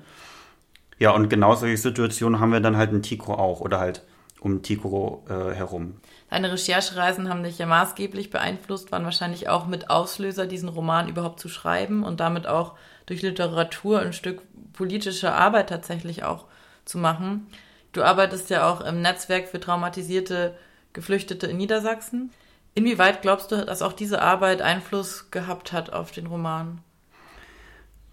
Ja, 0.99 1.11
und 1.11 1.29
genau 1.29 1.55
solche 1.55 1.77
Situationen 1.77 2.41
haben 2.41 2.51
wir 2.51 2.59
dann 2.59 2.75
halt 2.75 2.91
in 2.91 3.01
Tico 3.01 3.33
auch 3.33 3.61
oder 3.61 3.79
halt 3.79 4.03
um 4.41 4.61
Tico 4.61 5.23
äh, 5.29 5.55
herum. 5.55 5.93
Deine 6.35 6.51
Recherchereisen 6.51 7.29
haben 7.29 7.43
dich 7.43 7.59
ja 7.59 7.65
maßgeblich 7.65 8.29
beeinflusst, 8.29 8.91
waren 8.91 9.05
wahrscheinlich 9.05 9.47
auch 9.47 9.67
mit 9.67 9.89
Auslöser, 9.89 10.45
diesen 10.45 10.67
Roman 10.67 11.07
überhaupt 11.07 11.39
zu 11.39 11.47
schreiben 11.47 12.03
und 12.03 12.19
damit 12.19 12.45
auch 12.45 12.73
durch 13.05 13.21
Literatur 13.21 14.01
ein 14.01 14.11
Stück 14.11 14.41
politische 14.73 15.31
Arbeit 15.31 15.69
tatsächlich 15.69 16.25
auch 16.25 16.43
zu 16.83 16.97
machen. 16.97 17.47
Du 17.93 18.03
arbeitest 18.03 18.49
ja 18.49 18.69
auch 18.69 18.81
im 18.81 19.01
Netzwerk 19.01 19.47
für 19.47 19.61
traumatisierte 19.61 20.57
Geflüchtete 20.91 21.47
in 21.47 21.55
Niedersachsen. 21.55 22.31
Inwieweit 22.73 23.21
glaubst 23.21 23.53
du, 23.53 23.65
dass 23.65 23.81
auch 23.81 23.93
diese 23.93 24.21
Arbeit 24.21 24.61
Einfluss 24.61 25.31
gehabt 25.31 25.71
hat 25.71 25.93
auf 25.93 26.11
den 26.11 26.27
Roman? 26.27 26.81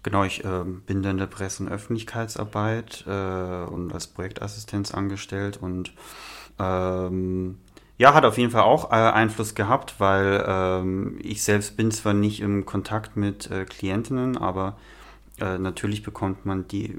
Genau, 0.01 0.23
ich 0.23 0.45
äh, 0.45 0.63
bin 0.63 1.03
dann 1.03 1.17
der 1.17 1.27
Presse- 1.27 1.63
und 1.63 1.69
Öffentlichkeitsarbeit 1.69 3.03
äh, 3.05 3.65
und 3.65 3.91
als 3.93 4.07
Projektassistenz 4.07 4.93
angestellt 4.93 5.57
und 5.57 5.91
ähm, 6.57 7.57
ja, 7.97 8.13
hat 8.13 8.25
auf 8.25 8.37
jeden 8.37 8.51
Fall 8.51 8.63
auch 8.63 8.91
äh, 8.91 8.95
Einfluss 8.95 9.55
gehabt, 9.55 9.99
weil 9.99 10.43
ähm, 10.47 11.19
ich 11.21 11.43
selbst 11.43 11.77
bin 11.77 11.91
zwar 11.91 12.13
nicht 12.13 12.41
im 12.41 12.65
Kontakt 12.65 13.15
mit 13.15 13.51
äh, 13.51 13.65
Klientinnen, 13.65 14.37
aber 14.37 14.77
äh, 15.39 15.57
natürlich 15.57 16.03
bekommt 16.03 16.45
man 16.45 16.67
die 16.67 16.97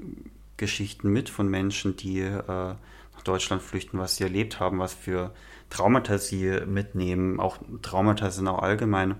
Geschichten 0.57 1.11
mit 1.11 1.29
von 1.29 1.49
Menschen, 1.49 1.97
die 1.97 2.19
äh, 2.21 2.39
nach 2.47 3.21
Deutschland 3.23 3.61
flüchten, 3.61 3.99
was 3.99 4.15
sie 4.15 4.23
erlebt 4.23 4.59
haben, 4.59 4.79
was 4.79 4.93
für 4.93 5.31
Traumata 5.69 6.17
sie 6.17 6.61
mitnehmen. 6.65 7.39
Auch 7.39 7.57
Traumata 7.81 8.29
sind 8.31 8.47
auch 8.47 8.59
allgemein 8.59 9.15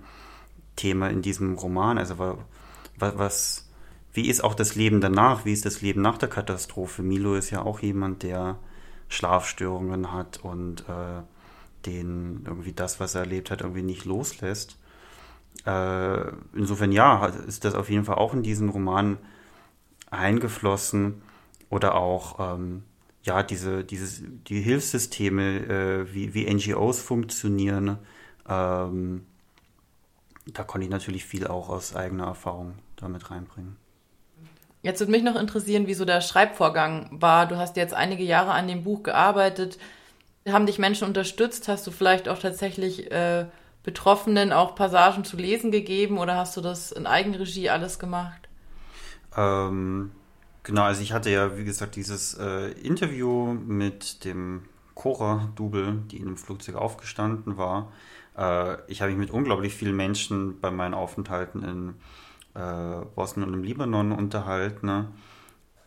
Thema 0.76 1.10
in 1.10 1.22
diesem 1.22 1.56
Roman. 1.56 1.98
Also 1.98 2.38
was, 2.98 3.70
wie 4.14 4.30
ist 4.30 4.44
auch 4.44 4.56
das 4.56 4.76
Leben 4.76 5.02
danach? 5.02 5.46
Wie 5.46 5.54
ist 5.54 5.66
das 5.66 5.82
Leben 5.82 6.02
nach 6.02 6.18
der 6.18 6.30
Katastrophe? 6.30 7.02
Milo 7.02 7.36
ist 7.36 7.50
ja 7.50 7.62
auch 7.62 7.80
jemand, 7.80 8.24
der 8.24 8.58
Schlafstörungen 9.10 10.12
hat 10.12 10.40
und 10.44 10.82
äh, 10.88 11.22
den 11.86 12.44
irgendwie 12.46 12.74
das, 12.74 13.00
was 13.00 13.16
er 13.16 13.22
erlebt 13.22 13.52
hat, 13.52 13.62
irgendwie 13.62 13.84
nicht 13.84 14.06
loslässt. 14.06 14.78
Äh, 15.66 16.32
insofern 16.54 16.92
ja, 16.92 17.26
ist 17.26 17.66
das 17.66 17.76
auf 17.76 17.90
jeden 17.90 18.06
Fall 18.06 18.16
auch 18.16 18.34
in 18.34 18.44
diesen 18.44 18.70
Roman 18.70 19.18
eingeflossen 20.12 21.22
oder 21.70 21.96
auch 21.96 22.56
ähm, 22.56 22.84
ja 23.24 23.42
diese 23.42 23.84
dieses 23.84 24.22
die 24.48 24.62
Hilfssysteme 24.62 25.60
äh, 26.06 26.14
wie, 26.14 26.34
wie 26.34 26.54
NGOs 26.54 27.00
funktionieren 27.02 27.98
ähm, 28.48 29.26
da 30.54 30.64
konnte 30.64 30.86
ich 30.86 30.92
natürlich 30.92 31.26
viel 31.26 31.48
auch 31.48 31.70
aus 31.70 31.96
eigener 31.96 32.26
Erfahrung 32.26 32.76
damit 32.98 33.32
reinbringen. 33.32 33.78
Jetzt 34.84 35.00
würde 35.00 35.12
mich 35.12 35.24
noch 35.24 35.36
interessieren, 35.36 35.88
wie 35.88 35.96
so 35.96 36.06
der 36.06 36.22
Schreibvorgang 36.22 37.10
war. 37.12 37.48
Du 37.48 37.58
hast 37.58 37.76
jetzt 37.76 37.96
einige 37.96 38.24
Jahre 38.24 38.52
an 38.52 38.68
dem 38.68 38.84
Buch 38.84 39.02
gearbeitet. 39.02 39.80
Haben 40.48 40.68
dich 40.68 40.78
Menschen 40.78 41.08
unterstützt? 41.08 41.68
Hast 41.68 41.88
du 41.88 41.92
vielleicht 41.92 42.30
auch 42.30 42.38
tatsächlich 42.38 43.12
äh, 43.12 43.48
Betroffenen 43.82 44.54
auch 44.54 44.76
Passagen 44.76 45.24
zu 45.24 45.38
lesen 45.38 45.72
gegeben 45.72 46.20
oder 46.20 46.36
hast 46.36 46.56
du 46.56 46.62
das 46.62 46.92
in 46.92 47.08
Eigenregie 47.08 47.72
alles 47.72 47.98
gemacht? 47.98 48.48
Ähm, 49.36 50.12
genau, 50.62 50.84
also 50.84 51.02
ich 51.02 51.14
hatte 51.14 51.32
ja, 51.32 51.58
wie 51.58 51.66
gesagt, 51.66 51.96
dieses 51.96 52.36
äh, 52.36 52.72
Interview 52.74 53.54
mit 53.54 54.24
dem 54.24 54.66
Cora-Double, 54.94 56.04
die 56.12 56.18
in 56.18 56.26
dem 56.26 56.38
Flugzeug 56.38 56.76
aufgestanden 56.76 57.58
war. 57.58 57.92
Äh, 58.38 58.78
ich 58.88 59.02
habe 59.02 59.12
mich 59.12 59.20
mit 59.20 59.32
unglaublich 59.32 59.74
vielen 59.74 59.96
Menschen 59.96 60.60
bei 60.62 60.70
meinen 60.70 60.94
Aufenthalten 60.94 61.64
in 61.64 61.90
äh, 62.54 63.04
Bosnien 63.16 63.48
und 63.48 63.56
im 63.56 63.64
Libanon 63.64 64.12
unterhalten. 64.12 64.86
Ne? 64.86 65.08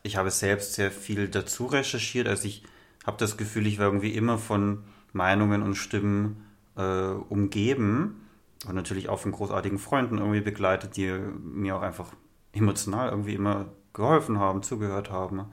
Ich 0.02 0.16
habe 0.16 0.32
selbst 0.32 0.74
sehr 0.74 0.90
viel 0.90 1.28
dazu 1.28 1.66
recherchiert. 1.66 2.26
Also 2.26 2.48
ich 2.48 2.64
habe 3.06 3.16
das 3.18 3.36
Gefühl, 3.36 3.66
ich 3.66 3.78
war 3.78 3.86
irgendwie 3.86 4.14
immer 4.14 4.38
von 4.38 4.84
Meinungen 5.12 5.62
und 5.62 5.74
Stimmen 5.74 6.44
äh, 6.76 6.82
umgeben 6.82 8.28
und 8.66 8.74
natürlich 8.74 9.08
auch 9.08 9.20
von 9.20 9.32
großartigen 9.32 9.78
Freunden 9.78 10.18
irgendwie 10.18 10.40
begleitet, 10.40 10.96
die 10.96 11.10
mir 11.42 11.76
auch 11.76 11.82
einfach 11.82 12.12
emotional 12.52 13.10
irgendwie 13.10 13.34
immer 13.34 13.66
geholfen 13.92 14.38
haben, 14.38 14.62
zugehört 14.62 15.10
haben. 15.10 15.46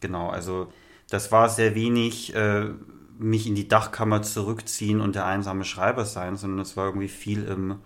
Genau, 0.00 0.28
also 0.30 0.72
das 1.10 1.32
war 1.32 1.48
sehr 1.48 1.74
wenig 1.74 2.34
äh, 2.34 2.70
mich 3.18 3.46
in 3.46 3.54
die 3.54 3.68
Dachkammer 3.68 4.22
zurückziehen 4.22 5.00
und 5.00 5.14
der 5.14 5.26
einsame 5.26 5.64
Schreiber 5.64 6.04
sein, 6.04 6.36
sondern 6.36 6.60
es 6.60 6.76
war 6.76 6.86
irgendwie 6.86 7.08
viel 7.08 7.44
im 7.44 7.76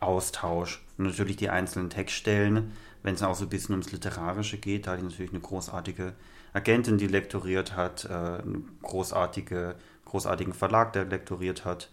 Austausch. 0.00 0.84
Und 0.96 1.06
natürlich 1.06 1.36
die 1.36 1.50
einzelnen 1.50 1.90
Textstellen, 1.90 2.72
wenn 3.02 3.14
es 3.14 3.22
auch 3.22 3.34
so 3.34 3.44
ein 3.44 3.48
bisschen 3.50 3.72
ums 3.72 3.92
Literarische 3.92 4.58
geht, 4.58 4.86
da 4.86 4.92
hatte 4.92 5.02
ich 5.02 5.10
natürlich 5.10 5.32
eine 5.32 5.40
großartige 5.40 6.14
Agentin, 6.58 6.98
die 6.98 7.06
lektoriert 7.06 7.76
hat, 7.76 8.04
äh, 8.04 8.08
einen 8.08 8.78
großartige, 8.82 9.76
großartigen 10.04 10.52
Verlag, 10.52 10.92
der 10.92 11.04
lektoriert 11.04 11.64
hat 11.64 11.88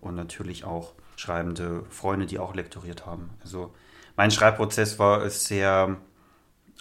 und 0.00 0.14
natürlich 0.14 0.64
auch 0.64 0.94
schreibende 1.16 1.84
Freunde, 1.90 2.26
die 2.26 2.38
auch 2.38 2.54
lektoriert 2.54 3.06
haben. 3.06 3.30
Also 3.42 3.74
mein 4.16 4.30
Schreibprozess 4.30 4.98
war 4.98 5.28
sehr 5.30 5.96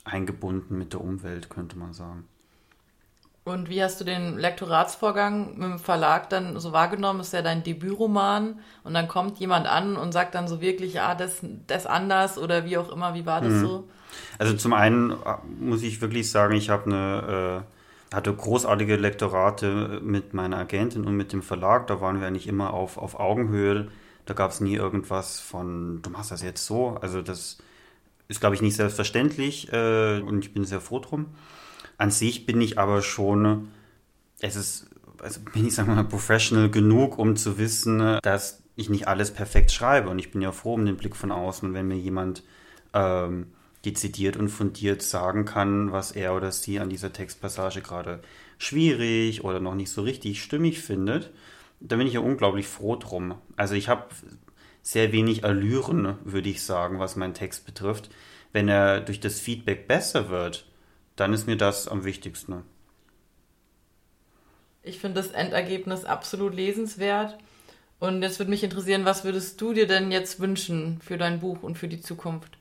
eingebunden 0.05 0.77
mit 0.77 0.93
der 0.93 1.01
Umwelt, 1.01 1.49
könnte 1.49 1.77
man 1.77 1.93
sagen. 1.93 2.27
Und 3.45 3.67
wie 3.67 3.83
hast 3.83 3.99
du 3.99 4.05
den 4.05 4.37
Lektoratsvorgang 4.37 5.57
mit 5.57 5.63
dem 5.63 5.79
Verlag 5.79 6.29
dann 6.29 6.57
so 6.59 6.71
wahrgenommen? 6.71 7.19
Ist 7.19 7.33
ja 7.33 7.41
dein 7.41 7.63
Debütroman 7.63 8.59
und 8.83 8.93
dann 8.93 9.09
kommt 9.09 9.37
jemand 9.39 9.67
an 9.67 9.97
und 9.97 10.13
sagt 10.13 10.35
dann 10.35 10.47
so 10.47 10.61
wirklich, 10.61 11.01
ah, 11.01 11.13
das, 11.13 11.39
das 11.67 11.85
anders 11.85 12.37
oder 12.37 12.63
wie 12.63 12.77
auch 12.77 12.89
immer. 12.89 13.15
Wie 13.15 13.25
war 13.25 13.41
das 13.41 13.53
hm. 13.53 13.61
so? 13.61 13.89
Also 14.37 14.53
zum 14.55 14.73
einen 14.73 15.11
äh, 15.11 15.15
muss 15.59 15.83
ich 15.83 16.01
wirklich 16.01 16.29
sagen, 16.29 16.55
ich 16.55 16.69
habe 16.69 16.85
eine 16.85 17.63
äh, 17.63 17.73
hatte 18.13 18.33
großartige 18.33 18.95
Lektorate 18.95 19.99
mit 20.03 20.33
meiner 20.33 20.57
Agentin 20.57 21.05
und 21.05 21.17
mit 21.17 21.33
dem 21.33 21.41
Verlag. 21.41 21.87
Da 21.87 21.99
waren 21.99 22.19
wir 22.19 22.27
eigentlich 22.27 22.47
immer 22.47 22.73
auf, 22.73 22.97
auf 22.97 23.19
Augenhöhe. 23.19 23.87
Da 24.25 24.33
gab 24.33 24.51
es 24.51 24.61
nie 24.61 24.75
irgendwas 24.75 25.39
von, 25.39 26.01
du 26.01 26.09
machst 26.11 26.31
das 26.31 26.43
jetzt 26.43 26.65
so. 26.65 26.97
Also 27.01 27.21
das 27.21 27.57
ist, 28.27 28.39
glaube 28.39 28.55
ich, 28.55 28.61
nicht 28.61 28.75
selbstverständlich 28.75 29.73
äh, 29.73 30.21
und 30.21 30.45
ich 30.45 30.53
bin 30.53 30.63
sehr 30.63 30.79
froh 30.79 30.99
drum. 30.99 31.27
An 31.97 32.11
sich 32.11 32.45
bin 32.45 32.61
ich 32.61 32.77
aber 32.77 33.01
schon, 33.01 33.69
es 34.39 34.55
ist, 34.55 34.89
also 35.19 35.41
bin 35.53 35.67
ich, 35.67 35.75
sagen 35.75 35.93
mal, 35.93 36.03
professional 36.03 36.69
genug, 36.69 37.17
um 37.17 37.35
zu 37.35 37.57
wissen, 37.57 38.19
dass 38.21 38.61
ich 38.75 38.89
nicht 38.89 39.07
alles 39.07 39.31
perfekt 39.31 39.71
schreibe. 39.71 40.09
Und 40.09 40.19
ich 40.19 40.31
bin 40.31 40.41
ja 40.41 40.51
froh 40.51 40.75
um 40.75 40.85
den 40.85 40.97
Blick 40.97 41.15
von 41.15 41.31
außen, 41.31 41.73
wenn 41.73 41.87
mir 41.87 41.97
jemand 41.97 42.43
ähm, 42.93 43.47
dezidiert 43.85 44.37
und 44.37 44.49
fundiert 44.49 45.01
sagen 45.01 45.45
kann, 45.45 45.91
was 45.91 46.11
er 46.11 46.35
oder 46.35 46.51
sie 46.51 46.79
an 46.79 46.89
dieser 46.89 47.11
Textpassage 47.11 47.81
gerade 47.81 48.21
schwierig 48.57 49.43
oder 49.43 49.59
noch 49.59 49.75
nicht 49.75 49.91
so 49.91 50.01
richtig 50.01 50.41
stimmig 50.41 50.79
findet. 50.79 51.31
Da 51.79 51.97
bin 51.97 52.07
ich 52.07 52.13
ja 52.13 52.21
unglaublich 52.21 52.67
froh 52.67 52.95
drum. 52.95 53.35
Also 53.57 53.75
ich 53.75 53.89
habe 53.89 54.07
sehr 54.81 55.11
wenig 55.11 55.43
Allüren, 55.43 56.17
würde 56.23 56.49
ich 56.49 56.63
sagen, 56.63 56.99
was 56.99 57.15
meinen 57.15 57.33
Text 57.33 57.65
betrifft. 57.65 58.09
Wenn 58.51 58.69
er 58.69 59.01
durch 59.01 59.19
das 59.19 59.39
Feedback 59.39 59.87
besser 59.87 60.29
wird, 60.29 60.65
dann 61.15 61.33
ist 61.33 61.47
mir 61.47 61.57
das 61.57 61.87
am 61.87 62.05
wichtigsten. 62.05 62.63
Ich 64.81 64.99
finde 64.99 65.21
das 65.21 65.31
Endergebnis 65.31 66.05
absolut 66.05 66.53
lesenswert. 66.53 67.37
Und 67.99 68.21
jetzt 68.21 68.39
würde 68.39 68.49
mich 68.49 68.63
interessieren, 68.63 69.05
was 69.05 69.23
würdest 69.23 69.59
du 69.61 69.73
dir 69.73 69.87
denn 69.87 70.11
jetzt 70.11 70.41
wünschen 70.41 70.99
für 71.01 71.17
dein 71.17 71.39
Buch 71.39 71.63
und 71.63 71.77
für 71.77 71.87
die 71.87 72.01
Zukunft? 72.01 72.57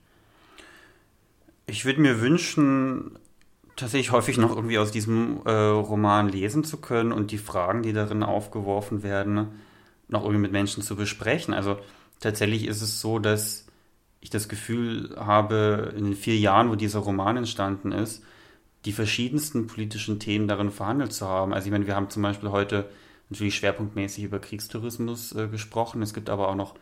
Ich 1.67 1.85
würde 1.85 2.01
mir 2.01 2.21
wünschen, 2.21 3.19
tatsächlich 3.77 4.13
häufig 4.13 4.37
noch 4.39 4.55
irgendwie 4.55 4.79
aus 4.79 4.91
diesem 4.91 5.41
äh, 5.45 5.51
Roman 5.51 6.29
lesen 6.29 6.65
zu 6.65 6.79
können 6.79 7.13
und 7.13 7.31
die 7.31 7.39
Fragen, 7.39 7.83
die 7.83 7.93
darin 7.93 8.23
aufgeworfen 8.23 9.03
werden, 9.03 9.49
noch 10.09 10.23
irgendwie 10.23 10.43
mit 10.43 10.53
Menschen 10.53 10.83
zu 10.83 10.97
besprechen. 10.97 11.55
Also 11.55 11.79
tatsächlich 12.21 12.67
ist 12.67 12.83
es 12.83 13.01
so, 13.01 13.19
dass 13.19 13.67
ich 14.21 14.31
das 14.31 14.49
Gefühl 14.49 15.17
habe, 15.19 15.93
in 15.97 16.05
den 16.05 16.15
vier 16.15 16.37
Jahren, 16.39 16.71
wo 16.71 16.77
dieser 16.77 17.01
Roman 17.01 17.37
entstanden 17.37 17.93
ist, 17.93 18.23
die 18.85 18.93
verschiedensten 18.93 19.67
politischen 19.67 20.19
Themen 20.21 20.49
darin 20.49 20.71
verhandelt 20.71 21.13
zu 21.13 21.27
haben. 21.27 21.53
Also 21.53 21.67
ich 21.67 21.73
meine, 21.73 21.87
wir 21.87 21.97
haben 21.97 22.11
zum 22.11 22.23
Beispiel 22.23 22.51
heute 22.51 22.89
natürlich 23.31 23.57
schwerpunktmäßig 23.57 24.25
über 24.25 24.39
Kriegstourismus 24.39 25.33
äh, 25.35 25.49
gesprochen. 25.49 26.03
Es 26.03 26.15
gibt 26.15 26.31
aber 26.31 26.49
auch 26.49 26.55
noch 26.55 26.75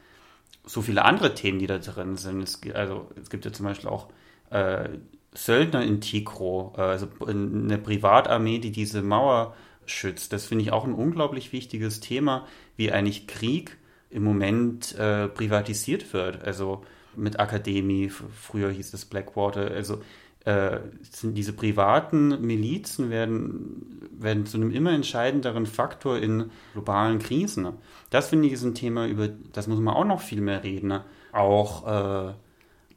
so 0.64 0.82
viele 0.82 1.04
andere 1.04 1.34
Themen, 1.34 1.58
die 1.58 1.66
da 1.66 1.78
drin 1.78 2.16
sind. 2.16 2.42
Es, 2.42 2.60
also 2.74 3.08
es 3.20 3.30
gibt 3.30 3.44
ja 3.44 3.52
zum 3.52 3.66
Beispiel 3.66 3.88
auch 3.88 4.08
äh, 4.50 4.88
Söldner 5.32 5.82
in 5.82 6.00
Tikro, 6.00 6.74
äh, 6.76 6.82
also 6.82 7.08
eine 7.26 7.78
Privatarmee, 7.78 8.58
die 8.58 8.72
diese 8.72 9.02
Mauer 9.02 9.54
schützt. 9.86 10.32
Das 10.32 10.46
finde 10.46 10.64
ich 10.64 10.72
auch 10.72 10.84
ein 10.84 10.94
unglaublich 10.94 11.52
wichtiges 11.52 12.00
Thema, 12.00 12.46
wie 12.76 12.92
eigentlich 12.92 13.26
Krieg 13.26 13.76
im 14.10 14.24
Moment 14.24 14.94
äh, 14.96 15.28
privatisiert 15.28 16.12
wird. 16.12 16.42
Also 16.42 16.84
mit 17.16 17.40
Akademie, 17.40 18.08
früher 18.08 18.70
hieß 18.70 18.92
es 18.94 19.04
Blackwater. 19.04 19.70
Also 19.70 20.00
äh, 20.44 20.78
sind 21.02 21.34
diese 21.34 21.52
privaten 21.52 22.40
Milizen 22.40 23.10
werden, 23.10 24.08
werden 24.18 24.46
zu 24.46 24.56
einem 24.56 24.70
immer 24.70 24.92
entscheidenderen 24.92 25.66
Faktor 25.66 26.18
in 26.18 26.50
globalen 26.72 27.18
Krisen. 27.18 27.68
Das 28.10 28.28
finde 28.28 28.46
ich 28.46 28.54
ist 28.54 28.64
ein 28.64 28.74
Thema, 28.74 29.06
über 29.06 29.28
das 29.28 29.66
muss 29.66 29.80
man 29.80 29.94
auch 29.94 30.04
noch 30.04 30.20
viel 30.20 30.40
mehr 30.40 30.64
reden. 30.64 31.00
Auch 31.32 32.30
äh, 32.30 32.32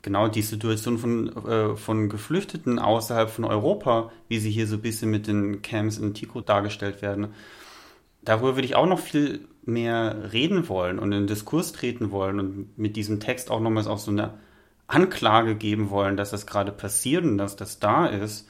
genau 0.03 0.27
die 0.27 0.43
Situation 0.43 0.99
von, 0.99 1.47
äh, 1.47 1.75
von 1.75 2.09
Geflüchteten 2.09 2.77
außerhalb 2.77 3.31
von 3.31 3.45
Europa, 3.45 4.11
wie 4.27 4.37
sie 4.37 4.51
hier 4.51 4.67
so 4.67 4.75
ein 4.75 4.81
bisschen 4.81 5.09
mit 5.09 5.25
den 5.25 5.63
Camps 5.63 5.97
in 5.97 6.13
Tico 6.13 6.41
dargestellt 6.41 7.01
werden. 7.01 7.29
Darüber 8.21 8.55
würde 8.55 8.67
ich 8.67 8.75
auch 8.75 8.85
noch 8.85 8.99
viel 8.99 9.47
mehr 9.65 10.31
reden 10.31 10.69
wollen 10.69 10.99
und 10.99 11.11
in 11.11 11.21
den 11.21 11.27
Diskurs 11.27 11.71
treten 11.71 12.11
wollen 12.11 12.39
und 12.39 12.77
mit 12.77 12.95
diesem 12.95 13.19
Text 13.19 13.49
auch 13.49 13.59
nochmals 13.59 13.87
auch 13.87 13.97
so 13.97 14.11
eine 14.11 14.35
Anklage 14.87 15.55
geben 15.55 15.89
wollen, 15.89 16.17
dass 16.17 16.31
das 16.31 16.45
gerade 16.45 16.71
passiert 16.71 17.23
und 17.23 17.37
dass 17.37 17.55
das 17.55 17.79
da 17.79 18.05
ist. 18.05 18.47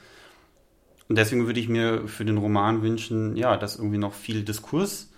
Und 1.07 1.17
deswegen 1.17 1.45
würde 1.45 1.59
ich 1.59 1.69
mir 1.69 2.07
für 2.07 2.25
den 2.25 2.37
Roman 2.37 2.81
wünschen, 2.81 3.37
ja, 3.37 3.57
dass 3.57 3.75
irgendwie 3.75 3.99
noch 3.99 4.13
viel 4.13 4.43
Diskurs 4.43 5.11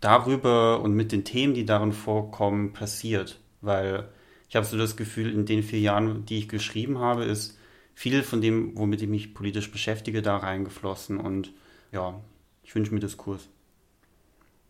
darüber 0.00 0.80
und 0.80 0.94
mit 0.94 1.10
den 1.10 1.24
Themen, 1.24 1.54
die 1.54 1.64
darin 1.64 1.92
vorkommen, 1.92 2.72
passiert. 2.72 3.40
Weil 3.60 4.08
ich 4.54 4.56
habe 4.56 4.66
so 4.66 4.78
das 4.78 4.96
Gefühl, 4.96 5.34
in 5.34 5.46
den 5.46 5.64
vier 5.64 5.80
Jahren, 5.80 6.26
die 6.26 6.38
ich 6.38 6.48
geschrieben 6.48 7.00
habe, 7.00 7.24
ist 7.24 7.58
viel 7.92 8.22
von 8.22 8.40
dem, 8.40 8.78
womit 8.78 9.02
ich 9.02 9.08
mich 9.08 9.34
politisch 9.34 9.72
beschäftige, 9.72 10.22
da 10.22 10.36
reingeflossen. 10.36 11.18
Und 11.18 11.50
ja, 11.90 12.20
ich 12.62 12.72
wünsche 12.72 12.94
mir 12.94 13.00
Diskurs. 13.00 13.48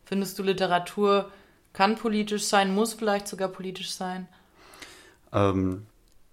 Findest 0.07 0.39
du 0.39 0.43
Literatur 0.43 1.30
kann 1.74 1.97
politisch 1.97 2.45
sein, 2.45 2.74
muss 2.74 2.95
vielleicht 2.95 3.28
sogar 3.28 3.49
politisch 3.49 3.91
sein? 3.91 4.26
Ähm, 5.35 5.85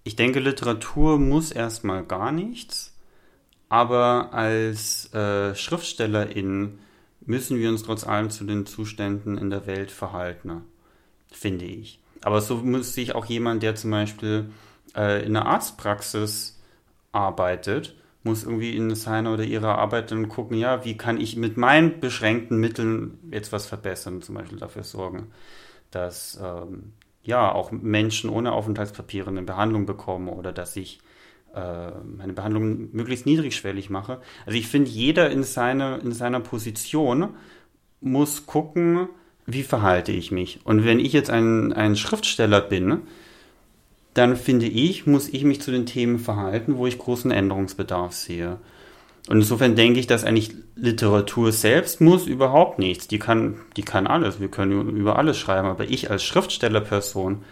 ich 0.06 0.16
denke, 0.16 0.40
Literatur 0.40 1.20
muss 1.20 1.52
erstmal 1.52 2.06
gar 2.06 2.32
nichts, 2.32 2.96
aber 3.68 4.30
als 4.32 5.14
äh, 5.14 5.56
Schriftstellerin 5.56 6.80
müssen 7.20 7.60
wir 7.60 7.68
uns 7.68 7.84
trotz 7.84 8.08
allem 8.08 8.30
zu 8.30 8.46
den 8.46 8.66
Zuständen 8.66 9.38
in 9.38 9.50
der 9.50 9.68
Welt 9.68 9.92
verhalten, 9.92 10.62
finde 11.30 11.66
ich. 11.66 12.01
Aber 12.24 12.42
so 12.42 12.58
muss 12.58 12.94
sich 12.94 13.16
auch 13.16 13.26
jemand, 13.26 13.64
der 13.64 13.76
zum 13.76 13.92
Beispiel 13.92 14.52
äh, 14.96 15.26
in 15.26 15.36
einer 15.36 15.48
Arztpraxis 15.48 16.60
arbeitet, 17.12 17.96
muss 18.24 18.44
irgendwie 18.44 18.76
in 18.76 18.94
seiner 18.96 19.34
oder 19.34 19.44
ihrer 19.44 19.78
Arbeit 19.80 20.12
dann 20.12 20.30
gucken, 20.30 20.58
ja, 20.58 20.86
wie 20.86 20.96
kann 20.96 21.20
ich 21.20 21.36
mit 21.36 21.58
meinen 21.58 22.00
beschränkten 22.00 22.60
Mitteln 22.60 23.18
jetzt 23.32 23.52
was 23.52 23.66
verbessern, 23.66 24.22
zum 24.22 24.36
Beispiel 24.36 24.60
dafür 24.60 24.84
sorgen, 24.84 25.32
dass 25.90 26.40
ähm, 26.42 26.94
ja 27.24 27.52
auch 27.52 27.72
Menschen 27.72 28.30
ohne 28.30 28.52
Aufenthaltspapiere 28.52 29.30
eine 29.30 29.42
Behandlung 29.42 29.88
bekommen 29.88 30.30
oder 30.30 30.52
dass 30.52 30.76
ich 30.76 31.00
äh, 31.56 31.92
meine 31.92 32.34
Behandlung 32.34 32.90
möglichst 32.94 33.26
niedrigschwellig 33.26 33.90
mache. 33.90 34.22
Also 34.46 34.58
ich 34.58 34.68
finde, 34.68 34.90
jeder 34.90 35.32
in, 35.32 35.44
seine, 35.44 35.98
in 35.98 36.12
seiner 36.12 36.40
Position 36.40 37.36
muss 38.02 38.46
gucken, 38.46 39.10
wie 39.54 39.64
verhalte 39.64 40.12
ich 40.12 40.32
mich. 40.32 40.60
Und 40.64 40.86
wenn 40.86 41.00
ich 41.00 41.14
jetzt 41.14 41.30
ein, 41.30 41.74
ein 41.74 41.96
Schriftsteller 41.96 42.62
bin, 42.62 43.00
dann 44.14 44.36
finde 44.36 44.66
ich, 44.66 45.08
muss 45.08 45.30
ich 45.30 45.44
mich 45.44 45.62
zu 45.62 45.72
den 45.72 45.86
Themen 45.86 46.20
verhalten, 46.20 46.78
wo 46.78 46.86
ich 46.86 46.98
großen 46.98 47.32
Änderungsbedarf 47.32 48.14
sehe. 48.14 48.60
Und 49.30 49.38
insofern 49.38 49.76
denke 49.76 50.00
ich, 50.00 50.08
dass 50.08 50.24
eigentlich 50.24 50.54
Literatur 50.76 51.52
selbst 51.52 52.02
muss 52.02 52.26
überhaupt 52.26 52.80
nichts. 52.80 53.08
Die 53.08 53.20
kann, 53.20 53.60
die 53.78 53.84
kann 53.84 54.08
alles. 54.08 54.40
Wir 54.40 54.50
können 54.50 54.90
über 54.90 55.18
alles 55.18 55.38
schreiben. 55.38 55.68
Aber 55.68 55.86
ich 55.86 56.10
als 56.10 56.24
Schriftstellerperson, 56.24 57.44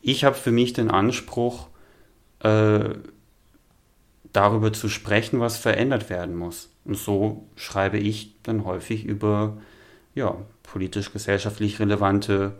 ich 0.00 0.24
habe 0.24 0.34
für 0.34 0.50
mich 0.50 0.72
den 0.72 0.90
Anspruch, 0.90 1.68
äh, 2.40 2.94
darüber 4.32 4.72
zu 4.72 4.88
sprechen, 4.88 5.40
was 5.40 5.56
verändert 5.56 6.10
werden 6.10 6.34
muss. 6.34 6.70
Und 6.84 6.96
so 6.96 7.46
schreibe 7.56 7.98
ich 7.98 8.34
dann 8.42 8.64
häufig 8.64 9.04
über 9.04 9.56
ja, 10.14 10.36
politisch-gesellschaftlich 10.62 11.80
relevante 11.80 12.54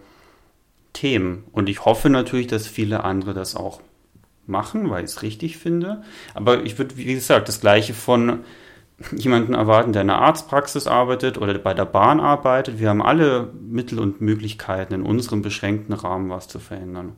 Themen. 0.92 1.44
Und 1.52 1.68
ich 1.68 1.84
hoffe 1.84 2.10
natürlich, 2.10 2.46
dass 2.46 2.66
viele 2.66 3.04
andere 3.04 3.34
das 3.34 3.56
auch 3.56 3.80
machen, 4.46 4.90
weil 4.90 5.04
ich 5.04 5.10
es 5.10 5.22
richtig 5.22 5.58
finde. 5.58 6.02
Aber 6.34 6.62
ich 6.64 6.78
würde, 6.78 6.96
wie 6.96 7.04
gesagt, 7.04 7.48
das 7.48 7.60
Gleiche 7.60 7.94
von 7.94 8.44
jemanden 9.16 9.54
erwarten, 9.54 9.92
der 9.92 10.02
in 10.02 10.10
einer 10.10 10.20
Arztpraxis 10.20 10.86
arbeitet 10.86 11.38
oder 11.38 11.58
bei 11.58 11.74
der 11.74 11.84
Bahn 11.84 12.20
arbeitet. 12.20 12.78
Wir 12.78 12.90
haben 12.90 13.02
alle 13.02 13.52
Mittel 13.52 13.98
und 13.98 14.20
Möglichkeiten, 14.20 14.94
in 14.94 15.02
unserem 15.02 15.42
beschränkten 15.42 15.94
Rahmen 15.94 16.30
was 16.30 16.46
zu 16.46 16.60
verändern. 16.60 17.16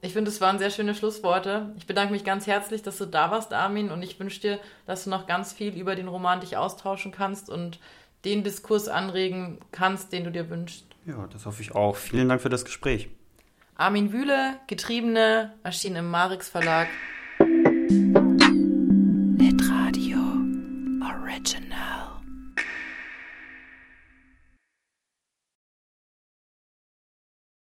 Ich 0.00 0.12
finde, 0.12 0.30
es 0.30 0.40
waren 0.40 0.58
sehr 0.58 0.70
schöne 0.70 0.94
Schlussworte. 0.94 1.74
Ich 1.76 1.86
bedanke 1.86 2.12
mich 2.12 2.24
ganz 2.24 2.46
herzlich, 2.46 2.82
dass 2.82 2.98
du 2.98 3.06
da 3.06 3.30
warst, 3.30 3.52
Armin, 3.52 3.90
und 3.90 4.02
ich 4.02 4.20
wünsche 4.20 4.40
dir, 4.40 4.58
dass 4.86 5.04
du 5.04 5.10
noch 5.10 5.26
ganz 5.26 5.52
viel 5.52 5.74
über 5.74 5.96
den 5.96 6.08
Roman 6.08 6.40
dich 6.40 6.56
austauschen 6.56 7.12
kannst 7.12 7.50
und 7.50 7.80
den 8.24 8.44
Diskurs 8.44 8.88
anregen 8.88 9.58
kannst, 9.72 10.12
den 10.12 10.24
du 10.24 10.30
dir 10.30 10.50
wünschst. 10.50 10.84
Ja, 11.06 11.26
das 11.32 11.46
hoffe 11.46 11.62
ich 11.62 11.74
auch. 11.74 11.96
Vielen 11.96 12.28
Dank 12.28 12.40
für 12.40 12.48
das 12.48 12.64
Gespräch. 12.64 13.08
Armin 13.76 14.12
Wühle, 14.12 14.58
Getriebene, 14.66 15.52
erschien 15.62 15.96
im 15.96 16.10
Marix 16.10 16.48
Verlag. 16.48 16.88